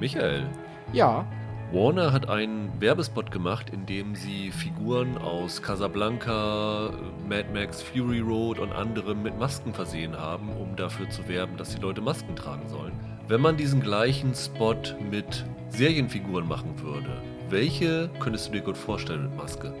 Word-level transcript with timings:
Michael, 0.00 0.46
Ja, 0.92 1.26
Warner 1.70 2.12
hat 2.12 2.30
einen 2.30 2.70
Werbespot 2.80 3.30
gemacht, 3.30 3.68
in 3.70 3.84
dem 3.84 4.14
sie 4.14 4.50
Figuren 4.50 5.18
aus 5.18 5.60
Casablanca, 5.60 6.90
Mad 7.28 7.44
Max, 7.52 7.82
Fury 7.82 8.20
Road 8.20 8.58
und 8.58 8.72
anderem 8.72 9.22
mit 9.22 9.38
Masken 9.38 9.74
versehen 9.74 10.16
haben, 10.16 10.48
um 10.56 10.76
dafür 10.76 11.10
zu 11.10 11.28
werben, 11.28 11.58
dass 11.58 11.74
die 11.74 11.80
Leute 11.82 12.00
Masken 12.00 12.34
tragen 12.36 12.66
sollen. 12.68 12.92
Wenn 13.26 13.42
man 13.42 13.58
diesen 13.58 13.82
gleichen 13.82 14.34
Spot 14.34 14.76
mit 15.10 15.44
Serienfiguren 15.68 16.48
machen 16.48 16.80
würde, 16.80 17.20
welche 17.50 18.08
könntest 18.18 18.48
du 18.48 18.52
dir 18.52 18.62
gut 18.62 18.78
vorstellen 18.78 19.24
mit 19.24 19.36
Maske? 19.36 19.74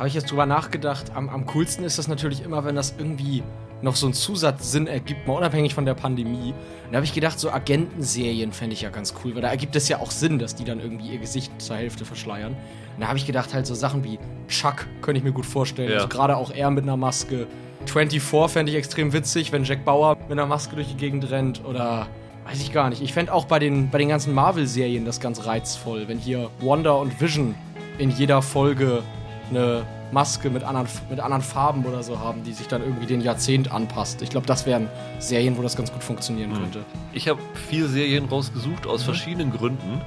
habe 0.00 0.08
ich 0.08 0.14
jetzt 0.14 0.30
drüber 0.30 0.46
nachgedacht. 0.46 1.14
Am, 1.14 1.28
am 1.28 1.44
coolsten 1.44 1.84
ist 1.84 1.98
das 1.98 2.08
natürlich 2.08 2.42
immer, 2.42 2.64
wenn 2.64 2.74
das 2.74 2.94
irgendwie 2.98 3.42
noch 3.82 3.96
so 3.96 4.06
einen 4.06 4.14
Zusatzsinn 4.14 4.86
ergibt, 4.86 5.26
mal 5.26 5.34
unabhängig 5.34 5.74
von 5.74 5.84
der 5.84 5.94
Pandemie. 5.94 6.52
Und 6.84 6.92
da 6.92 6.96
habe 6.96 7.04
ich 7.04 7.14
gedacht, 7.14 7.38
so 7.38 7.50
Agentenserien 7.50 8.52
fände 8.52 8.74
ich 8.74 8.82
ja 8.82 8.90
ganz 8.90 9.14
cool, 9.24 9.34
weil 9.34 9.42
da 9.42 9.48
ergibt 9.48 9.76
es 9.76 9.88
ja 9.88 10.00
auch 10.00 10.10
Sinn, 10.10 10.38
dass 10.38 10.54
die 10.54 10.64
dann 10.64 10.80
irgendwie 10.80 11.08
ihr 11.08 11.18
Gesicht 11.18 11.52
zur 11.60 11.76
Hälfte 11.76 12.04
verschleiern. 12.04 12.52
Und 12.52 13.00
da 13.00 13.08
habe 13.08 13.18
ich 13.18 13.26
gedacht, 13.26 13.54
halt 13.54 13.66
so 13.66 13.74
Sachen 13.74 14.04
wie 14.04 14.18
Chuck 14.48 14.86
könnte 15.00 15.18
ich 15.18 15.24
mir 15.24 15.32
gut 15.32 15.46
vorstellen. 15.46 15.90
Ja. 15.90 15.96
Also 15.96 16.08
gerade 16.08 16.36
auch 16.36 16.50
er 16.50 16.70
mit 16.70 16.84
einer 16.84 16.96
Maske. 16.96 17.46
24 17.86 18.50
fände 18.52 18.72
ich 18.72 18.78
extrem 18.78 19.12
witzig, 19.12 19.52
wenn 19.52 19.64
Jack 19.64 19.84
Bauer 19.84 20.16
mit 20.28 20.32
einer 20.32 20.46
Maske 20.46 20.76
durch 20.76 20.88
die 20.88 20.96
Gegend 20.96 21.30
rennt 21.30 21.64
oder 21.64 22.08
weiß 22.44 22.60
ich 22.60 22.72
gar 22.72 22.90
nicht. 22.90 23.00
Ich 23.00 23.12
fände 23.12 23.32
auch 23.32 23.46
bei 23.46 23.58
den, 23.58 23.90
bei 23.90 23.98
den 23.98 24.08
ganzen 24.08 24.34
Marvel-Serien 24.34 25.04
das 25.04 25.20
ganz 25.20 25.46
reizvoll, 25.46 26.08
wenn 26.08 26.18
hier 26.18 26.50
Wanda 26.60 26.92
und 26.92 27.20
Vision 27.20 27.54
in 27.98 28.10
jeder 28.10 28.42
Folge 28.42 29.02
eine 29.50 29.84
Maske 30.12 30.50
mit 30.50 30.64
anderen, 30.64 30.88
mit 31.08 31.20
anderen 31.20 31.42
Farben 31.42 31.84
oder 31.84 32.02
so 32.02 32.18
haben, 32.18 32.42
die 32.44 32.52
sich 32.52 32.66
dann 32.68 32.82
irgendwie 32.82 33.06
den 33.06 33.20
Jahrzehnt 33.20 33.72
anpasst. 33.72 34.22
Ich 34.22 34.30
glaube, 34.30 34.46
das 34.46 34.66
wären 34.66 34.88
Serien, 35.18 35.56
wo 35.56 35.62
das 35.62 35.76
ganz 35.76 35.92
gut 35.92 36.02
funktionieren 36.02 36.52
könnte. 36.52 36.80
Ich 37.12 37.28
habe 37.28 37.40
vier 37.68 37.86
Serien 37.88 38.24
rausgesucht 38.26 38.86
aus 38.86 39.02
verschiedenen 39.02 39.52
Gründen. 39.52 40.00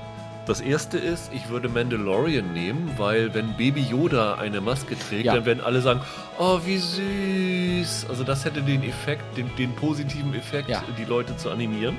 Das 0.45 0.59
erste 0.59 0.97
ist, 0.97 1.31
ich 1.33 1.47
würde 1.47 1.69
Mandalorian 1.69 2.51
nehmen, 2.51 2.91
weil 2.97 3.33
wenn 3.33 3.55
Baby 3.55 3.79
Yoda 3.81 4.35
eine 4.35 4.59
Maske 4.59 4.97
trägt, 4.99 5.23
Ja. 5.25 5.35
dann 5.35 5.45
werden 5.45 5.63
alle 5.63 5.79
sagen, 5.81 6.01
oh, 6.37 6.59
wie 6.65 6.77
süß. 6.77 8.07
Also 8.09 8.25
das 8.25 8.43
hätte 8.43 8.61
den 8.61 8.83
Effekt, 8.83 9.37
den, 9.37 9.49
den 9.57 9.73
positiven 9.73 10.33
Effekt, 10.35 10.67
Ja. 10.69 10.83
die 10.97 11.05
Leute 11.05 11.37
zu 11.37 11.49
animieren. 11.49 11.95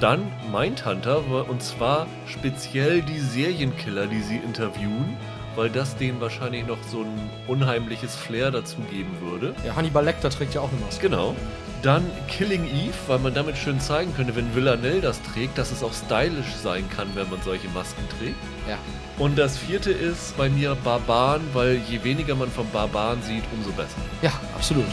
Dann 0.00 0.22
Mindhunter, 0.50 1.20
und 1.48 1.62
zwar 1.62 2.06
speziell 2.26 3.02
die 3.02 3.18
Serienkiller, 3.20 4.06
die 4.06 4.22
sie 4.22 4.36
interviewen, 4.38 5.16
weil 5.56 5.70
das 5.70 5.96
denen 5.96 6.20
wahrscheinlich 6.20 6.66
noch 6.66 6.78
so 6.90 7.02
ein 7.02 7.30
unheimliches 7.46 8.14
Flair 8.14 8.50
dazu 8.50 8.76
geben 8.90 9.10
würde. 9.20 9.54
Ja, 9.66 9.76
Hannibal 9.76 10.04
Lecter 10.04 10.30
trägt 10.30 10.54
ja 10.54 10.60
auch 10.60 10.70
eine 10.70 10.80
Maske. 10.80 11.08
Genau. 11.08 11.34
Dann 11.82 12.04
Killing 12.28 12.64
Eve, 12.64 12.94
weil 13.08 13.18
man 13.18 13.34
damit 13.34 13.56
schön 13.56 13.80
zeigen 13.80 14.14
könnte, 14.14 14.36
wenn 14.36 14.54
Villanelle 14.54 15.00
das 15.00 15.20
trägt, 15.22 15.58
dass 15.58 15.72
es 15.72 15.82
auch 15.82 15.92
stylisch 15.92 16.54
sein 16.62 16.88
kann, 16.88 17.08
wenn 17.14 17.28
man 17.28 17.42
solche 17.42 17.68
Masken 17.70 18.04
trägt. 18.18 18.36
Ja. 18.68 18.78
Und 19.18 19.36
das 19.36 19.58
vierte 19.58 19.90
ist 19.90 20.36
bei 20.36 20.48
mir 20.48 20.76
Barbaren, 20.84 21.42
weil 21.52 21.80
je 21.88 22.02
weniger 22.04 22.36
man 22.36 22.50
vom 22.50 22.68
Barbaren 22.70 23.20
sieht, 23.22 23.42
umso 23.52 23.70
besser. 23.72 23.98
Ja, 24.22 24.30
absolut. 24.54 24.86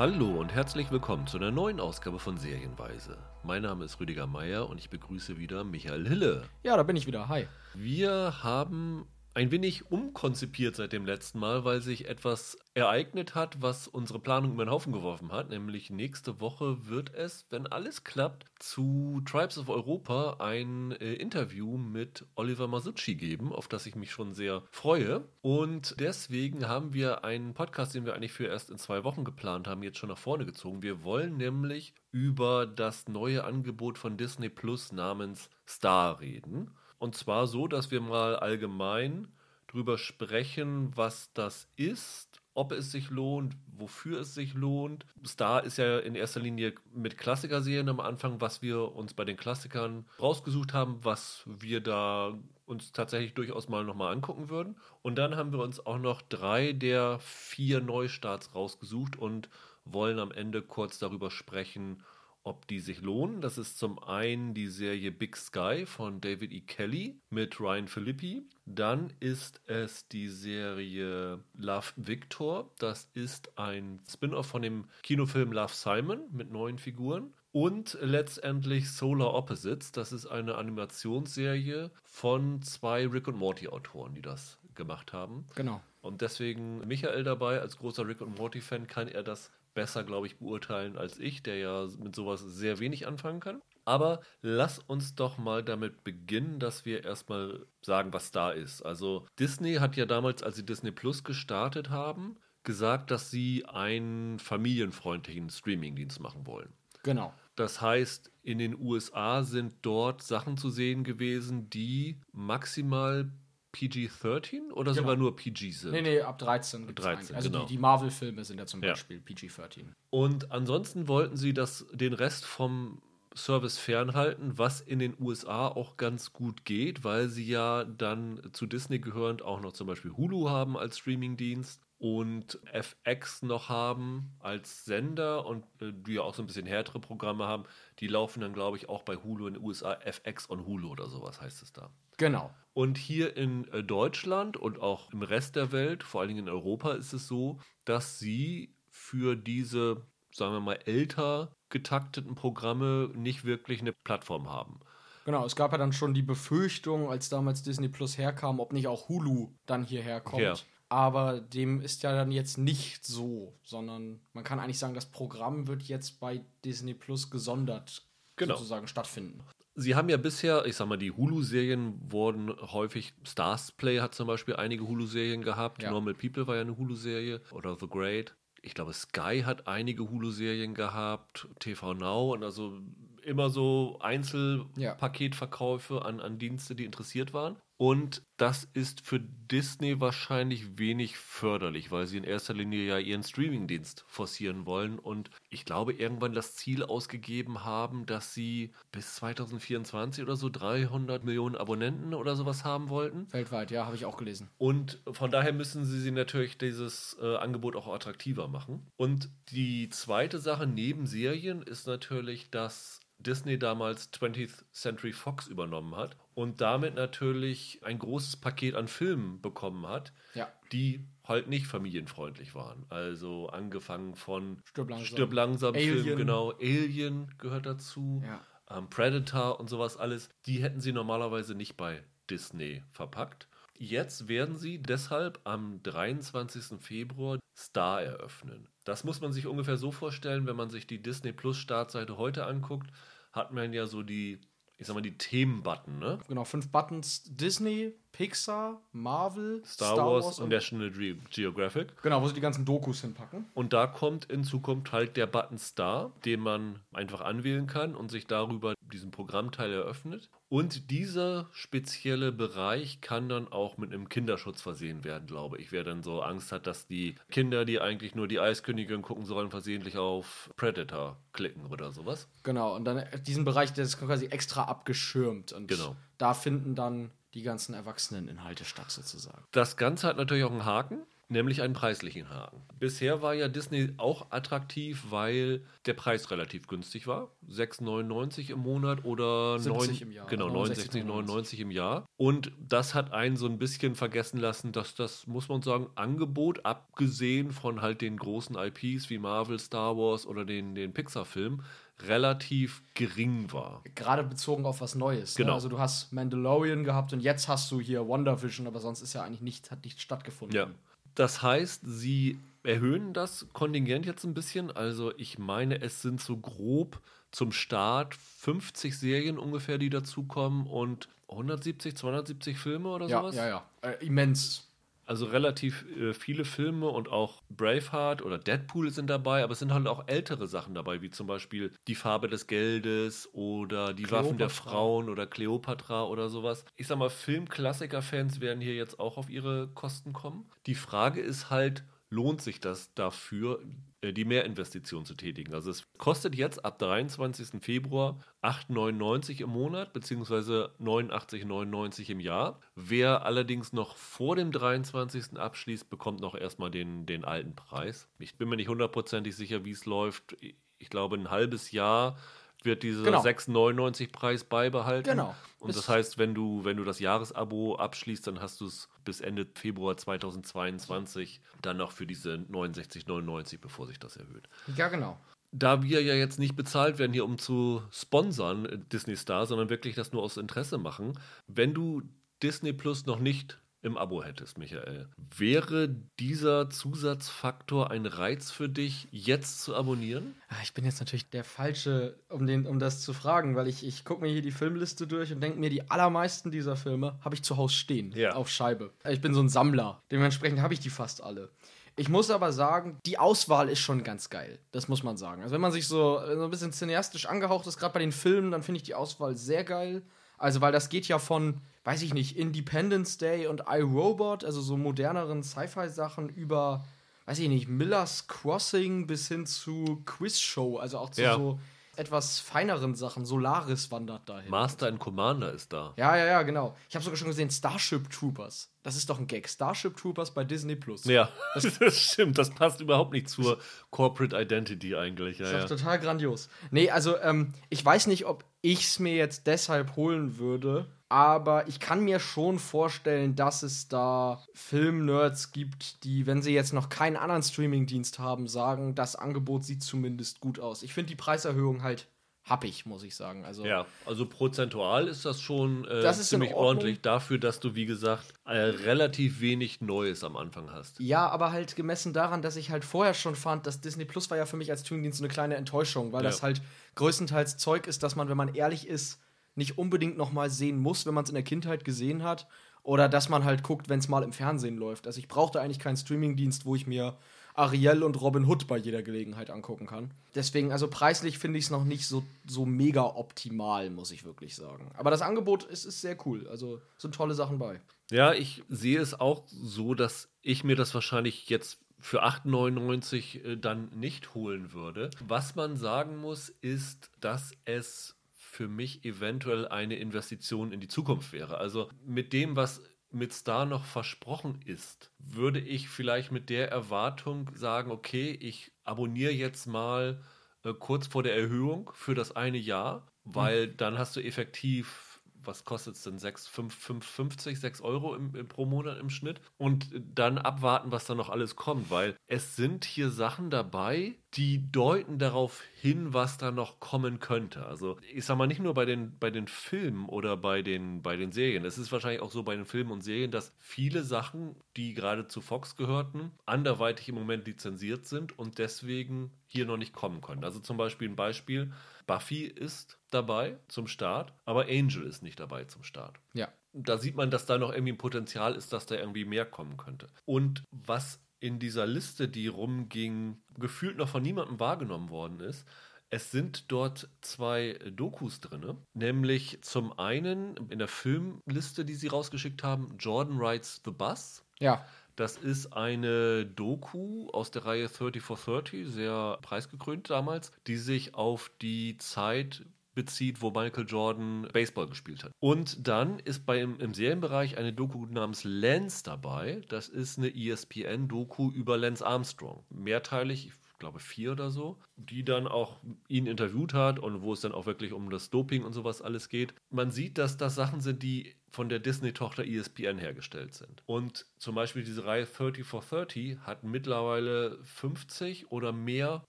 Hallo 0.00 0.40
und 0.40 0.54
herzlich 0.54 0.90
willkommen 0.90 1.26
zu 1.26 1.36
einer 1.36 1.50
neuen 1.50 1.78
Ausgabe 1.78 2.18
von 2.18 2.38
Serienweise. 2.38 3.18
Mein 3.42 3.60
Name 3.60 3.84
ist 3.84 4.00
Rüdiger 4.00 4.26
Meier 4.26 4.66
und 4.66 4.78
ich 4.78 4.88
begrüße 4.88 5.36
wieder 5.36 5.62
Michael 5.62 6.08
Hille. 6.08 6.44
Ja, 6.62 6.78
da 6.78 6.84
bin 6.84 6.96
ich 6.96 7.06
wieder. 7.06 7.28
Hi. 7.28 7.46
Wir 7.74 8.42
haben 8.42 9.06
ein 9.40 9.50
wenig 9.50 9.90
umkonzipiert 9.90 10.76
seit 10.76 10.92
dem 10.92 11.06
letzten 11.06 11.38
Mal, 11.38 11.64
weil 11.64 11.80
sich 11.80 12.06
etwas 12.10 12.58
ereignet 12.74 13.34
hat, 13.34 13.62
was 13.62 13.88
unsere 13.88 14.18
Planung 14.18 14.52
über 14.52 14.66
den 14.66 14.70
Haufen 14.70 14.92
geworfen 14.92 15.32
hat. 15.32 15.48
Nämlich 15.48 15.88
nächste 15.88 16.42
Woche 16.42 16.86
wird 16.88 17.14
es, 17.14 17.46
wenn 17.48 17.66
alles 17.66 18.04
klappt, 18.04 18.44
zu 18.58 19.22
Tribes 19.24 19.56
of 19.56 19.70
Europa 19.70 20.36
ein 20.40 20.92
äh, 20.92 21.14
Interview 21.14 21.78
mit 21.78 22.26
Oliver 22.34 22.68
Masucci 22.68 23.14
geben, 23.14 23.50
auf 23.50 23.66
das 23.66 23.86
ich 23.86 23.94
mich 23.94 24.10
schon 24.10 24.34
sehr 24.34 24.62
freue. 24.72 25.24
Und 25.40 25.96
deswegen 25.98 26.68
haben 26.68 26.92
wir 26.92 27.24
einen 27.24 27.54
Podcast, 27.54 27.94
den 27.94 28.04
wir 28.04 28.14
eigentlich 28.14 28.32
für 28.32 28.44
erst 28.44 28.68
in 28.68 28.76
zwei 28.76 29.04
Wochen 29.04 29.24
geplant 29.24 29.66
haben, 29.66 29.82
jetzt 29.82 29.96
schon 29.96 30.10
nach 30.10 30.18
vorne 30.18 30.44
gezogen. 30.44 30.82
Wir 30.82 31.02
wollen 31.02 31.38
nämlich 31.38 31.94
über 32.12 32.66
das 32.66 33.08
neue 33.08 33.42
Angebot 33.44 33.96
von 33.96 34.18
Disney 34.18 34.50
Plus 34.50 34.92
namens 34.92 35.48
Star 35.66 36.20
reden. 36.20 36.72
Und 37.00 37.14
zwar 37.14 37.46
so, 37.46 37.66
dass 37.66 37.90
wir 37.90 38.02
mal 38.02 38.36
allgemein 38.36 39.28
drüber 39.70 39.98
sprechen, 39.98 40.90
was 40.96 41.32
das 41.32 41.68
ist, 41.76 42.40
ob 42.54 42.72
es 42.72 42.90
sich 42.90 43.10
lohnt, 43.10 43.54
wofür 43.76 44.20
es 44.20 44.34
sich 44.34 44.54
lohnt. 44.54 45.06
Star 45.24 45.64
ist 45.64 45.78
ja 45.78 45.98
in 46.00 46.14
erster 46.14 46.40
Linie 46.40 46.74
mit 46.92 47.16
Klassikerserien 47.16 47.88
am 47.88 48.00
Anfang, 48.00 48.40
was 48.40 48.60
wir 48.60 48.94
uns 48.94 49.14
bei 49.14 49.24
den 49.24 49.36
Klassikern 49.36 50.04
rausgesucht 50.20 50.74
haben, 50.74 50.98
was 51.02 51.44
wir 51.46 51.80
da 51.80 52.36
uns 52.66 52.92
tatsächlich 52.92 53.34
durchaus 53.34 53.68
mal 53.68 53.84
nochmal 53.84 54.12
angucken 54.12 54.48
würden. 54.48 54.76
Und 55.02 55.16
dann 55.16 55.36
haben 55.36 55.52
wir 55.52 55.60
uns 55.60 55.84
auch 55.84 55.98
noch 55.98 56.22
drei 56.22 56.72
der 56.72 57.18
vier 57.20 57.80
Neustarts 57.80 58.54
rausgesucht 58.54 59.16
und 59.16 59.48
wollen 59.84 60.18
am 60.18 60.32
Ende 60.32 60.62
kurz 60.62 60.98
darüber 60.98 61.30
sprechen, 61.30 62.02
ob 62.42 62.66
die 62.66 62.80
sich 62.80 63.00
lohnen. 63.00 63.40
Das 63.40 63.58
ist 63.58 63.78
zum 63.78 63.98
einen 63.98 64.54
die 64.54 64.68
Serie 64.68 65.12
Big 65.12 65.36
Sky 65.36 65.84
von 65.86 66.20
David 66.20 66.52
E. 66.52 66.60
Kelly 66.60 67.20
mit 67.30 67.60
Ryan 67.60 67.88
Philippi. 67.88 68.42
Dann 68.66 69.12
ist 69.20 69.60
es 69.66 70.08
die 70.08 70.28
Serie 70.28 71.40
Love 71.54 71.92
Victor. 71.96 72.70
Das 72.78 73.08
ist 73.14 73.58
ein 73.58 74.00
Spin-off 74.08 74.46
von 74.46 74.62
dem 74.62 74.86
Kinofilm 75.02 75.52
Love 75.52 75.74
Simon 75.74 76.22
mit 76.32 76.50
neuen 76.50 76.78
Figuren. 76.78 77.32
Und 77.52 77.98
letztendlich 78.00 78.90
Solar 78.90 79.34
Opposites. 79.34 79.92
Das 79.92 80.12
ist 80.12 80.26
eine 80.26 80.54
Animationsserie 80.54 81.90
von 82.04 82.62
zwei 82.62 83.06
Rick 83.06 83.26
und 83.28 83.36
Morty 83.36 83.68
Autoren, 83.68 84.14
die 84.14 84.22
das 84.22 84.58
gemacht 84.74 85.12
haben. 85.12 85.46
Genau. 85.56 85.80
Und 86.00 86.22
deswegen 86.22 86.86
Michael 86.86 87.24
dabei, 87.24 87.60
als 87.60 87.76
großer 87.76 88.06
Rick 88.06 88.20
und 88.20 88.38
Morty-Fan, 88.38 88.86
kann 88.86 89.08
er 89.08 89.22
das 89.22 89.50
besser, 89.74 90.04
glaube 90.04 90.26
ich, 90.26 90.38
beurteilen 90.38 90.96
als 90.96 91.18
ich, 91.18 91.42
der 91.42 91.56
ja 91.56 91.86
mit 91.98 92.14
sowas 92.14 92.40
sehr 92.40 92.78
wenig 92.78 93.06
anfangen 93.06 93.40
kann. 93.40 93.62
Aber 93.84 94.20
lass 94.42 94.78
uns 94.78 95.14
doch 95.14 95.38
mal 95.38 95.64
damit 95.64 96.04
beginnen, 96.04 96.60
dass 96.60 96.84
wir 96.84 97.04
erstmal 97.04 97.66
sagen, 97.82 98.12
was 98.12 98.30
da 98.30 98.50
ist. 98.50 98.82
Also 98.82 99.26
Disney 99.38 99.74
hat 99.76 99.96
ja 99.96 100.06
damals, 100.06 100.42
als 100.42 100.56
sie 100.56 100.66
Disney 100.66 100.92
Plus 100.92 101.24
gestartet 101.24 101.90
haben, 101.90 102.36
gesagt, 102.62 103.10
dass 103.10 103.30
sie 103.30 103.64
einen 103.66 104.38
familienfreundlichen 104.38 105.48
Streamingdienst 105.50 106.20
machen 106.20 106.46
wollen. 106.46 106.72
Genau. 107.02 107.32
Das 107.56 107.80
heißt, 107.80 108.30
in 108.42 108.58
den 108.58 108.78
USA 108.78 109.42
sind 109.42 109.74
dort 109.82 110.22
Sachen 110.22 110.56
zu 110.56 110.70
sehen 110.70 111.04
gewesen, 111.04 111.68
die 111.70 112.20
maximal 112.32 113.30
PG-13 113.72 114.70
oder 114.72 114.94
sogar 114.94 115.16
nur 115.16 115.36
PG 115.36 115.70
sind. 115.72 115.92
Nee, 115.92 116.02
nee, 116.02 116.20
ab 116.20 116.38
13 116.38 116.86
gibt's 116.86 117.02
13, 117.02 117.18
eigentlich. 117.18 117.36
Also 117.36 117.50
genau. 117.50 117.64
die, 117.64 117.74
die 117.74 117.78
Marvel-Filme 117.78 118.44
sind 118.44 118.58
ja 118.58 118.66
zum 118.66 118.82
Ja. 118.82 118.90
Beispiel 118.90 119.20
PG-13. 119.20 119.86
Und 120.10 120.50
ansonsten 120.50 121.08
wollten 121.08 121.36
sie 121.36 121.54
das, 121.54 121.86
den 121.92 122.12
Rest 122.12 122.44
vom 122.44 123.00
Service 123.34 123.78
fernhalten, 123.78 124.58
was 124.58 124.80
in 124.80 124.98
den 124.98 125.16
USA 125.20 125.68
auch 125.68 125.96
ganz 125.96 126.32
gut 126.32 126.64
geht, 126.64 127.04
weil 127.04 127.28
sie 127.28 127.46
ja 127.46 127.84
dann 127.84 128.40
zu 128.52 128.66
Disney 128.66 128.98
gehörend 128.98 129.42
auch 129.42 129.60
noch 129.60 129.72
zum 129.72 129.86
Beispiel 129.86 130.12
Hulu 130.12 130.48
haben 130.48 130.76
als 130.76 130.98
Streamingdienst 130.98 131.86
und 131.98 132.58
FX 132.72 133.42
noch 133.42 133.68
haben 133.68 134.34
als 134.38 134.84
Sender 134.84 135.44
und 135.46 135.64
äh, 135.82 135.92
die 135.92 136.14
ja 136.14 136.22
auch 136.22 136.34
so 136.34 136.42
ein 136.42 136.46
bisschen 136.46 136.66
härtere 136.66 136.98
Programme 136.98 137.46
haben. 137.46 137.64
Die 137.98 138.06
laufen 138.06 138.40
dann, 138.40 138.54
glaube 138.54 138.78
ich, 138.78 138.88
auch 138.88 139.02
bei 139.02 139.16
Hulu 139.16 139.46
in 139.46 139.54
den 139.54 139.62
USA. 139.62 139.92
FX 140.02 140.48
on 140.48 140.64
Hulu 140.64 140.88
oder 140.88 141.08
sowas 141.08 141.42
heißt 141.42 141.62
es 141.62 141.72
da. 141.72 141.90
Genau. 142.16 142.50
Und 142.72 142.96
hier 142.96 143.36
in 143.36 143.68
äh, 143.68 143.84
Deutschland 143.84 144.56
und 144.56 144.80
auch 144.80 145.12
im 145.12 145.22
Rest 145.22 145.56
der 145.56 145.72
Welt, 145.72 146.02
vor 146.02 146.22
allen 146.22 146.28
Dingen 146.28 146.46
in 146.46 146.52
Europa, 146.52 146.92
ist 146.92 147.12
es 147.12 147.28
so, 147.28 147.60
dass 147.84 148.18
sie 148.18 148.74
für 148.88 149.36
diese, 149.36 150.06
sagen 150.32 150.52
wir 150.52 150.60
mal, 150.60 150.78
älter 150.86 151.52
getakteten 151.68 152.34
Programme 152.34 153.10
nicht 153.14 153.44
wirklich 153.44 153.80
eine 153.80 153.92
Plattform 153.92 154.48
haben. 154.48 154.80
Genau, 155.24 155.44
es 155.44 155.54
gab 155.54 155.72
ja 155.72 155.78
dann 155.78 155.92
schon 155.92 156.14
die 156.14 156.22
Befürchtung, 156.22 157.10
als 157.10 157.28
damals 157.28 157.62
Disney 157.62 157.88
Plus 157.88 158.18
herkam, 158.18 158.58
ob 158.58 158.72
nicht 158.72 158.88
auch 158.88 159.08
Hulu 159.08 159.54
dann 159.66 159.84
hierher 159.84 160.20
kommt. 160.20 160.42
Ja. 160.42 160.54
Aber 160.88 161.40
dem 161.40 161.80
ist 161.80 162.02
ja 162.02 162.12
dann 162.12 162.32
jetzt 162.32 162.58
nicht 162.58 163.04
so, 163.04 163.54
sondern 163.62 164.20
man 164.32 164.42
kann 164.42 164.58
eigentlich 164.58 164.78
sagen, 164.78 164.94
das 164.94 165.06
Programm 165.06 165.68
wird 165.68 165.82
jetzt 165.84 166.18
bei 166.18 166.44
Disney 166.64 166.94
Plus 166.94 167.30
gesondert 167.30 168.02
Genau. 168.36 168.54
sozusagen 168.56 168.88
stattfinden. 168.88 169.44
Sie 169.76 169.94
haben 169.94 170.08
ja 170.08 170.16
bisher, 170.16 170.66
ich 170.66 170.74
sag 170.76 170.88
mal, 170.88 170.96
die 170.96 171.12
Hulu-Serien 171.12 172.10
wurden 172.10 172.50
häufig, 172.72 173.12
Stars 173.22 173.70
Play 173.72 174.00
hat 174.00 174.14
zum 174.14 174.26
Beispiel 174.26 174.56
einige 174.56 174.86
Hulu-Serien 174.86 175.42
gehabt, 175.42 175.82
Ja. 175.82 175.90
Normal 175.90 176.14
People 176.14 176.46
war 176.46 176.56
ja 176.56 176.62
eine 176.62 176.76
Hulu-Serie 176.76 177.40
oder 177.52 177.76
The 177.78 177.86
Great. 177.86 178.34
Ich 178.62 178.74
glaube, 178.74 178.92
Sky 178.92 179.42
hat 179.44 179.66
einige 179.66 180.08
Hulu-Serien 180.08 180.74
gehabt, 180.74 181.48
TV 181.58 181.94
Now 181.94 182.34
und 182.34 182.44
also 182.44 182.78
immer 183.22 183.50
so 183.50 183.98
Einzelpaketverkäufe 184.00 186.04
an, 186.04 186.20
an 186.20 186.38
Dienste, 186.38 186.74
die 186.74 186.84
interessiert 186.84 187.32
waren. 187.32 187.56
Und 187.80 188.22
das 188.36 188.68
ist 188.74 189.06
für 189.06 189.20
Disney 189.20 190.02
wahrscheinlich 190.02 190.78
wenig 190.78 191.16
förderlich, 191.16 191.90
weil 191.90 192.06
sie 192.06 192.18
in 192.18 192.24
erster 192.24 192.52
Linie 192.52 192.84
ja 192.84 192.98
ihren 192.98 193.22
Streamingdienst 193.22 194.04
forcieren 194.06 194.66
wollen 194.66 194.98
und 194.98 195.30
ich 195.48 195.64
glaube 195.64 195.94
irgendwann 195.94 196.34
das 196.34 196.56
Ziel 196.56 196.82
ausgegeben 196.82 197.64
haben, 197.64 198.04
dass 198.04 198.34
sie 198.34 198.74
bis 198.92 199.14
2024 199.14 200.22
oder 200.22 200.36
so 200.36 200.50
300 200.50 201.24
Millionen 201.24 201.56
Abonnenten 201.56 202.12
oder 202.12 202.36
sowas 202.36 202.66
haben 202.66 202.90
wollten. 202.90 203.32
Weltweit, 203.32 203.70
ja, 203.70 203.86
habe 203.86 203.96
ich 203.96 204.04
auch 204.04 204.18
gelesen. 204.18 204.50
Und 204.58 205.00
von 205.10 205.30
daher 205.30 205.54
müssen 205.54 205.86
sie 205.86 206.00
sie 206.00 206.10
natürlich 206.10 206.58
dieses 206.58 207.16
äh, 207.22 207.36
Angebot 207.36 207.76
auch 207.76 207.88
attraktiver 207.88 208.46
machen. 208.46 208.86
Und 208.98 209.30
die 209.52 209.88
zweite 209.88 210.38
Sache 210.38 210.66
neben 210.66 211.06
Serien 211.06 211.62
ist 211.62 211.86
natürlich, 211.86 212.50
dass 212.50 213.00
Disney 213.20 213.58
damals 213.58 214.12
20th 214.12 214.64
Century 214.72 215.12
Fox 215.12 215.46
übernommen 215.46 215.94
hat 215.94 216.16
und 216.40 216.60
damit 216.60 216.94
natürlich 216.94 217.80
ein 217.84 217.98
großes 217.98 218.36
Paket 218.38 218.74
an 218.74 218.88
Filmen 218.88 219.40
bekommen 219.40 219.86
hat, 219.86 220.12
Ja. 220.34 220.48
die 220.72 221.06
halt 221.24 221.48
nicht 221.48 221.66
familienfreundlich 221.66 222.54
waren. 222.54 222.86
Also 222.88 223.48
angefangen 223.48 224.14
von 224.16 224.60
Stirb 224.64 224.90
langsam. 224.90 225.06
Stirb 225.06 225.32
langsam 225.32 225.74
Alien. 225.74 226.02
Film, 226.04 226.18
genau, 226.18 226.50
Alien 226.60 227.32
gehört 227.38 227.66
dazu, 227.66 228.22
Ja. 228.24 228.40
ähm, 228.70 228.88
Predator 228.90 229.60
und 229.60 229.68
sowas 229.70 229.96
alles. 229.96 230.28
Die 230.46 230.62
hätten 230.62 230.80
sie 230.80 230.92
normalerweise 230.92 231.54
nicht 231.54 231.76
bei 231.76 232.02
Disney 232.28 232.82
verpackt. 232.92 233.48
Jetzt 233.78 234.28
werden 234.28 234.56
sie 234.56 234.82
deshalb 234.82 235.40
am 235.44 235.82
23. 235.82 236.80
Februar 236.82 237.38
Star 237.56 238.02
eröffnen. 238.02 238.68
Das 238.84 239.04
muss 239.04 239.20
man 239.20 239.32
sich 239.32 239.46
ungefähr 239.46 239.76
so 239.76 239.90
vorstellen, 239.92 240.46
wenn 240.46 240.56
man 240.56 240.70
sich 240.70 240.86
die 240.86 241.00
Disney 241.02 241.32
Plus 241.32 241.56
Startseite 241.58 242.16
heute 242.18 242.44
anguckt, 242.46 242.90
hat 243.32 243.52
man 243.52 243.72
ja 243.72 243.86
so 243.86 244.02
die, 244.02 244.38
ich 244.80 244.86
sag 244.86 244.94
mal, 244.94 245.02
die 245.02 245.16
Themenbutton, 245.16 245.98
ne? 245.98 246.18
Genau, 246.26 246.44
fünf 246.44 246.70
Buttons: 246.72 247.22
Disney, 247.26 247.92
Pixar, 248.12 248.80
Marvel, 248.92 249.62
Star, 249.66 249.96
Wars, 249.98 250.40
und 250.40 250.48
National 250.48 250.90
Ge 250.90 251.16
Geographic. 251.30 252.02
Genau, 252.02 252.22
wo 252.22 252.28
sie 252.28 252.34
die 252.34 252.40
ganzen 252.40 252.64
Dokus 252.64 253.02
hinpacken. 253.02 253.44
Und 253.52 253.74
da 253.74 253.86
kommt 253.86 254.24
in 254.24 254.42
Zukunft 254.42 254.90
halt 254.92 255.18
der 255.18 255.26
Button 255.26 255.58
Star, 255.58 256.12
den 256.24 256.40
man 256.40 256.80
einfach 256.94 257.20
anwählen 257.20 257.66
kann 257.66 257.94
und 257.94 258.10
sich 258.10 258.26
darüber 258.26 258.74
diesen 258.90 259.10
Programmteil 259.10 259.72
eröffnet. 259.72 260.28
Und 260.48 260.90
dieser 260.90 261.48
spezielle 261.52 262.32
Bereich 262.32 263.00
kann 263.00 263.28
dann 263.28 263.48
auch 263.50 263.78
mit 263.78 263.92
einem 263.92 264.08
Kinderschutz 264.08 264.60
versehen 264.60 265.04
werden, 265.04 265.26
glaube 265.26 265.58
ich. 265.58 265.72
Wer 265.72 265.84
dann 265.84 266.02
so 266.02 266.20
Angst 266.22 266.52
hat, 266.52 266.66
dass 266.66 266.86
die 266.86 267.14
Kinder, 267.30 267.64
die 267.64 267.80
eigentlich 267.80 268.14
nur 268.14 268.28
die 268.28 268.40
Eiskönigin 268.40 269.02
gucken 269.02 269.24
sollen, 269.24 269.50
versehentlich 269.50 269.96
auf 269.96 270.50
Predator 270.56 271.16
klicken 271.32 271.66
oder 271.66 271.92
sowas. 271.92 272.28
Genau, 272.42 272.74
und 272.74 272.84
dann 272.84 272.98
äh, 272.98 273.20
diesen 273.20 273.44
Bereich, 273.44 273.72
der 273.72 273.84
ist 273.84 273.98
quasi 273.98 274.26
extra 274.26 274.64
abgeschirmt. 274.64 275.52
Und 275.52 275.68
Genau. 275.68 275.96
da 276.18 276.34
finden 276.34 276.74
dann 276.74 277.10
die 277.34 277.42
ganzen 277.42 277.74
Erwachseneninhalte 277.74 278.64
statt, 278.64 278.90
sozusagen. 278.90 279.44
Das 279.52 279.76
Ganze 279.76 280.08
hat 280.08 280.16
natürlich 280.16 280.42
auch 280.44 280.50
einen 280.50 280.64
Haken, 280.64 281.02
nämlich 281.30 281.62
einen 281.62 281.74
preislichen 281.74 282.28
Haken. 282.28 282.60
Bisher 282.78 283.22
war 283.22 283.34
ja 283.34 283.48
Disney 283.48 283.92
auch 283.96 284.30
attraktiv, 284.30 285.04
weil 285.10 285.62
der 285.86 285.94
Preis 285.94 286.30
relativ 286.30 286.66
günstig 286.66 287.06
war. 287.06 287.30
6,99 287.48 288.50
im 288.50 288.60
Monat 288.60 289.04
oder 289.04 289.58
70 289.58 290.00
neun- 290.00 290.02
im 290.08 290.12
Jahr. 290.12 290.26
Genau, 290.26 290.48
69, 290.48 291.02
69,99 291.04 291.58
im 291.60 291.70
Jahr. 291.70 292.06
Und 292.16 292.52
das 292.58 292.94
hat 292.94 293.12
einen 293.12 293.36
so 293.36 293.46
ein 293.46 293.58
bisschen 293.58 293.94
vergessen 293.94 294.38
lassen, 294.38 294.72
dass 294.72 294.94
das, 294.94 295.26
muss 295.26 295.48
man 295.48 295.62
sagen, 295.62 295.88
Angebot, 295.94 296.64
abgesehen 296.64 297.52
von 297.52 297.80
halt 297.82 298.00
den 298.00 298.16
großen 298.16 298.56
IPs 298.56 299.10
wie 299.10 299.18
Marvel, 299.18 299.58
Star 299.58 299.96
Wars 299.96 300.26
oder 300.26 300.44
den, 300.44 300.74
den 300.74 300.92
Pixar-Filmen, 300.92 301.62
relativ 302.06 302.82
gering 302.94 303.52
war. 303.52 303.82
Gerade 303.94 304.24
bezogen 304.24 304.64
auf 304.64 304.80
was 304.80 304.94
Neues. 304.94 305.34
Genau. 305.34 305.48
Ne? 305.50 305.54
Also 305.54 305.68
du 305.68 305.78
hast 305.78 306.12
Mandalorian 306.12 306.84
gehabt 306.84 307.12
und 307.12 307.20
jetzt 307.20 307.48
hast 307.48 307.70
du 307.70 307.80
hier 307.80 308.08
WandaVision, 308.08 308.66
aber 308.66 308.80
sonst 308.80 309.02
ist 309.02 309.12
ja 309.12 309.22
eigentlich 309.22 309.42
nichts, 309.42 309.70
hat 309.70 309.84
nichts 309.84 310.00
stattgefunden. 310.02 310.56
Ja. 310.56 310.70
Das 311.14 311.42
heißt, 311.42 311.82
sie 311.84 312.38
erhöhen 312.62 313.12
das 313.12 313.46
Kontingent 313.52 314.06
jetzt 314.06 314.24
ein 314.24 314.34
bisschen. 314.34 314.70
Also 314.70 315.12
ich 315.16 315.38
meine, 315.38 315.80
es 315.80 316.02
sind 316.02 316.20
so 316.20 316.36
grob 316.36 317.00
zum 317.30 317.52
Start 317.52 318.14
50 318.14 318.98
Serien 318.98 319.38
ungefähr, 319.38 319.78
die 319.78 319.90
dazukommen 319.90 320.66
und 320.66 321.08
170, 321.28 321.96
270 321.96 322.58
Filme 322.58 322.88
oder 322.88 323.06
ja, 323.06 323.20
sowas. 323.20 323.36
ja, 323.36 323.48
ja. 323.48 323.66
Äh, 323.82 324.04
immens. 324.04 324.66
Also 325.10 325.26
relativ 325.26 325.84
äh, 325.96 326.14
viele 326.14 326.44
Filme 326.44 326.88
und 326.88 327.08
auch 327.08 327.42
Braveheart 327.48 328.22
oder 328.22 328.38
Deadpool 328.38 328.92
sind 328.92 329.10
dabei, 329.10 329.42
aber 329.42 329.54
es 329.54 329.58
sind 329.58 329.74
halt 329.74 329.88
auch 329.88 330.06
ältere 330.06 330.46
Sachen 330.46 330.72
dabei, 330.72 331.02
wie 331.02 331.10
zum 331.10 331.26
Beispiel 331.26 331.72
Die 331.88 331.96
Farbe 331.96 332.28
des 332.28 332.46
Geldes 332.46 333.28
oder 333.32 333.92
Die 333.92 334.08
Waffen 334.12 334.38
der 334.38 334.46
Kleopatra. 334.46 334.70
Frauen 334.70 335.08
oder 335.08 335.26
Cleopatra 335.26 336.04
oder 336.04 336.28
sowas. 336.28 336.64
Ich 336.76 336.86
sag 336.86 336.98
mal, 336.98 337.10
Filmklassiker-Fans 337.10 338.40
werden 338.40 338.60
hier 338.60 338.76
jetzt 338.76 339.00
auch 339.00 339.16
auf 339.18 339.28
ihre 339.28 339.66
Kosten 339.74 340.12
kommen. 340.12 340.48
Die 340.66 340.76
Frage 340.76 341.20
ist 341.20 341.50
halt, 341.50 341.82
lohnt 342.08 342.40
sich 342.40 342.60
das 342.60 342.94
dafür, 342.94 343.64
die 344.02 344.24
Mehrinvestition 344.24 345.04
zu 345.04 345.14
tätigen? 345.14 345.54
Also 345.54 345.70
es 345.70 345.86
kostet 345.98 346.34
jetzt 346.34 346.64
ab 346.64 346.78
23. 346.78 347.62
Februar 347.62 348.18
8,99 348.42 349.42
im 349.42 349.50
Monat, 349.50 349.92
beziehungsweise 349.92 350.72
89,99 350.80 352.10
im 352.10 352.20
Jahr. 352.20 352.60
Wer 352.74 353.24
allerdings 353.24 353.72
noch 353.72 353.96
vor 353.96 354.36
dem 354.36 354.52
23. 354.52 355.38
abschließt, 355.38 355.90
bekommt 355.90 356.20
noch 356.20 356.34
erstmal 356.34 356.70
den, 356.70 357.06
den 357.06 357.24
alten 357.24 357.54
Preis. 357.54 358.08
Ich 358.18 358.36
bin 358.36 358.48
mir 358.48 358.56
nicht 358.56 358.68
hundertprozentig 358.68 359.36
sicher, 359.36 359.64
wie 359.64 359.72
es 359.72 359.84
läuft. 359.84 360.36
Ich 360.78 360.88
glaube, 360.88 361.16
ein 361.16 361.30
halbes 361.30 361.72
Jahr 361.72 362.16
wird 362.64 362.82
dieser 362.82 363.02
Genau. 363.04 363.22
6,99 363.22 364.12
Preis 364.12 364.44
beibehalten. 364.44 365.08
Genau. 365.10 365.34
Und 365.58 365.68
Bis- 365.68 365.76
das 365.76 365.88
heißt, 365.88 366.18
wenn 366.18 366.34
du, 366.34 366.64
wenn 366.64 366.76
du 366.76 366.84
das 366.84 367.00
Jahresabo 367.00 367.76
abschließt, 367.76 368.26
dann 368.26 368.40
hast 368.40 368.60
du 368.60 368.66
es 368.66 368.88
bis 369.04 369.20
Ende 369.20 369.46
Februar 369.54 369.96
2022 369.96 371.40
dann 371.62 371.76
noch 371.76 371.92
für 371.92 372.06
diese 372.06 372.34
69,99, 372.50 373.58
bevor 373.60 373.86
sich 373.86 373.98
das 373.98 374.16
erhöht. 374.16 374.48
Ja, 374.76 374.88
genau. 374.88 375.18
Da 375.52 375.82
wir 375.82 376.02
ja 376.02 376.14
jetzt 376.14 376.38
nicht 376.38 376.54
bezahlt 376.54 376.98
werden 376.98 377.12
hier, 377.12 377.24
um 377.24 377.36
zu 377.38 377.82
sponsern, 377.90 378.66
äh, 378.66 378.78
Disney 378.78 379.16
Star, 379.16 379.46
sondern 379.46 379.68
wirklich 379.68 379.94
das 379.96 380.12
nur 380.12 380.22
aus 380.22 380.36
Interesse 380.36 380.78
machen, 380.78 381.18
wenn 381.48 381.74
du 381.74 382.02
Disney 382.42 382.72
Plus 382.72 383.04
noch 383.06 383.18
nicht 383.18 383.58
im 383.82 383.96
Abo 383.96 384.22
hättest, 384.22 384.58
Michael, 384.58 385.08
wäre 385.36 385.88
dieser 386.18 386.68
Zusatzfaktor 386.68 387.90
ein 387.90 388.06
Reiz 388.06 388.50
für 388.50 388.68
dich, 388.68 389.08
jetzt 389.10 389.62
zu 389.62 389.74
abonnieren? 389.74 390.34
Ah, 390.48 390.56
Ich 390.62 390.74
bin 390.74 390.84
jetzt 390.84 391.00
natürlich 391.00 391.30
der 391.30 391.44
Falsche, 391.44 392.16
um, 392.28 392.46
den, 392.46 392.66
um 392.66 392.78
das 392.78 393.00
zu 393.02 393.12
fragen, 393.12 393.56
weil 393.56 393.68
ich, 393.68 393.86
ich 393.86 394.04
gucke 394.04 394.22
mir 394.22 394.30
hier 394.30 394.42
die 394.42 394.50
Filmliste 394.52 395.06
durch 395.06 395.32
und 395.32 395.40
denke 395.40 395.58
mir, 395.58 395.70
die 395.70 395.90
allermeisten 395.90 396.50
dieser 396.50 396.76
Filme 396.76 397.18
habe 397.24 397.34
ich 397.34 397.42
zu 397.42 397.56
Hause 397.56 397.74
stehen, 397.74 398.12
Ja. 398.14 398.34
auf 398.34 398.48
Scheibe. 398.50 398.90
Ich 399.08 399.20
bin 399.20 399.34
so 399.34 399.40
ein 399.40 399.48
Sammler. 399.48 400.02
Dementsprechend 400.10 400.60
habe 400.60 400.74
ich 400.74 400.80
die 400.80 400.90
fast 400.90 401.22
alle. 401.22 401.48
Ich 401.96 402.08
muss 402.08 402.30
aber 402.30 402.52
sagen, 402.52 402.98
die 403.04 403.18
Auswahl 403.18 403.68
ist 403.68 403.80
schon 403.80 404.04
ganz 404.04 404.30
geil. 404.30 404.58
Das 404.72 404.88
muss 404.88 405.02
man 405.02 405.16
sagen. 405.16 405.42
Also 405.42 405.54
wenn 405.54 405.60
man 405.60 405.72
sich 405.72 405.86
so, 405.88 406.20
so 406.34 406.44
ein 406.44 406.50
bisschen 406.50 406.72
cineastisch 406.72 407.26
angehaucht 407.26 407.66
ist, 407.66 407.78
gerade 407.78 407.92
bei 407.94 408.00
den 408.00 408.12
Filmen, 408.12 408.52
dann 408.52 408.62
finde 408.62 408.76
ich 408.76 408.84
die 408.84 408.94
Auswahl 408.94 409.36
sehr 409.36 409.64
geil. 409.64 410.02
Also 410.38 410.60
weil 410.60 410.72
das 410.72 410.88
geht 410.88 411.08
ja 411.08 411.18
von, 411.18 411.60
weiß 411.84 412.02
ich 412.02 412.12
nicht, 412.14 412.36
Independence 412.36 413.16
Day 413.18 413.46
und 413.46 413.62
iRobot, 413.68 414.44
also 414.44 414.60
so 414.60 414.76
moderneren 414.76 415.42
Sci-Fi-Sachen 415.42 416.28
über, 416.28 416.84
weiß 417.26 417.38
ich 417.38 417.48
nicht, 417.48 417.68
Miller's 417.68 418.26
Crossing 418.28 419.06
bis 419.06 419.28
hin 419.28 419.46
zu 419.46 420.02
Quiz 420.04 420.38
Show, 420.40 420.78
also 420.78 420.98
auch 420.98 421.10
zu 421.10 421.22
Ja. 421.22 421.36
so 421.36 421.58
etwas 421.96 422.38
feineren 422.38 422.94
Sachen. 422.94 423.26
Solaris 423.26 423.90
wandert 423.90 424.26
dahin. 424.28 424.48
Master 424.50 424.86
and 424.86 424.98
Commander 425.00 425.52
ist 425.52 425.70
da. 425.72 425.92
ja, 425.96 426.16
ja, 426.16 426.24
ja, 426.24 426.42
genau. 426.42 426.74
Ich 426.88 426.94
habe 426.94 427.04
sogar 427.04 427.18
schon 427.18 427.28
gesehen 427.28 427.50
Starship 427.50 428.08
Troopers. 428.08 428.70
Das 428.82 428.96
ist 428.96 429.10
doch 429.10 429.18
ein 429.18 429.26
Gag. 429.26 429.48
Starship 429.48 429.96
Troopers 429.96 430.32
bei 430.32 430.44
Disney 430.44 430.76
Plus. 430.76 431.04
Ja, 431.04 431.28
das, 431.54 431.66
stimmt. 431.90 432.38
Das 432.38 432.50
passt 432.50 432.80
überhaupt 432.80 433.12
nicht 433.12 433.28
zur 433.28 433.58
Corporate 433.90 434.34
Identity 434.40 434.94
eigentlich. 434.96 435.38
Ja, 435.40 435.44
Das 435.44 435.52
ja. 435.52 435.58
ist 435.64 435.70
doch 435.70 435.76
total 435.76 435.98
grandios. 435.98 436.48
Nee, 436.70 436.90
also 436.90 437.18
ähm, 437.18 437.52
ich 437.68 437.84
weiß 437.84 438.06
nicht, 438.06 438.24
ob 438.24 438.44
ich 438.62 438.84
es 438.86 438.98
mir 438.98 439.14
jetzt 439.16 439.46
deshalb 439.46 439.96
holen 439.96 440.38
würde, 440.38 440.86
aber 441.10 441.66
ich 441.68 441.80
kann 441.80 442.00
mir 442.04 442.20
schon 442.20 442.58
vorstellen, 442.60 443.34
dass 443.34 443.62
es 443.64 443.88
da 443.88 444.42
Filmnerds 444.54 445.50
gibt, 445.50 446.04
die, 446.04 446.26
wenn 446.26 446.40
sie 446.40 446.54
jetzt 446.54 446.72
noch 446.72 446.88
keinen 446.88 447.16
anderen 447.16 447.42
Streamingdienst 447.42 448.20
haben, 448.20 448.46
sagen, 448.46 448.94
das 448.94 449.16
Angebot 449.16 449.64
sieht 449.64 449.82
zumindest 449.82 450.40
gut 450.40 450.60
aus. 450.60 450.82
Ich 450.84 450.94
finde 450.94 451.08
die 451.08 451.16
Preiserhöhung 451.16 451.82
halt 451.82 452.06
happig, 452.44 452.86
muss 452.86 453.02
ich 453.02 453.16
sagen. 453.16 453.44
Also 453.44 453.66
Ja, 453.66 453.86
also 454.06 454.24
prozentual 454.24 455.08
ist 455.08 455.24
das 455.24 455.40
schon 455.40 455.84
äh, 455.84 456.00
Das 456.00 456.18
ist 456.20 456.28
ziemlich 456.28 456.54
ordentlich 456.54 457.00
dafür, 457.00 457.38
dass 457.38 457.58
du, 457.58 457.74
wie 457.74 457.86
gesagt, 457.86 458.32
äh, 458.44 458.56
relativ 458.56 459.40
wenig 459.40 459.80
Neues 459.80 460.22
am 460.22 460.36
Anfang 460.36 460.70
hast. 460.72 461.00
Ja, 461.00 461.28
aber 461.28 461.50
halt 461.50 461.74
gemessen 461.74 462.12
daran, 462.12 462.40
dass 462.40 462.54
ich 462.54 462.70
halt 462.70 462.84
vorher 462.84 463.14
schon 463.14 463.34
fand, 463.34 463.66
dass 463.66 463.80
Disney 463.80 464.04
Plus 464.04 464.30
war 464.30 464.36
ja 464.38 464.46
für 464.46 464.56
mich 464.56 464.70
als 464.70 464.82
Streamingdienst 464.82 465.20
eine 465.20 465.28
kleine 465.28 465.56
Enttäuschung, 465.56 466.12
weil 466.12 466.22
Ja. 466.22 466.30
das 466.30 466.44
halt 466.44 466.62
größtenteils 466.94 467.56
Zeug 467.56 467.88
ist, 467.88 468.04
dass 468.04 468.14
man, 468.14 468.28
wenn 468.28 468.36
man 468.36 468.54
ehrlich 468.54 468.86
ist, 468.86 469.18
nicht 469.54 469.78
unbedingt 469.78 470.16
noch 470.16 470.32
mal 470.32 470.50
sehen 470.50 470.78
muss, 470.78 471.06
wenn 471.06 471.14
man 471.14 471.24
es 471.24 471.30
in 471.30 471.34
der 471.34 471.44
Kindheit 471.44 471.84
gesehen 471.84 472.22
hat. 472.22 472.46
Oder 472.82 473.08
dass 473.08 473.28
man 473.28 473.44
halt 473.44 473.62
guckt, 473.62 473.88
wenn 473.88 473.98
es 473.98 474.08
mal 474.08 474.22
im 474.22 474.32
Fernsehen 474.32 474.78
läuft. 474.78 475.06
Also 475.06 475.18
ich 475.18 475.28
brauchte 475.28 475.60
eigentlich 475.60 475.78
keinen 475.78 475.96
Streamingdienst, 475.96 476.64
wo 476.64 476.74
ich 476.74 476.86
mir 476.86 477.18
Ariel 477.54 478.02
und 478.02 478.20
Robin 478.20 478.46
Hood 478.46 478.66
bei 478.66 478.78
jeder 478.78 479.02
Gelegenheit 479.02 479.50
angucken 479.50 479.86
kann. 479.86 480.12
Deswegen, 480.34 480.72
also 480.72 480.88
preislich 480.88 481.38
finde 481.38 481.58
ich 481.58 481.66
es 481.66 481.70
noch 481.70 481.84
nicht 481.84 482.06
so, 482.06 482.24
so 482.46 482.64
mega 482.64 483.02
optimal, 483.02 483.90
muss 483.90 484.12
ich 484.12 484.24
wirklich 484.24 484.54
sagen. 484.56 484.90
Aber 484.94 485.10
das 485.10 485.20
Angebot 485.20 485.64
ist, 485.64 485.84
ist 485.84 486.00
sehr 486.00 486.16
cool. 486.26 486.48
Also 486.48 486.80
sind 486.96 487.14
tolle 487.14 487.34
Sachen 487.34 487.58
bei. 487.58 487.80
Ja, 488.10 488.32
ich 488.32 488.62
sehe 488.68 489.00
es 489.00 489.18
auch 489.18 489.42
so, 489.46 489.94
dass 489.94 490.28
ich 490.42 490.64
mir 490.64 490.76
das 490.76 490.94
wahrscheinlich 490.94 491.48
jetzt 491.48 491.78
für 491.98 492.24
8,99 492.24 493.44
äh, 493.44 493.56
dann 493.56 493.90
nicht 493.94 494.34
holen 494.34 494.72
würde. 494.72 495.10
Was 495.26 495.54
man 495.54 495.76
sagen 495.76 496.16
muss, 496.16 496.48
ist, 496.48 497.10
dass 497.20 497.52
es 497.66 498.16
für 498.60 498.68
mich 498.68 499.06
eventuell 499.06 499.66
eine 499.68 499.96
Investition 499.96 500.70
in 500.70 500.80
die 500.80 500.86
Zukunft 500.86 501.32
wäre. 501.32 501.56
Also 501.56 501.88
mit 502.04 502.34
dem, 502.34 502.56
was 502.56 502.82
mit 503.10 503.32
Star 503.32 503.64
noch 503.64 503.86
versprochen 503.86 504.60
ist, 504.66 505.10
würde 505.18 505.60
ich 505.60 505.88
vielleicht 505.88 506.30
mit 506.30 506.50
der 506.50 506.70
Erwartung 506.70 507.50
sagen, 507.54 507.90
okay, 507.90 508.32
ich 508.32 508.70
abonniere 508.84 509.32
jetzt 509.32 509.66
mal 509.66 510.22
äh, 510.62 510.74
kurz 510.74 511.06
vor 511.06 511.22
der 511.22 511.34
Erhöhung 511.34 511.90
für 511.94 512.14
das 512.14 512.36
eine 512.36 512.58
Jahr, 512.58 513.06
weil 513.24 513.68
mhm. 513.68 513.76
dann 513.78 513.96
hast 513.96 514.16
du 514.16 514.20
effektiv 514.20 515.09
was 515.44 515.64
kostet 515.64 515.96
es 515.96 516.02
denn? 516.02 516.18
6, 516.18 516.46
5, 516.48 516.74
5, 516.74 517.06
50, 517.06 517.60
6 517.60 517.80
Euro 517.80 518.14
im, 518.14 518.32
pro 518.48 518.66
Monat 518.66 518.98
im 518.98 519.10
Schnitt. 519.10 519.40
Und 519.58 519.90
dann 520.14 520.38
abwarten, 520.38 520.92
was 520.92 521.06
da 521.06 521.14
noch 521.14 521.28
alles 521.28 521.56
kommt, 521.56 521.90
weil 521.90 522.16
es 522.26 522.56
sind 522.56 522.84
hier 522.84 523.10
Sachen 523.10 523.50
dabei, 523.50 524.14
die 524.34 524.70
deuten 524.70 525.18
darauf 525.18 525.62
hin, 525.74 526.14
was 526.14 526.38
da 526.38 526.50
noch 526.52 526.78
kommen 526.78 527.18
könnte. 527.18 527.66
Also 527.66 527.96
ich 528.14 528.24
sag 528.24 528.36
mal, 528.36 528.46
nicht 528.46 528.60
nur 528.60 528.74
bei 528.74 528.84
den, 528.84 529.18
bei 529.18 529.30
den 529.30 529.48
Filmen 529.48 530.08
oder 530.08 530.36
bei 530.36 530.62
den, 530.62 531.02
bei 531.02 531.16
den 531.16 531.32
Serien. 531.32 531.64
Es 531.64 531.78
ist 531.78 531.90
wahrscheinlich 531.90 532.22
auch 532.22 532.30
so 532.30 532.42
bei 532.42 532.54
den 532.54 532.64
Filmen 532.64 532.92
und 532.92 533.02
Serien, 533.02 533.30
dass 533.30 533.52
viele 533.58 534.04
Sachen, 534.04 534.54
die 534.76 534.94
gerade 534.94 535.26
zu 535.26 535.40
Fox 535.40 535.76
gehörten, 535.76 536.30
anderweitig 536.46 537.08
im 537.08 537.16
Moment 537.16 537.46
lizenziert 537.46 538.06
sind 538.06 538.38
und 538.38 538.58
deswegen 538.58 539.32
hier 539.46 539.66
noch 539.66 539.76
nicht 539.76 539.92
kommen 539.92 540.20
können. 540.20 540.44
Also 540.44 540.60
zum 540.60 540.76
Beispiel 540.76 541.08
ein 541.08 541.16
Beispiel, 541.16 541.72
Buffy 542.10 542.42
ist 542.42 542.98
dabei 543.10 543.56
zum 543.68 543.86
Start, 543.86 544.32
aber 544.44 544.62
Angel 544.62 545.04
ist 545.04 545.22
nicht 545.22 545.38
dabei 545.38 545.66
zum 545.66 545.84
Start. 545.84 546.18
Ja. 546.32 546.48
Da 546.72 546.98
sieht 546.98 547.14
man, 547.14 547.30
dass 547.30 547.46
da 547.46 547.56
noch 547.56 547.72
irgendwie 547.72 547.92
ein 547.92 547.98
Potenzial 547.98 548.56
ist, 548.56 548.72
dass 548.72 548.86
da 548.86 548.96
irgendwie 548.96 549.24
mehr 549.24 549.46
kommen 549.46 549.76
könnte. 549.76 550.08
Und 550.24 550.64
was 550.72 551.20
in 551.38 551.60
dieser 551.60 551.86
Liste, 551.86 552.26
die 552.28 552.48
rumging, 552.48 553.40
gefühlt 553.60 553.96
noch 553.96 554.08
von 554.08 554.24
niemandem 554.24 554.58
wahrgenommen 554.58 555.08
worden 555.08 555.38
ist, 555.38 555.64
es 556.10 556.32
sind 556.32 556.72
dort 556.72 557.08
zwei 557.20 557.78
Dokus 557.92 558.40
drin, 558.40 558.78
nämlich 558.92 559.62
zum 559.62 559.96
einen 559.96 560.56
in 560.68 560.80
der 560.80 560.88
Filmliste, 560.88 561.84
die 561.84 561.94
sie 561.94 562.08
rausgeschickt 562.08 562.64
haben, 562.64 562.96
Jordan 562.98 563.38
Rides 563.40 563.82
the 563.84 563.92
Bus. 563.92 564.44
Ja. 564.58 564.84
Das 565.20 565.36
ist 565.36 565.74
eine 565.74 566.46
Doku 566.46 567.28
aus 567.32 567.50
der 567.50 567.66
Reihe 567.66 567.88
30 567.88 568.22
for 568.22 568.38
30, 568.38 568.88
sehr 568.88 569.38
preisgekrönt 569.42 570.08
damals, 570.08 570.50
die 570.66 570.78
sich 570.78 571.14
auf 571.14 571.52
die 571.60 571.98
Zeit 571.98 572.64
bezieht, 572.94 573.42
wo 573.42 573.50
Michael 573.50 573.84
Jordan 573.86 574.48
Baseball 574.50 574.88
gespielt 574.88 575.22
hat. 575.22 575.32
Und 575.38 575.86
dann 575.86 576.20
ist 576.20 576.46
bei 576.46 576.62
im, 576.62 576.94
Serienbereich 576.94 577.58
eine 577.58 577.74
Doku 577.74 578.06
namens 578.06 578.44
Lance 578.44 579.04
dabei. 579.04 579.60
Das 579.68 579.90
ist 579.90 580.16
eine 580.16 580.34
ESPN-Doku 580.34 581.50
über 581.50 581.76
Lance 581.76 582.06
Armstrong. 582.06 582.64
Mehrteilig, 582.70 583.48
ich 583.48 583.52
glaube 583.80 583.98
vier 583.98 584.32
oder 584.32 584.50
so, 584.50 584.78
die 584.96 585.24
dann 585.24 585.48
auch 585.48 585.80
ihn 586.06 586.26
interviewt 586.26 586.74
hat 586.74 587.00
und 587.00 587.22
wo 587.22 587.32
es 587.32 587.40
dann 587.40 587.52
auch 587.52 587.66
wirklich 587.66 587.92
um 587.92 588.10
das 588.10 588.30
Doping 588.30 588.62
und 588.62 588.72
sowas 588.72 589.02
alles 589.02 589.28
geht. 589.28 589.54
Man 589.70 589.90
sieht, 589.90 590.18
dass 590.18 590.36
das 590.36 590.54
Sachen 590.54 590.80
sind, 590.80 591.02
die 591.02 591.34
von 591.50 591.68
der 591.68 591.80
Disney-Tochter 591.80 592.44
ESPN 592.44 592.98
hergestellt 592.98 593.54
sind. 593.54 593.82
Und 593.86 594.26
zum 594.38 594.54
Beispiel 594.54 594.84
diese 594.84 595.04
Reihe 595.04 595.26
30 595.26 595.64
for 595.64 595.82
30 595.82 596.38
hat 596.40 596.62
mittlerweile 596.62 597.58
50 597.64 598.52
oder 598.52 598.72
mehr 598.72 599.24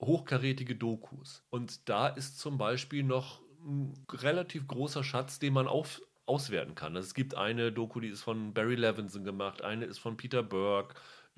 hochkarätige 0.00 0.74
Dokus. 0.74 1.44
Und 1.50 1.88
da 1.88 2.08
ist 2.08 2.40
zum 2.40 2.58
Beispiel 2.58 3.04
noch 3.04 3.40
ein 3.64 3.94
relativ 4.10 4.66
großer 4.66 5.04
Schatz, 5.04 5.38
den 5.38 5.52
man 5.52 5.68
auf, 5.68 6.02
auswerten 6.26 6.74
kann. 6.74 6.96
Also 6.96 7.06
es 7.06 7.14
gibt 7.14 7.36
eine 7.36 7.70
Doku, 7.70 8.00
die 8.00 8.08
ist 8.08 8.22
von 8.22 8.54
Barry 8.54 8.74
Levinson 8.74 9.24
gemacht, 9.24 9.62
eine 9.62 9.84
ist 9.84 9.98
von 9.98 10.16
Peter 10.16 10.42
Burke 10.42 10.94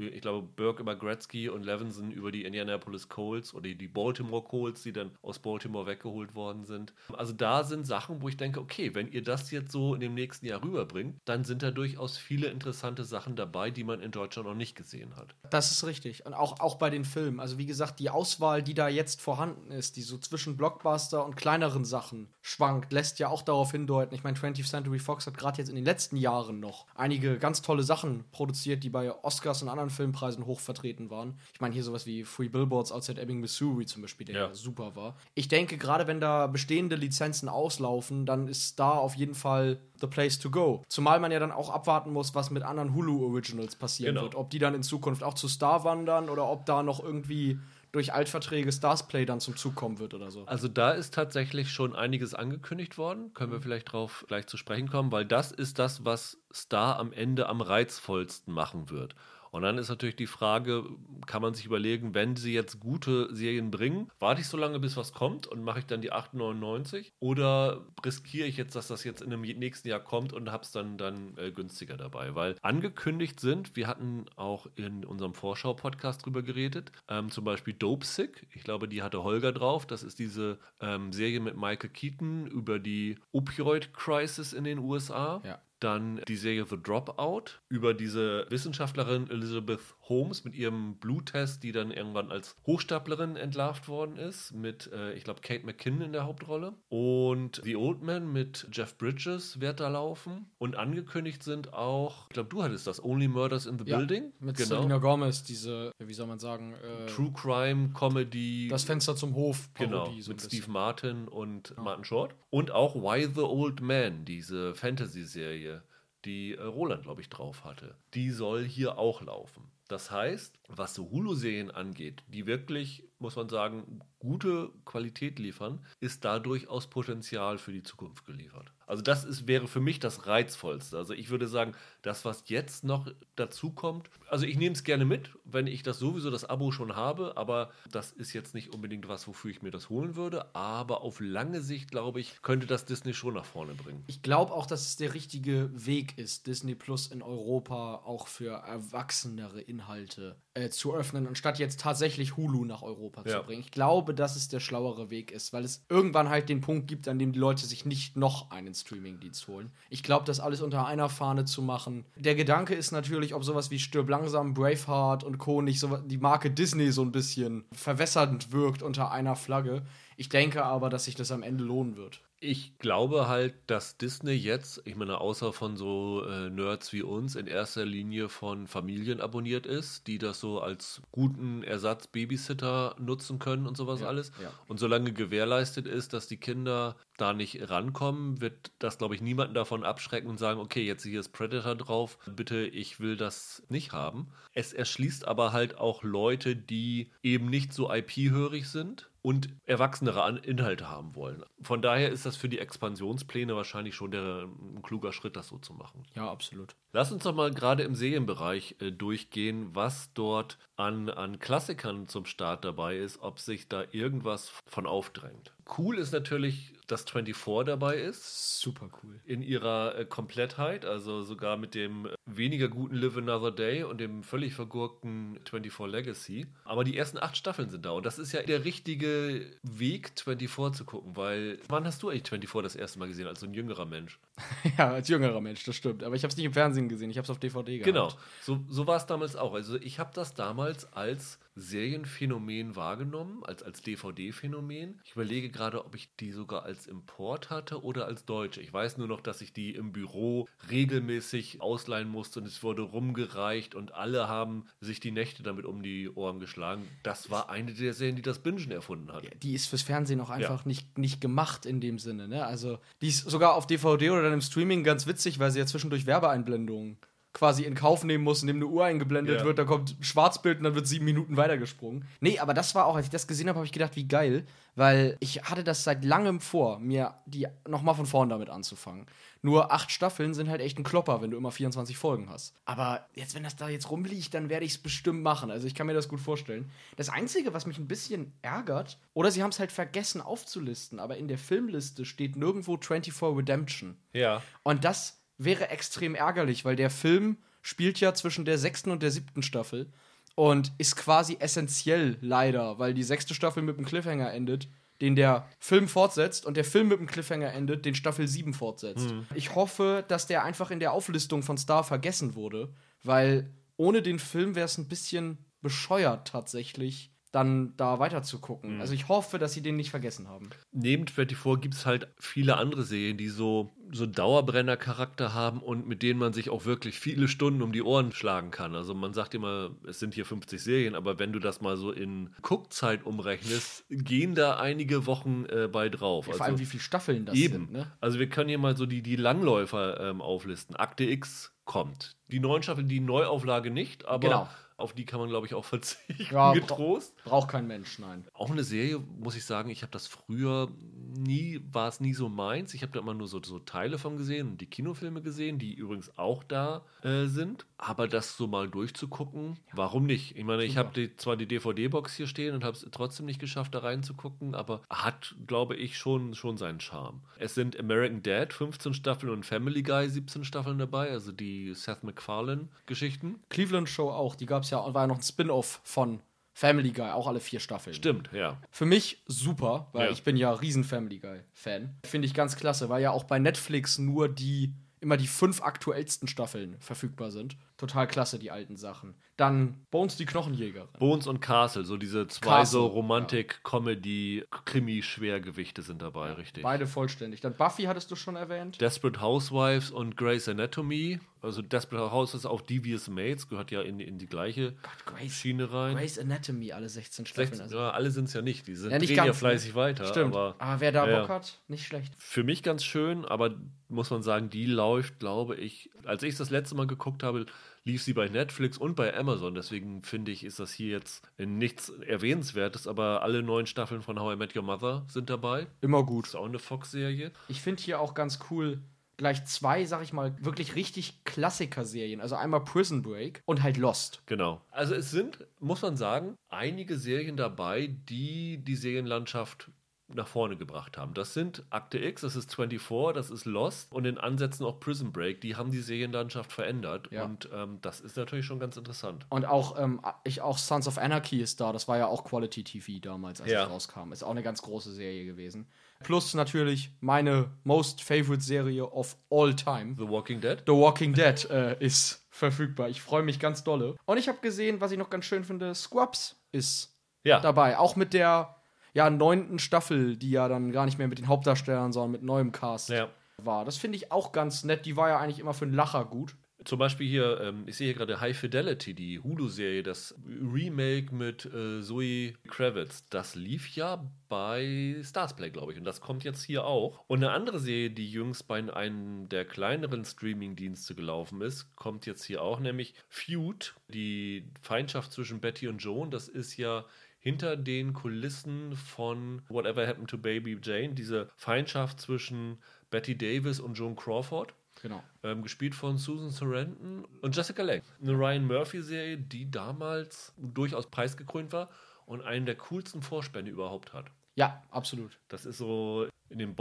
ich 0.07 0.21
glaube, 0.21 0.47
Burke 0.57 0.83
über 0.83 0.97
Gretzky 0.97 1.49
und 1.49 1.65
Levinson 1.65 2.11
über 2.11 2.33
die 2.33 2.45
Indianapolis 2.45 3.09
Colts 3.09 3.55
oder 3.55 3.69
die 3.73 3.89
Baltimore 3.89 4.43
Colts, 4.43 4.83
die 4.83 4.93
dann 4.93 5.13
aus 5.23 5.39
Baltimore 5.39 5.87
weggeholt 5.87 6.35
worden 6.35 6.65
sind. 6.65 6.95
Also 7.13 7.33
da 7.33 7.65
sind 7.65 7.87
Sachen, 7.87 8.23
wo 8.23 8.29
ich 8.29 8.37
denke, 8.37 8.61
okay, 8.61 8.95
wenn 8.95 9.11
ihr 9.11 9.23
das 9.23 9.51
jetzt 9.51 9.73
so 9.73 9.95
in 9.95 10.01
dem 10.01 10.15
nächsten 10.15 10.47
Jahr 10.47 10.63
rüberbringt, 10.63 11.17
dann 11.25 11.45
sind 11.45 11.63
da 11.63 11.71
durchaus 11.71 12.19
viele 12.19 12.49
interessante 12.49 13.05
Sachen 13.05 13.37
dabei, 13.37 13.71
die 13.71 13.85
man 13.85 14.01
in 14.01 14.11
Deutschland 14.11 14.49
noch 14.49 14.55
nicht 14.55 14.75
gesehen 14.77 15.17
hat. 15.17 15.35
Das 15.51 15.71
ist 15.71 15.85
richtig. 15.85 16.27
Und 16.27 16.35
auch, 16.35 16.61
auch 16.61 16.77
bei 16.77 16.91
den 16.91 17.05
Filmen. 17.05 17.41
Also 17.41 17.59
wie 17.59 17.67
gesagt, 17.67 18.01
die 18.01 18.11
Auswahl, 18.11 18.63
die 18.63 18.75
da 18.75 18.89
jetzt 18.89 19.21
vorhanden 19.21 19.71
ist, 19.71 19.97
die 19.97 20.03
so 20.03 20.19
zwischen 20.19 20.57
Blockbuster 20.57 21.25
und 21.25 21.37
kleineren 21.37 21.85
Sachen 21.85 22.29
schwankt, 22.41 22.93
lässt 22.93 23.19
ja 23.19 23.29
auch 23.29 23.43
darauf 23.43 23.73
hindeuten. 23.73 24.15
Ich 24.15 24.25
meine, 24.25 24.37
20th 24.37 24.69
Century 24.69 24.99
Fox 24.99 25.27
hat 25.27 25.37
gerade 25.37 25.59
jetzt 25.59 25.69
in 25.69 25.77
den 25.77 25.85
letzten 25.85 26.17
Jahren 26.17 26.61
noch 26.61 26.87
einige 26.95 27.39
ganz 27.39 27.63
tolle 27.63 27.83
Sachen 27.83 28.25
produziert, 28.33 28.83
die 28.85 28.91
bei 28.91 29.13
Oscars 29.25 29.63
und 29.63 29.69
anderen 29.69 29.91
Filmpreisen 29.93 30.47
hoch 30.47 30.61
vertreten 30.61 31.11
waren. 31.11 31.39
Ich 31.55 31.61
meine 31.61 31.75
hier 31.75 31.85
sowas 31.85 32.07
wie 32.07 32.25
Free 32.25 32.49
Billboards 32.49 32.91
Outside 32.91 33.21
Ebbing, 33.21 33.41
Missouri 33.41 33.87
zum 33.87 34.03
Beispiel, 34.03 34.27
der 34.27 34.35
ja. 34.35 34.55
super 34.55 34.97
war. 34.97 35.17
Ich 35.35 35.49
denke, 35.49 35.79
gerade 35.79 36.07
wenn 36.07 36.21
da 36.21 36.49
bestehende 36.49 36.97
Lizenzen 36.97 37.49
auslaufen, 37.49 38.27
dann 38.27 38.49
ist 38.49 38.79
da 38.81 38.91
auf 38.91 39.15
jeden 39.15 39.35
Fall 39.35 39.79
the 40.01 40.07
place 40.07 40.39
to 40.39 40.51
go. 40.51 40.83
Zumal 40.89 41.21
man 41.21 41.31
ja 41.31 41.39
dann 41.39 41.53
auch 41.53 41.71
abwarten 41.71 42.13
muss, 42.13 42.35
was 42.35 42.51
mit 42.51 42.63
anderen 42.63 42.95
Hulu-Originals 42.95 43.77
passieren 43.77 44.15
genau. 44.15 44.25
wird. 44.25 44.35
Ob 44.35 44.51
die 44.51 44.59
dann 44.59 44.75
in 44.75 44.83
Zukunft 44.83 45.23
auch 45.23 45.35
zu 45.35 45.49
Star 45.49 45.85
wandern 45.85 46.29
oder 46.29 46.49
ob 46.49 46.67
da 46.67 46.83
noch 46.83 47.03
irgendwie 47.03 47.59
durch 47.93 48.15
Altverträge 48.15 48.73
Starsplay 48.73 49.27
dann 49.27 49.39
zum 49.39 49.57
Zug 49.57 49.75
kommen 49.75 49.99
wird 49.99 50.15
oder 50.15 50.31
so. 50.31 50.45
Also 50.47 50.67
da 50.67 50.93
ist 50.93 51.13
tatsächlich 51.13 51.71
schon 51.71 51.95
einiges 51.95 52.35
angekündigt 52.35 52.97
worden. 52.97 53.35
Können 53.35 53.53
wir 53.53 53.61
vielleicht 53.61 53.93
drauf 53.93 54.25
gleich 54.29 54.47
zu 54.47 54.57
sprechen 54.57 54.89
kommen, 54.89 55.13
weil 55.13 55.27
das 55.27 55.53
ist 55.53 55.79
das, 55.79 56.05
was 56.05 56.39
Star 56.53 56.99
am 56.99 57.13
Ende 57.13 57.49
am 57.49 57.61
reizvollsten 57.61 58.53
machen 58.53 58.89
wird. 58.91 59.15
Und 59.53 59.63
dann 59.63 59.77
ist 59.77 59.91
natürlich 59.91 60.17
die 60.17 60.27
Frage, 60.27 60.85
kann 61.27 61.43
man 61.43 61.53
sich 61.53 61.67
überlegen, 61.67 62.15
wenn 62.15 62.37
sie 62.37 62.55
jetzt 62.55 62.81
gute 62.81 63.35
Serien 63.35 63.71
bringen, 63.71 64.11
warte 64.19 64.41
ich 64.41 64.49
so 64.49 64.57
lange, 64.57 64.81
bis 64.81 64.97
was 64.97 65.13
kommt 65.13 65.47
und 65.47 65.63
mache 65.63 65.81
ich 65.81 65.87
dann 65.87 66.01
die 66.01 66.11
8,99 66.11 67.13
oder 67.21 67.85
riskiere 68.05 68.49
ich 68.49 68.57
jetzt, 68.57 68.75
dass 68.75 68.89
das 68.89 69.05
jetzt 69.05 69.21
in 69.21 69.31
einem 69.31 69.43
nächsten 69.43 69.89
Jahr 69.89 70.01
kommt 70.01 70.33
und 70.33 70.51
habe 70.51 70.65
es 70.65 70.73
dann, 70.73 70.97
dann 70.97 71.37
äh, 71.37 71.53
günstiger 71.53 71.99
dabei? 71.99 72.35
Weil 72.35 72.57
angekündigt 72.63 73.41
sind, 73.41 73.77
wir 73.77 73.89
hatten 73.89 74.25
auch 74.37 74.67
in 74.75 75.05
unserem 75.05 75.35
Vorschau-Podcast 75.35 76.25
drüber 76.25 76.43
geredet, 76.43 76.91
ähm, 77.09 77.31
zum 77.31 77.45
Beispiel 77.45 77.75
Dope 77.75 78.07
Sick, 78.07 78.47
ich 78.55 78.65
glaube, 78.65 78.89
die 78.89 79.03
hatte 79.03 79.23
Holger 79.23 79.53
drauf, 79.53 79.87
das 79.87 80.03
ist 80.03 80.19
diese 80.19 80.59
ähm, 80.81 81.13
Serie 81.13 81.41
mit 81.41 81.57
Michael 81.57 81.91
Keaton 81.91 82.47
über 82.47 82.79
die 82.79 83.19
Opioid-Crisis 83.33 84.55
in 84.55 84.65
den 84.65 84.79
USA. 84.79 85.43
Ja. 85.45 85.61
Dann 85.83 86.21
die 86.29 86.37
Serie 86.37 86.65
The 86.65 86.81
Dropout 86.81 87.59
über 87.69 87.93
diese 87.93 88.47
Wissenschaftlerin 88.51 89.29
Elizabeth 89.29 89.81
Holmes 90.09 90.45
mit 90.45 90.55
ihrem 90.55 90.97
Bluttest, 90.97 91.63
die 91.63 91.73
dann 91.73 91.91
irgendwann 91.91 92.31
als 92.31 92.57
Hochstaplerin 92.67 93.37
entlarvt 93.37 93.89
worden 93.89 94.17
ist, 94.17 94.53
mit, 94.53 94.91
äh, 94.93 95.13
ich 95.15 95.25
glaube, 95.25 95.41
Kate 95.41 95.65
McKinnon 95.65 96.03
in 96.03 96.13
der 96.13 96.25
Hauptrolle. 96.25 96.75
Und 96.89 97.61
The 97.65 97.77
Old 97.77 98.03
Man 98.03 98.33
mit 98.33 98.69
Jeff 98.73 98.97
Bridges 98.99 99.61
wird 99.61 99.81
da 99.81 99.89
laufen. 99.89 100.51
Und 100.59 100.77
angekündigt 100.77 101.43
sind 101.43 101.73
auch, 101.73 102.27
ich 102.29 102.35
glaube, 102.35 102.49
du 102.49 102.63
hattest 102.63 102.87
das, 102.87 103.03
Only 103.03 103.29
Murders 103.29 103.67
in 103.67 103.79
the 103.79 103.85
ja, 103.85 103.97
Building. 103.97 104.33
Mit 104.41 104.57
genau. 104.57 104.69
Selena 104.69 104.99
Gomez, 104.99 105.45
diese, 105.45 105.93
wie 105.99 106.15
soll 106.15 106.27
man 106.27 106.39
sagen, 106.39 106.75
äh, 106.75 107.07
True 107.07 107.33
Crime 107.33 107.91
Comedy. 107.95 108.69
Das 108.69 108.85
Fenster 108.85 109.17
zum 109.17 109.35
Hof. 109.35 109.73
Parodie, 109.75 109.91
genau, 109.91 110.21
so 110.21 110.31
mit 110.31 110.43
Steve 110.43 110.71
Martin 110.71 111.29
und 111.29 111.75
ja. 111.77 111.83
Martin 111.83 112.05
Short. 112.05 112.35
Und 112.51 112.71
auch 112.71 112.97
Why 112.97 113.29
the 113.33 113.43
Old 113.43 113.81
Man, 113.81 114.25
diese 114.25 114.75
Fantasy-Serie 114.75 115.83
die 116.25 116.55
äh, 116.55 116.63
Roland, 116.63 117.03
glaube 117.03 117.21
ich, 117.21 117.29
drauf 117.29 117.65
hatte. 117.65 117.97
Die 118.15 118.31
soll 118.31 118.65
hier 118.65 118.99
auch 118.99 119.23
laufen. 119.23 119.71
Das 119.93 120.11
heißt, 120.11 120.59
was 120.69 120.95
so 120.95 121.11
Hulu-Serien 121.11 121.71
angeht, 121.71 122.25
die 122.27 122.47
wirklich, 122.47 123.07
muss 123.19 123.37
man 123.37 123.51
sagen, 123.51 124.01
gute 124.19 124.73
Qualität 124.87 125.39
liefern, 125.39 125.85
ist 126.01 126.25
da 126.25 126.39
durchaus 126.39 126.89
Potenzial 126.89 127.59
für 127.59 127.73
die 127.73 127.83
Zukunft 127.83 128.25
geliefert. 128.25 128.73
Also 128.93 129.03
das 129.03 129.25
ist, 129.25 129.49
wäre 129.49 129.69
für 129.69 129.81
mich 129.81 130.01
das 130.01 130.27
Reizvollste. 130.27 130.99
Also 130.99 131.15
ich 131.15 131.31
würde 131.31 131.49
sagen, 131.49 131.73
das, 132.03 132.27
was 132.27 132.45
jetzt 132.49 132.85
noch 132.85 133.11
dazu 133.37 133.71
kommt, 133.71 134.11
also 134.29 134.45
ich 134.45 134.59
nehme 134.59 134.75
es 134.75 134.85
gerne 134.85 135.07
mit, 135.07 135.31
wenn 135.45 135.67
ich 135.67 135.83
das 135.83 135.99
sowieso 135.99 136.31
das 136.31 136.45
Abo 136.45 136.73
schon 136.73 136.95
habe, 136.95 137.39
aber 137.39 137.71
das 137.91 138.13
ist 138.13 138.35
jetzt 138.35 138.53
nicht 138.53 138.75
unbedingt 138.75 139.09
was, 139.09 139.27
wofür 139.27 139.51
ich 139.51 139.63
mir 139.63 139.71
das 139.71 139.89
holen 139.89 140.15
würde. 140.15 140.55
Aber 140.55 141.01
auf 141.01 141.21
lange 141.21 141.63
Sicht, 141.63 141.91
glaube 141.91 142.21
ich, 142.21 142.43
könnte 142.43 142.67
das 142.67 142.85
Disney 142.85 143.15
schon 143.15 143.33
nach 143.33 143.47
vorne 143.47 143.73
bringen. 143.73 144.05
Ich 144.09 144.21
glaube 144.21 144.53
auch, 144.53 144.67
dass 144.67 144.83
es 144.83 144.97
der 144.99 145.15
richtige 145.15 145.71
Weg 145.73 146.19
ist, 146.19 146.47
Disney 146.47 146.75
Plus 146.75 147.07
in 147.07 147.23
Europa 147.23 148.03
auch 148.05 148.29
für 148.29 148.51
erwachsenere 148.51 149.63
Inhalte 149.63 150.37
äh, 150.55 150.69
zu 150.69 150.95
öffnen, 150.95 151.27
anstatt 151.27 151.59
jetzt 151.59 151.81
tatsächlich 151.81 152.37
Hulu 152.37 152.65
nach 152.65 152.83
Europa 152.83 153.23
Ja. 153.25 153.41
zu 153.41 153.47
bringen. 153.47 153.63
Ich 153.63 153.71
glaube, 153.71 154.13
dass 154.15 154.37
es 154.37 154.49
der 154.49 154.61
schlauere 154.61 155.09
Weg 155.09 155.31
ist, 155.31 155.53
weil 155.53 155.65
es 155.65 155.85
irgendwann 155.89 156.29
halt 156.29 156.49
den 156.49 156.61
Punkt 156.61 156.89
gibt, 156.89 157.09
an 157.09 157.19
dem 157.19 157.33
die 157.33 157.39
Leute 157.39 157.65
sich 157.67 157.87
nicht 157.87 158.17
noch 158.17 158.51
einen 158.51 158.75
Streamingdienst 158.75 159.49
holen. 159.49 159.71
Ich 159.89 160.03
glaube, 160.03 160.27
das 160.27 160.41
alles 160.41 160.61
unter 160.61 160.87
einer 160.87 161.09
Fahne 161.09 161.45
zu 161.47 161.63
machen. 161.63 162.05
Der 162.17 162.35
Gedanke 162.35 162.75
ist 162.75 162.93
natürlich, 162.93 163.35
ob 163.35 163.45
sowas 163.45 163.71
wie 163.71 163.79
Stirb 163.79 164.09
langsam, 164.11 164.53
Braveheart 164.55 165.25
und 165.25 165.39
Co. 165.39 165.63
nicht 165.63 165.81
so 165.81 165.97
die 165.97 166.19
Marke 166.19 166.51
Disney 166.51 166.93
so 166.93 167.03
ein 167.03 167.13
bisschen 167.13 167.65
verwässernd 167.73 168.53
wirkt 168.53 168.83
unter 168.83 169.11
einer 169.11 169.37
Flagge. 169.37 169.83
Ich 170.19 170.29
denke 170.29 170.65
aber, 170.65 170.91
dass 170.91 171.05
sich 171.05 171.15
das 171.15 171.33
am 171.33 171.43
Ende 171.43 171.65
lohnen 171.65 171.97
wird. 171.97 172.21
Ich 172.45 172.77
glaube 172.79 173.29
halt, 173.29 173.55
dass 173.69 173.99
Disney 173.99 174.33
jetzt, 174.33 174.83
ich 174.85 174.97
meine, 174.97 175.21
außer 175.21 175.53
von 175.53 175.77
so 175.77 176.25
äh, 176.29 176.51
Nerds 176.51 176.93
wie 176.93 177.03
uns, 177.03 177.37
in 177.37 177.47
erster 177.47 177.85
Linie 177.85 178.29
von 178.29 178.67
Familien 178.67 179.21
abonniert 179.21 179.65
ist, 179.65 180.09
die 180.09 180.19
das 180.19 180.41
so 180.41 180.61
als 180.61 181.03
guten 181.13 181.63
Ersatz 181.63 182.09
Babysitter 182.09 182.97
nutzen 182.99 183.39
können 183.39 183.69
und 183.69 183.77
sowas 183.77 184.03
alles. 184.03 184.33
ja. 184.43 184.51
Und 184.67 184.81
solange 184.81 185.13
gewährleistet 185.13 185.87
ist, 185.87 186.15
dass 186.15 186.27
die 186.27 186.37
Kinder 186.37 186.97
da 187.23 187.33
nicht 187.33 187.71
rankommen, 187.71 188.41
wird 188.41 188.73
das, 188.79 188.99
glaube 188.99 189.15
ich, 189.15 189.23
niemanden 189.23 189.55
davon 189.55 189.85
abschrecken 189.85 190.29
und 190.29 190.39
sagen, 190.39 190.61
okay, 190.61 190.83
jetzt 190.83 191.05
hier 191.05 191.21
ist 191.21 191.31
Predator 191.31 191.77
drauf, 191.77 192.19
bitte, 192.27 192.67
ich 192.67 193.01
will 193.01 193.17
das 193.17 193.63
nicht 193.69 193.93
haben. 193.93 194.29
Es 194.53 194.73
erschließt 194.73 195.27
aber 195.27 195.53
halt 195.53 195.79
auch 195.79 196.03
Leute, 196.03 196.57
die 196.57 197.11
eben 197.23 197.47
nicht 197.49 197.73
so 197.73 197.93
IP-hörig 197.93 198.69
sind 198.69 199.11
und 199.23 199.49
erwachsenere 199.65 200.41
Inhalte 200.41 200.89
haben 200.89 201.15
wollen. 201.15 201.45
Von 201.63 201.81
daher 201.81 202.11
ist 202.11 202.27
das 202.27 202.37
für 202.37 202.49
die 202.49 202.59
Expansionspläne 202.59 203.55
wahrscheinlich 203.55 203.95
schon 203.95 204.11
der, 204.11 204.49
ein 204.49 204.83
kluger 204.83 205.13
Schritt, 205.13 205.37
das 205.37 205.49
so 205.49 205.59
zu 205.59 205.73
machen. 205.75 206.05
Ja, 206.15 206.29
absolut. 206.31 206.75
Lass 206.95 207.11
uns 207.11 207.23
doch 207.23 207.35
mal 207.35 207.51
gerade 207.55 207.85
im 207.85 207.95
Serienbereich 207.95 208.77
äh, 208.81 208.91
durchgehen, 208.93 209.75
was 209.75 210.13
dort 210.13 210.59
an, 210.77 211.09
an 211.09 211.39
Klassikern 211.39 212.07
zum 212.07 212.27
Start 212.27 212.67
dabei 212.67 212.99
ist, 212.99 213.23
ob 213.23 213.39
sich 213.41 213.67
da 213.67 213.85
irgendwas 213.93 214.53
von 214.67 214.87
aufdrängt. 214.87 215.55
Cool 215.79 215.97
ist 215.97 216.13
natürlich, 216.13 216.75
dass 216.87 217.05
24 217.05 217.65
dabei 217.65 217.97
ist. 217.97 218.61
Super 218.61 218.91
cool. 219.03 219.21
In 219.25 219.43
ihrer 219.43 219.97
äh, 219.97 220.05
Komplettheit, 220.05 220.85
also 220.85 221.23
sogar 221.23 221.57
mit 221.57 221.75
dem 221.75 222.07
äh, 222.07 222.11
weniger 222.27 222.69
guten 222.69 222.97
Live 222.97 223.17
Another 223.17 223.53
Day 223.53 223.85
und 223.85 223.99
dem 223.99 224.23
völlig 224.23 224.55
vergurkten 224.55 225.39
24 225.49 225.91
Legacy. 225.91 226.47
Aber 226.65 226.85
die 226.85 226.97
ersten 226.97 227.19
acht 227.19 227.37
Staffeln 227.37 227.71
sind 227.71 227.85
da 227.87 227.93
und 227.93 228.05
das 228.05 228.19
ist 228.19 228.33
ja 228.33 228.43
der 228.43 228.65
richtige 228.65 229.47
Weg, 229.63 230.13
24 230.23 230.79
zu 230.79 230.85
gucken, 230.85 231.17
weil 231.17 231.59
wann 231.69 231.85
hast 231.85 232.03
du 232.03 232.09
eigentlich 232.09 232.29
24 232.29 232.63
das 232.63 232.77
erste 232.77 232.99
Mal 232.99 233.09
gesehen, 233.09 233.29
als 233.29 233.41
so 233.41 233.47
ein 233.47 233.55
jüngerer 233.55 233.87
Mensch? 233.87 234.19
Ja, 234.79 234.93
als 234.93 235.09
jüngerer 235.09 235.41
Mensch, 235.41 235.65
das 235.65 235.77
stimmt. 235.77 236.03
Aber 236.03 236.15
ich 236.15 236.23
habe 236.23 236.31
es 236.31 236.37
nicht 236.37 236.47
im 236.47 236.53
Fernsehen 236.53 236.82
gesehen, 236.89 237.11
ich 237.11 237.19
habe 237.19 237.25
es 237.25 237.31
auf 237.31 237.39
DVD 237.39 237.79
gehabt. 237.79 237.85
Genau, 237.85 238.09
so, 238.41 238.61
so 238.69 238.87
war 238.87 238.97
es 238.97 239.07
damals 239.07 239.37
auch. 239.37 239.55
Also 239.55 239.77
ich 239.77 239.99
habe 239.99 240.11
das 240.15 240.35
damals 240.35 240.93
als 240.93 241.39
Serienphänomen 241.55 242.77
wahrgenommen, 242.77 243.43
als, 243.45 243.63
als 243.63 243.83
DVD-Phänomen. 243.83 245.01
Ich 245.05 245.13
überlege 245.13 245.51
gerade, 245.51 245.85
ob 245.85 245.95
ich 245.95 246.15
die 246.17 246.33
sogar 246.33 246.65
als 246.65 246.87
Import 246.87 247.51
hatte 247.51 247.83
oder 247.83 248.07
als 248.07 248.25
Deutsche. 248.25 248.61
Ich 248.61 248.73
weiß 248.73 248.99
nur 248.99 249.09
noch, 249.09 249.21
dass 249.21 249.41
ich 249.41 249.53
die 249.53 249.75
im 249.75 249.93
Büro 249.93 250.49
regelmäßig 250.71 251.61
ausleihen 251.61 252.09
musste 252.09 252.41
und 252.41 252.47
es 252.47 252.63
wurde 252.63 252.83
rumgereicht 252.83 253.75
und 253.75 253.95
alle 253.95 254.29
haben 254.29 254.67
sich 254.81 255.01
die 255.01 255.11
Nächte 255.11 255.43
damit 255.43 255.65
um 255.65 255.83
die 255.83 256.09
Ohren 256.09 256.41
geschlagen. 256.41 256.89
Das 257.03 257.31
war 257.31 257.51
eine 257.51 257.73
der 257.75 257.95
Serien, 257.95 258.17
die 258.17 258.23
das 258.23 258.39
Bingen 258.39 258.71
erfunden 258.71 259.13
hat. 259.13 259.25
die 259.43 259.55
ist 259.55 259.67
fürs 259.67 259.83
Fernsehen 259.83 260.21
auch 260.21 260.31
einfach 260.31 260.65
nicht, 260.65 260.99
nicht 260.99 261.21
gemacht 261.21 261.67
in 261.67 261.81
dem 261.81 261.99
Sinne. 261.99 262.29
Ne? 262.29 262.45
Also 262.45 262.79
die 263.01 263.09
ist 263.09 263.29
sogar 263.29 263.55
auf 263.55 263.67
DVD 263.67 264.11
oder 264.11 264.23
dann 264.23 264.35
im 264.35 264.41
Streaming 264.41 264.85
ganz 264.85 265.07
witzig, 265.07 265.39
weil 265.39 265.51
sie 265.51 265.59
ja 265.59 265.67
zwischendurch 265.67 266.07
Werbeeinblendungen 266.07 266.99
quasi 267.33 267.65
in 267.65 267.75
Kauf 267.75 268.05
nehmen 268.05 268.25
muss, 268.25 268.43
indem 268.43 268.57
eine 268.57 268.67
Uhr 268.67 268.85
eingeblendet 268.85 269.41
Ja. 269.41 269.45
wird, 269.45 269.59
da 269.59 269.65
kommt 269.65 269.99
ein 269.99 270.05
Schwarzbild 270.05 270.59
und 270.59 270.65
dann 270.65 270.75
wird 270.75 270.87
sieben 270.87 271.05
Minuten 271.07 271.37
weitergesprungen. 271.37 272.07
Nee, 272.21 272.39
aber 272.39 272.53
das 272.55 272.75
war 272.75 272.87
auch, 272.87 272.97
als 272.97 273.07
ich 273.07 273.11
das 273.11 273.27
gesehen 273.27 273.49
habe, 273.49 273.57
habe 273.59 273.67
ich 273.67 273.73
gedacht, 273.73 273.97
wie 273.97 274.07
geil, 274.07 274.45
weil 274.75 275.17
ich 275.21 275.43
hatte 275.45 275.65
das 275.65 275.85
seit 275.85 276.05
langem 276.05 276.41
vor, 276.41 276.79
mir 276.79 277.15
die 277.27 277.47
nochmal 277.69 277.95
von 277.95 278.07
vorn 278.07 278.29
damit 278.29 278.51
anzufangen. 278.51 279.07
Nur 279.41 279.73
acht 279.73 279.91
Staffeln 279.91 280.35
sind 280.35 280.49
halt 280.49 280.61
echt 280.61 280.79
ein 280.79 280.85
Klopper, 280.85 281.21
wenn 281.21 281.31
du 281.31 281.37
immer 281.37 281.51
24 281.51 281.97
Folgen 281.97 282.29
hast. 282.31 282.55
Aber 282.65 283.07
jetzt, 283.15 283.35
wenn 283.35 283.43
das 283.43 283.57
da 283.57 283.69
jetzt 283.69 283.91
rumliegt, 283.91 284.33
dann 284.35 284.49
werde 284.51 284.65
ich 284.65 284.73
es 284.73 284.79
bestimmt 284.79 285.23
machen. 285.23 285.51
Also 285.51 285.67
ich 285.67 285.75
kann 285.75 285.87
mir 285.87 285.95
das 285.95 286.09
gut 286.09 286.21
vorstellen. 286.21 286.71
Das 286.97 287.09
Einzige, 287.09 287.53
was 287.53 287.67
mich 287.67 287.79
ein 287.79 287.89
bisschen 287.89 288.33
ärgert, 288.43 288.99
oder 289.15 289.31
sie 289.31 289.43
haben 289.43 289.51
es 289.51 289.59
halt 289.59 289.73
vergessen 289.73 290.21
aufzulisten, 290.21 291.01
aber 291.01 291.17
in 291.17 291.29
der 291.29 291.39
Filmliste 291.39 292.05
steht 292.05 292.37
nirgendwo 292.37 292.77
24 292.77 293.21
Redemption. 293.37 293.97
Ja. 294.13 294.43
Und 294.63 294.85
das 294.85 295.19
wäre 295.45 295.71
extrem 295.71 296.15
ärgerlich, 296.15 296.65
weil 296.65 296.77
der 296.77 296.91
Film 296.91 297.39
spielt 297.63 298.01
ja 298.01 298.15
zwischen 298.15 298.45
der 298.45 298.59
sechsten 298.59 298.91
und 298.91 299.03
der 299.03 299.11
siebten 299.11 299.43
Staffel 299.43 299.93
und 300.35 300.73
ist 300.79 300.97
quasi 300.97 301.37
essentiell 301.39 302.17
leider, 302.21 302.79
weil 302.79 302.95
die 302.95 303.03
sechste 303.03 303.35
Staffel 303.35 303.63
mit 303.63 303.77
dem 303.77 303.85
Cliffhanger 303.85 304.33
endet, 304.33 304.69
den 305.01 305.17
der 305.17 305.49
Film 305.59 305.89
fortsetzt 305.89 306.47
und 306.47 306.57
der 306.57 306.65
Film 306.65 306.89
mit 306.89 307.01
dem 307.01 307.07
Cliffhanger 307.07 307.53
endet, 307.53 307.85
den 307.85 307.95
Staffel 307.95 308.29
7 308.29 308.55
fortsetzt. 308.55 309.13
Ich 309.35 309.55
hoffe, 309.55 310.05
dass 310.07 310.27
der 310.27 310.45
einfach 310.45 310.71
in 310.71 310.81
der 310.81 310.93
Auflistung 310.93 311.43
von 311.43 311.59
Star 311.59 311.85
vergessen 311.85 312.35
wurde, 312.35 312.73
weil 313.03 313.51
ohne 313.77 314.01
den 314.03 314.19
Film 314.19 314.55
wäre 314.55 314.67
es 314.67 314.79
ein 314.79 314.89
bisschen 314.89 315.39
bescheuert 315.61 316.29
tatsächlich, 316.29 317.12
dann 317.33 317.73
da 317.79 317.99
weiter 317.99 318.23
zu 318.23 318.41
gucken. 318.41 318.81
Also 318.81 318.93
ich 318.93 319.09
hoffe, 319.09 319.39
dass 319.39 319.55
sie 319.55 319.63
den 319.63 319.77
nicht 319.77 319.91
vergessen 319.91 320.29
haben. 320.29 320.51
Neben 320.71 321.07
24 321.09 321.63
gibt 321.63 321.75
es 321.75 321.87
halt 321.87 322.09
viele 322.19 322.59
andere 322.59 322.83
Serien, 322.83 323.17
die 323.17 323.29
so, 323.29 323.73
so 323.91 324.05
Dauerbrenner-Charakter 324.07 325.33
haben 325.33 325.61
und 325.61 325.89
mit 325.89 326.03
denen 326.03 326.21
man 326.21 326.35
sich 326.35 326.51
auch 326.51 326.67
wirklich 326.67 327.01
viele 327.01 327.29
Stunden 327.29 327.63
um 327.63 327.73
die 327.73 327.83
Ohren 327.83 328.13
schlagen 328.13 328.51
kann. 328.51 328.75
Also 328.75 328.93
man 328.93 329.15
sagt 329.15 329.35
immer, 329.35 329.71
es 329.89 329.99
sind 329.99 330.13
hier 330.13 330.27
50 330.27 330.63
Serien, 330.63 330.95
aber 330.95 331.19
wenn 331.19 331.33
du 331.33 331.39
das 331.39 331.63
mal 331.63 331.79
so 331.79 331.91
in 331.91 332.35
Guckzeit 332.43 333.05
umrechnest, 333.07 333.87
gehen 333.89 334.35
da 334.35 334.59
einige 334.59 335.07
Wochen 335.07 335.47
äh, 335.47 335.69
bei 335.69 335.89
drauf. 335.89 336.27
Vor 336.27 336.41
allem, 336.41 336.59
wie 336.59 336.67
viele 336.67 336.83
Staffeln 336.83 337.25
das 337.25 337.35
Eben. 337.35 337.55
sind. 337.55 337.73
Ne? 337.73 337.91
Also 338.01 338.19
wir 338.19 338.29
können 338.29 338.51
hier 338.51 338.59
mal 338.59 338.77
so 338.77 338.85
die, 338.85 339.01
die 339.03 339.17
Langläufer 339.17 339.99
ähm, 340.01 340.21
auflisten. 340.21 340.77
Akte 340.77 341.05
X 341.05 341.55
kommt. 341.65 342.15
Die 342.29 342.41
neuen 342.41 342.63
Staffeln, 342.63 342.89
die 342.89 343.01
Neuauflage 343.01 343.71
nicht, 343.71 344.05
aber 344.05 344.29
Genau. 344.29 344.49
Auf 344.83 344.93
die 344.93 345.05
kann 345.05 345.21
man, 345.21 345.29
glaube 345.29 345.47
ich, 345.47 345.55
auch 345.55 345.65
verzichten. 345.73 346.35
Ja, 346.35 346.53
getrost. 346.53 347.15
Braucht 347.25 347.49
kein 347.49 347.67
Mensch, 347.67 347.99
nein. 347.99 348.27
Auch 348.35 348.51
eine 348.51 348.65
Serie, 348.65 348.99
muss 349.19 349.37
ich 349.37 349.45
sagen, 349.45 349.71
ich 349.71 349.83
habe 349.83 349.93
das 349.93 350.07
früher 350.07 350.69
nie, 351.17 351.61
war 351.73 351.89
es 351.89 352.01
nie 352.01 352.15
so 352.15 352.29
meins. 352.29 352.75
Ich 352.75 352.83
habe 352.83 352.93
da 352.93 353.01
immer 353.01 353.15
nur 353.15 353.29
so, 353.29 353.41
so 353.43 353.59
Teile 353.59 353.99
von 353.99 354.17
gesehen 354.17 354.53
und 354.53 354.61
die 354.61 354.67
Kinofilme 354.67 355.23
gesehen, 355.23 355.59
die 355.59 355.75
übrigens 355.75 356.19
auch 356.19 356.43
da 356.45 356.83
äh, 357.03 357.27
sind. 357.27 357.67
Aber 357.79 358.09
das 358.09 358.37
so 358.37 358.47
mal 358.47 358.69
durchzugucken, 358.69 359.59
warum 359.73 360.07
nicht? 360.07 360.37
Ich 360.37 360.45
meine, 360.45 360.65
ich 360.65 360.77
habe 360.77 360.93
die, 360.95 361.17
zwar 361.17 361.37
die 361.37 361.47
DVD-Box 361.47 362.15
hier 362.15 362.27
stehen 362.27 362.55
und 362.55 362.65
habe 362.65 362.77
es 362.77 362.87
trotzdem 362.93 363.27
nicht 363.27 363.41
geschafft, 363.41 363.75
da 363.75 363.81
reinzugucken, 363.81 364.55
aber 364.55 364.83
hat, 364.89 365.35
glaube 365.47 365.77
ich, 365.77 365.99
schon, 365.99 366.35
schon 366.35 366.57
seinen 366.57 366.81
Charme. 366.81 367.21
Es 367.39 367.55
sind 367.55 367.79
American 367.79 368.23
Dad 368.23 368.53
15 368.53 368.95
Staffeln 368.95 369.33
und 369.33 369.45
Family 369.45 369.83
Guy 369.83 370.09
17 370.09 370.45
Staffeln 370.45 370.79
dabei, 370.79 371.11
also 371.11 371.33
die 371.33 371.75
Seth 371.75 372.05
MacFarlane-Geschichten. 372.05 373.41
Cleveland 373.49 373.89
Show 373.89 374.11
auch, 374.11 374.35
die 374.35 374.47
gab 374.47 374.63
es 374.63 374.71
ja, 374.73 374.93
war 374.95 375.03
ja 375.03 375.07
noch 375.07 375.17
ein 375.19 375.23
Spin-off 375.23 375.81
von 375.85 376.21
Family 376.55 376.91
Guy, 376.93 377.11
auch 377.11 377.27
alle 377.29 377.41
vier 377.41 377.61
Staffeln. 377.61 377.95
Stimmt, 377.95 378.31
ja. 378.33 378.59
Für 378.71 378.85
mich 378.85 379.23
super, 379.27 379.89
weil 379.93 380.07
Ja. 380.07 380.13
ich 380.13 380.23
bin 380.23 380.37
ja 380.37 380.53
riesen 380.53 380.85
Family 380.85 381.19
Guy-Fan. 381.19 381.95
Finde 382.05 382.27
ich 382.27 382.35
ganz 382.35 382.57
klasse, 382.57 382.89
weil 382.89 383.03
ja 383.03 383.11
auch 383.11 383.25
bei 383.25 383.39
Netflix 383.39 383.99
nur 383.99 384.29
die 384.29 384.75
immer 385.01 385.17
die 385.17 385.27
fünf 385.27 385.63
aktuellsten 385.63 386.29
Staffeln 386.29 386.77
verfügbar 386.79 387.31
sind. 387.33 387.57
Total 387.83 388.07
klasse, 388.07 388.39
die 388.39 388.53
alten 388.53 388.77
Sachen. 388.77 389.17
Dann 389.37 389.85
Bones 389.91 390.17
die 390.17 390.25
Knochenjägerin. 390.25 390.87
Bones 391.01 391.27
und 391.27 391.41
Castle, 391.41 391.85
so 391.85 391.97
diese 391.97 392.29
zwei 392.29 392.59
Castle, 392.59 392.79
so 392.79 392.87
Romantik-Comedy-Krimi-Schwergewichte 392.87 395.83
sind 395.83 396.01
dabei, 396.01 396.31
richtig. 396.35 396.63
Beide 396.63 396.87
vollständig. 396.87 397.41
Dann 397.41 397.57
Buffy 397.57 397.83
hattest 397.85 398.09
du 398.13 398.15
schon 398.15 398.37
erwähnt. 398.37 398.81
Desperate 398.81 399.21
Housewives 399.21 399.91
und 399.91 400.17
Grey's 400.17 400.49
Anatomy. 400.49 401.19
Also 401.41 401.61
Desperate 401.61 402.13
Housewives 402.13 402.47
auch 402.47 402.61
Devious 402.61 403.09
Maids, 403.09 403.49
gehört 403.49 403.73
ja 403.73 403.83
in, 403.83 403.99
in 403.99 404.21
die 404.21 404.29
gleiche 404.29 404.77
Grace, 405.07 405.33
Schiene 405.33 405.73
rein. 405.73 405.97
Grey's 405.97 406.21
Anatomy, 406.21 406.71
alle 406.71 406.89
16 406.89 407.27
Staffeln. 407.27 407.49
16, 407.49 407.65
also. 407.65 407.79
ja, 407.79 407.91
alle 407.91 408.13
sind 408.13 408.27
es 408.27 408.35
ja 408.35 408.43
nicht. 408.43 408.69
Die 408.69 408.77
sind 408.77 408.93
Ja, 408.93 408.99
nicht 409.01 409.09
drehen 409.09 409.17
ja 409.17 409.25
ganz, 409.25 409.39
fleißig 409.39 409.71
ne? 409.71 409.75
weiter. 409.75 410.07
Stimmt. 410.07 410.37
Aber 410.37 410.55
Aber 410.61 410.81
wer 410.81 410.93
da 410.93 411.09
ja, 411.09 411.19
Bock 411.19 411.29
ja. 411.29 411.35
hat, 411.35 411.59
nicht 411.67 411.85
schlecht. 411.85 412.15
für 412.17 412.45
mich 412.45 412.63
ganz 412.63 412.85
schön, 412.85 413.25
aber 413.25 413.57
muss 413.89 414.11
man 414.11 414.23
sagen, 414.23 414.51
die 414.51 414.67
läuft, 414.67 415.19
glaube 415.19 415.57
ich, 415.57 415.91
als 416.05 416.23
ich 416.23 416.37
das 416.37 416.51
letzte 416.51 416.77
Mal 416.77 416.87
geguckt 416.87 417.25
habe, 417.25 417.47
lief 417.85 418.03
sie 418.03 418.13
bei 418.13 418.29
Netflix 418.29 418.79
und 418.79 418.95
bei 418.95 419.17
Amazon. 419.17 419.55
Deswegen 419.55 420.03
finde 420.03 420.31
ich, 420.31 420.45
ist 420.45 420.61
das 420.61 420.73
hier 420.73 420.91
jetzt 420.91 421.23
nichts 421.39 421.89
Erwähnenswertes, 421.89 422.87
aber 422.87 423.23
alle 423.23 423.43
neun 423.43 423.67
Staffeln 423.67 424.03
von 424.03 424.21
How 424.21 424.35
I 424.35 424.37
Met 424.37 424.57
Your 424.57 424.63
Mother 424.63 425.05
sind 425.09 425.31
dabei. 425.31 425.67
Immer 425.81 426.05
gut. 426.05 426.27
Ist 426.27 426.37
auch 426.37 426.47
eine 426.47 426.59
Fox-Serie. 426.59 427.33
Ich 427.49 427.61
finde 427.61 427.83
hier 427.83 428.01
auch 428.01 428.15
ganz 428.15 428.39
cool 428.51 428.81
gleich 429.17 429.45
zwei, 429.45 429.85
sag 429.85 430.03
ich 430.03 430.13
mal, 430.13 430.35
wirklich 430.45 430.75
richtig 430.75 431.25
Klassiker-Serien. 431.25 432.21
Also 432.21 432.35
einmal 432.35 432.65
Prison 432.65 433.03
Break 433.03 433.41
und 433.45 433.63
halt 433.63 433.77
Lost. 433.77 434.23
Genau. 434.27 434.61
Also 434.71 434.95
es 434.95 435.11
sind, 435.11 435.47
muss 435.61 435.83
man 435.83 435.97
sagen, 435.97 436.35
einige 436.49 436.99
Serien 436.99 437.37
dabei, 437.37 437.95
die 438.09 438.59
die 438.59 438.75
Serienlandschaft 438.75 439.71
nach 440.15 440.27
vorne 440.29 440.57
gebracht 440.57 440.99
haben. 440.99 441.15
Das 441.15 441.35
sind 441.35 441.65
Akte 441.71 441.99
X, 441.99 442.23
das 442.23 442.37
ist 442.37 442.55
24, 442.55 443.15
das 443.15 443.31
ist 443.31 443.45
Lost 443.45 443.93
und 443.93 444.05
in 444.05 444.19
Ansätzen 444.19 444.65
auch 444.67 444.79
Prison 444.81 445.13
Break. 445.13 445.41
Die 445.41 445.57
haben 445.57 445.71
die 445.71 445.81
Serienlandschaft 445.81 446.53
verändert 446.53 447.09
Ja. 447.11 447.25
und 447.25 447.49
ähm, 447.53 447.79
das 447.83 448.01
ist 448.01 448.17
natürlich 448.17 448.47
schon 448.47 448.61
ganz 448.61 448.77
interessant. 448.77 449.27
Und 449.31 449.45
auch, 449.45 449.79
ähm, 449.79 450.01
ich 450.25 450.41
auch 450.41 450.59
Sons 450.59 450.87
of 450.89 450.99
Anarchy 450.99 451.41
ist 451.41 451.61
da. 451.61 451.73
Das 451.73 451.89
war 451.89 451.99
ja 451.99 452.07
auch 452.07 452.25
Quality 452.25 452.65
TV 452.65 453.01
damals, 453.01 453.41
als 453.41 453.51
Ja. 453.51 453.65
es 453.65 453.71
rauskam. 453.71 454.13
Ist 454.13 454.23
auch 454.23 454.31
eine 454.31 454.43
ganz 454.43 454.63
große 454.63 454.93
Serie 454.93 455.25
gewesen. 455.25 455.67
Plus 456.03 456.35
natürlich 456.35 456.91
meine 457.01 457.53
most 457.63 458.03
favorite 458.03 458.43
Serie 458.43 458.85
of 458.91 459.17
all 459.31 459.55
time. 459.55 459.95
The 459.97 460.09
Walking 460.09 460.41
Dead? 460.41 460.59
The 460.67 460.73
Walking 460.73 461.15
Dead 461.15 461.49
äh, 461.51 461.77
ist 461.85 462.27
verfügbar. 462.31 462.89
Ich 462.89 463.01
freue 463.01 463.23
mich 463.23 463.39
ganz 463.39 463.63
dolle. 463.63 463.95
Und 464.05 464.17
ich 464.19 464.29
habe 464.29 464.39
gesehen, 464.43 464.81
was 464.81 464.91
ich 464.91 464.99
noch 464.99 465.11
ganz 465.11 465.27
schön 465.27 465.45
finde, 465.45 465.75
Scrubs 465.77 466.43
ist 466.51 466.99
Ja. 467.25 467.39
dabei. 467.39 467.79
Auch 467.79 467.95
mit 467.95 468.15
der 468.15 468.57
ja, 468.95 469.11
neunten 469.11 469.59
Staffel, 469.59 470.17
die 470.17 470.31
ja 470.31 470.49
dann 470.49 470.73
gar 470.73 470.85
nicht 470.87 470.99
mehr 470.99 471.09
mit 471.09 471.19
den 471.19 471.29
Hauptdarstellern, 471.29 471.93
sondern 471.93 472.13
mit 472.13 472.23
neuem 472.23 472.53
Cast 472.53 472.91
Ja. 472.91 473.09
war. 473.39 473.65
Das 473.65 473.77
finde 473.77 473.97
ich 473.97 474.13
auch 474.13 474.33
ganz 474.33 474.65
nett. 474.65 474.87
Die 474.87 474.97
war 474.97 475.09
ja 475.09 475.19
eigentlich 475.19 475.39
immer 475.41 475.55
für 475.55 475.65
einen 475.65 475.75
Lacher 475.75 476.05
gut. 476.05 476.37
Zum 476.65 476.79
Beispiel 476.79 477.09
hier, 477.09 477.41
ähm, 477.41 477.65
ich 477.67 477.77
sehe 477.77 477.87
hier 477.89 477.95
gerade 477.97 478.21
High 478.21 478.37
Fidelity, 478.39 478.95
die 478.95 479.19
Hulu-Serie, 479.19 479.83
das 479.83 480.15
Remake 480.25 481.13
mit 481.13 481.45
äh, 481.47 481.81
Zoe 481.83 482.35
Kravitz. 482.47 483.05
Das 483.09 483.35
lief 483.35 483.75
ja 483.75 484.09
bei 484.29 484.95
Starsplay, 485.03 485.51
glaube 485.51 485.73
ich. 485.73 485.79
Und 485.79 485.85
das 485.85 486.01
kommt 486.01 486.23
jetzt 486.23 486.45
hier 486.45 486.65
auch. 486.65 487.03
Und 487.09 487.19
eine 487.25 487.33
andere 487.33 487.59
Serie, 487.59 487.91
die 487.91 488.09
jüngst 488.09 488.47
bei 488.47 488.63
einem 488.73 489.29
der 489.29 489.45
kleineren 489.45 490.05
Streaming-Dienste 490.05 490.95
gelaufen 490.95 491.41
ist, 491.41 491.75
kommt 491.75 492.07
jetzt 492.07 492.23
hier 492.23 492.43
auch, 492.43 492.61
nämlich 492.61 492.95
Feud, 493.09 493.75
die 493.89 494.49
Feindschaft 494.61 495.11
zwischen 495.11 495.41
Betty 495.41 495.67
und 495.67 495.79
Joan. 495.79 496.13
Das 496.13 496.29
ist 496.29 496.57
ja 496.57 496.85
hinter 497.23 497.57
den 497.57 497.93
Kulissen 497.93 498.77
von 498.77 499.43
Whatever 499.49 499.87
Happened 499.87 500.11
to 500.11 500.19
Baby 500.19 500.59
Jane, 500.61 500.95
diese 500.95 501.31
Feindschaft 501.37 502.01
zwischen 502.01 502.59
Betty 502.91 503.17
Davis 503.17 503.61
und 503.61 503.75
Joan 503.75 503.95
Crawford. 503.97 504.53
Genau. 504.83 505.03
Ähm, 505.23 505.43
gespielt 505.43 505.77
von 505.77 505.97
Susan 505.97 506.31
Sarandon 506.31 507.07
und 507.21 507.37
Jessica 507.37 507.63
Lange. 507.63 507.83
Eine 508.01 508.13
Ryan 508.13 508.47
Murphy-Serie, 508.47 509.19
die 509.19 509.49
damals 509.49 510.35
durchaus 510.37 510.91
preisgekrönt 510.91 511.53
war 511.53 511.71
und 512.07 512.23
einen 512.23 512.45
der 512.45 512.57
coolsten 512.57 513.03
Vorspänne 513.03 513.51
überhaupt 513.51 513.93
hat. 513.93 514.11
Ja, 514.35 514.65
absolut. 514.71 515.21
Das 515.29 515.47
ist 515.47 515.59
so 515.59 516.09
in 516.29 516.39
dem 516.39 516.57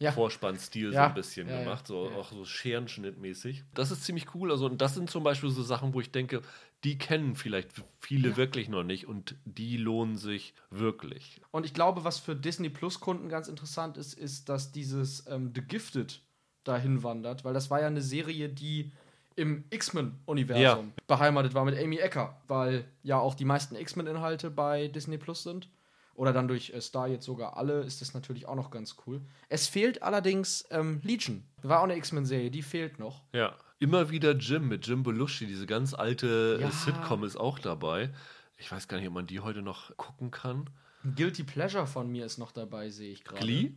Ja. 0.00 0.10
Bond-Vorspannstil 0.10 0.90
so 0.90 0.94
Ja. 0.96 1.08
ein 1.08 1.14
bisschen 1.14 1.48
Ja, 1.48 1.54
ja. 1.54 1.60
gemacht, 1.60 1.86
so 1.86 2.08
Ja. 2.08 2.16
auch 2.16 2.30
so 2.30 2.44
Scherenschnittmäßig. 2.44 3.64
Das 3.74 3.90
ist 3.90 4.04
ziemlich 4.04 4.34
cool. 4.34 4.50
Also, 4.50 4.66
und 4.66 4.80
das 4.80 4.94
sind 4.94 5.10
zum 5.10 5.24
Beispiel 5.24 5.50
so 5.50 5.62
Sachen, 5.62 5.92
wo 5.94 6.00
ich 6.00 6.10
denke, 6.12 6.42
die 6.84 6.98
kennen 6.98 7.34
vielleicht 7.34 7.70
viele 7.98 8.36
wirklich 8.36 8.68
noch 8.68 8.84
nicht 8.84 9.08
und 9.08 9.34
die 9.44 9.76
lohnen 9.76 10.16
sich 10.16 10.54
wirklich. 10.70 11.40
Und 11.50 11.66
ich 11.66 11.74
glaube, 11.74 12.04
was 12.04 12.18
für 12.20 12.36
Disney 12.36 12.68
Plus 12.68 13.00
Kunden 13.00 13.28
ganz 13.28 13.48
interessant 13.48 13.96
ist, 13.96 14.14
ist, 14.14 14.48
dass 14.48 14.70
dieses 14.70 15.26
ähm, 15.26 15.50
The 15.54 15.62
Gifted 15.62 16.20
dahin 16.62 17.02
wandert, 17.02 17.44
weil 17.44 17.54
das 17.54 17.70
war 17.70 17.80
ja 17.80 17.86
eine 17.88 18.02
Serie, 18.02 18.48
die 18.48 18.92
im 19.34 19.64
X-Men-Universum 19.70 20.86
Ja. 20.88 20.92
beheimatet 21.06 21.54
war 21.54 21.64
mit 21.64 21.76
Amy 21.78 21.96
Ecker, 21.96 22.40
weil 22.48 22.84
ja 23.02 23.18
auch 23.18 23.34
die 23.34 23.44
meisten 23.44 23.74
X-Men-Inhalte 23.76 24.50
bei 24.50 24.88
Disney 24.88 25.18
Plus 25.18 25.42
sind. 25.42 25.68
Oder 26.18 26.32
dann 26.32 26.48
durch 26.48 26.70
äh, 26.70 26.80
Star 26.80 27.06
jetzt 27.06 27.24
sogar 27.24 27.56
alle, 27.56 27.82
ist 27.82 28.00
das 28.00 28.12
natürlich 28.12 28.48
auch 28.48 28.56
noch 28.56 28.72
ganz 28.72 28.96
cool. 29.06 29.20
Es 29.48 29.68
fehlt 29.68 30.02
allerdings 30.02 30.66
ähm, 30.72 31.00
Legion. 31.04 31.44
War 31.62 31.78
auch 31.78 31.84
eine 31.84 31.96
X-Men-Serie, 31.96 32.50
die 32.50 32.62
fehlt 32.62 32.98
noch. 32.98 33.22
Ja, 33.32 33.54
immer 33.78 34.10
wieder 34.10 34.32
Jim 34.32 34.66
mit 34.66 34.84
Jim 34.84 35.04
Belushi, 35.04 35.46
diese 35.46 35.64
ganz 35.64 35.94
alte 35.94 36.56
äh, 36.58 36.62
Ja. 36.62 36.72
Sitcom 36.72 37.22
ist 37.22 37.36
auch 37.36 37.60
dabei. 37.60 38.10
Ich 38.56 38.72
weiß 38.72 38.88
gar 38.88 38.98
nicht, 38.98 39.06
ob 39.06 39.14
man 39.14 39.28
die 39.28 39.38
heute 39.38 39.62
noch 39.62 39.96
gucken 39.96 40.32
kann. 40.32 40.68
Ein 41.04 41.14
Guilty 41.14 41.44
Pleasure 41.44 41.86
von 41.86 42.10
mir 42.10 42.26
ist 42.26 42.38
noch 42.38 42.50
dabei, 42.50 42.90
sehe 42.90 43.12
ich 43.12 43.22
gerade. 43.22 43.40
Glee? 43.40 43.76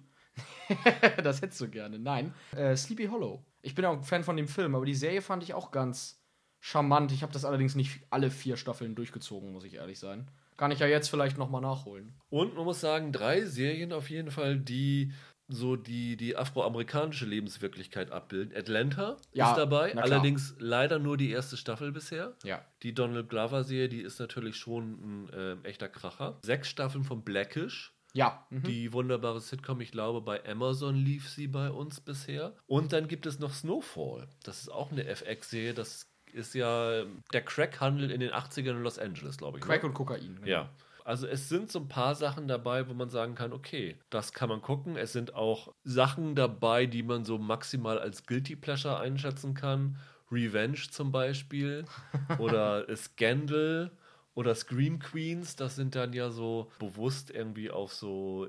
das 1.24 1.44
hättest 1.44 1.62
du 1.62 1.70
gerne. 1.70 2.00
Nein. 2.00 2.34
Äh, 2.56 2.76
Sleepy 2.76 3.06
Hollow. 3.06 3.46
Ich 3.62 3.76
bin 3.76 3.86
auch 3.86 3.94
ein 3.94 4.02
Fan 4.02 4.24
von 4.24 4.36
dem 4.36 4.48
Film, 4.48 4.74
aber 4.74 4.86
die 4.86 4.96
Serie 4.96 5.22
fand 5.22 5.44
ich 5.44 5.54
auch 5.54 5.70
ganz 5.70 6.20
charmant. 6.60 7.12
Ich 7.12 7.22
habe 7.22 7.34
das 7.34 7.46
allerdings 7.46 7.76
nicht 7.76 8.02
alle 8.10 8.32
vier 8.32 8.58
Staffeln 8.58 8.96
durchgezogen, 8.96 9.52
muss 9.52 9.64
ich 9.64 9.76
ehrlich 9.76 10.00
sein. 10.00 10.28
Kann 10.58 10.72
ich 10.72 10.80
ja 10.80 10.88
jetzt 10.88 11.10
vielleicht 11.10 11.38
nochmal 11.38 11.62
nachholen. 11.62 12.14
Und 12.30 12.56
man 12.56 12.66
muss 12.66 12.82
sagen, 12.82 13.12
drei 13.12 13.46
Serien 13.46 13.94
auf 13.94 14.10
jeden 14.10 14.32
Fall, 14.32 14.60
die 14.60 15.12
so 15.54 15.76
die, 15.76 16.16
die 16.18 16.38
afroamerikanische 16.38 17.26
Lebenswirklichkeit 17.26 18.12
abbilden. 18.12 18.56
Atlanta 18.56 19.18
Ja, 19.34 19.52
ist 19.52 19.58
dabei, 19.58 19.96
allerdings 19.98 20.56
leider 20.60 20.98
nur 21.00 21.18
die 21.18 21.32
erste 21.32 21.58
Staffel 21.58 21.92
bisher. 21.92 22.36
Ja. 22.44 22.66
Die 22.84 22.94
Donald 22.94 23.30
Glover-Serie, 23.30 23.90
die 23.90 24.02
ist 24.02 24.20
natürlich 24.20 24.56
schon 24.56 25.26
ein 25.26 25.30
äh, 25.64 25.68
echter 25.68 25.90
Kracher. 25.90 26.40
Sechs 26.44 26.70
Staffeln 26.70 27.04
von 27.04 27.24
Blackish. 27.24 27.94
Ja. 28.14 28.46
Mhm. 28.50 28.64
Die 28.64 28.94
wunderbare 28.94 29.40
Sitcom, 29.40 29.80
ich 29.82 29.92
glaube, 29.92 30.22
bei 30.22 30.46
Amazon 30.46 30.96
lief 30.96 31.30
sie 31.30 31.48
bei 31.48 31.70
uns 31.70 32.02
bisher. 32.02 32.54
Und 32.68 32.94
dann 32.94 33.08
gibt 33.08 33.26
es 33.26 33.40
noch 33.40 33.54
Snowfall. 33.54 34.28
Das 34.44 34.60
ist 34.60 34.70
auch 34.70 34.92
eine 34.92 35.06
FX-Serie. 35.06 35.74
Das 35.74 36.11
ist 36.34 36.54
ja 36.54 37.04
der 37.34 37.42
Crack-Handel 37.42 38.12
in 38.12 38.20
den 38.20 38.32
80ern 38.32 38.72
in 38.72 38.84
Los 38.84 39.00
Angeles, 39.00 39.38
glaube 39.38 39.58
ich. 39.58 39.64
ne? 39.64 39.70
Crack 39.70 39.84
und 39.84 39.94
Kokain. 39.94 40.36
genau. 40.36 40.48
Ja. 40.48 40.70
Also 41.04 41.28
es 41.28 41.50
sind 41.50 41.72
so 41.72 41.80
ein 41.80 41.88
paar 41.88 42.16
Sachen 42.16 42.48
dabei, 42.48 42.88
wo 42.88 42.94
man 42.94 43.10
sagen 43.10 43.36
kann, 43.36 43.54
okay, 43.54 43.98
das 44.10 44.34
kann 44.34 44.50
man 44.50 44.62
gucken. 44.62 44.98
Es 44.98 45.14
sind 45.14 45.34
auch 45.34 45.74
Sachen 45.84 46.36
dabei, 46.36 46.86
die 46.86 47.04
man 47.04 47.26
so 47.26 47.38
maximal 47.38 47.98
als 48.00 48.26
Guilty 48.26 48.56
Pleasure 48.56 49.00
einschätzen 49.00 49.54
kann. 49.54 49.98
Revenge 50.32 50.78
zum 50.92 51.12
Beispiel 51.12 51.86
oder 52.40 52.86
Scandal 52.96 53.92
oder 54.36 54.56
Scream 54.56 55.00
Queens. 55.00 55.56
Das 55.56 55.76
sind 55.76 55.96
dann 55.96 56.14
ja 56.14 56.30
so 56.30 56.72
bewusst 56.80 57.32
irgendwie 57.32 57.72
auf 57.72 57.94
so 57.94 58.48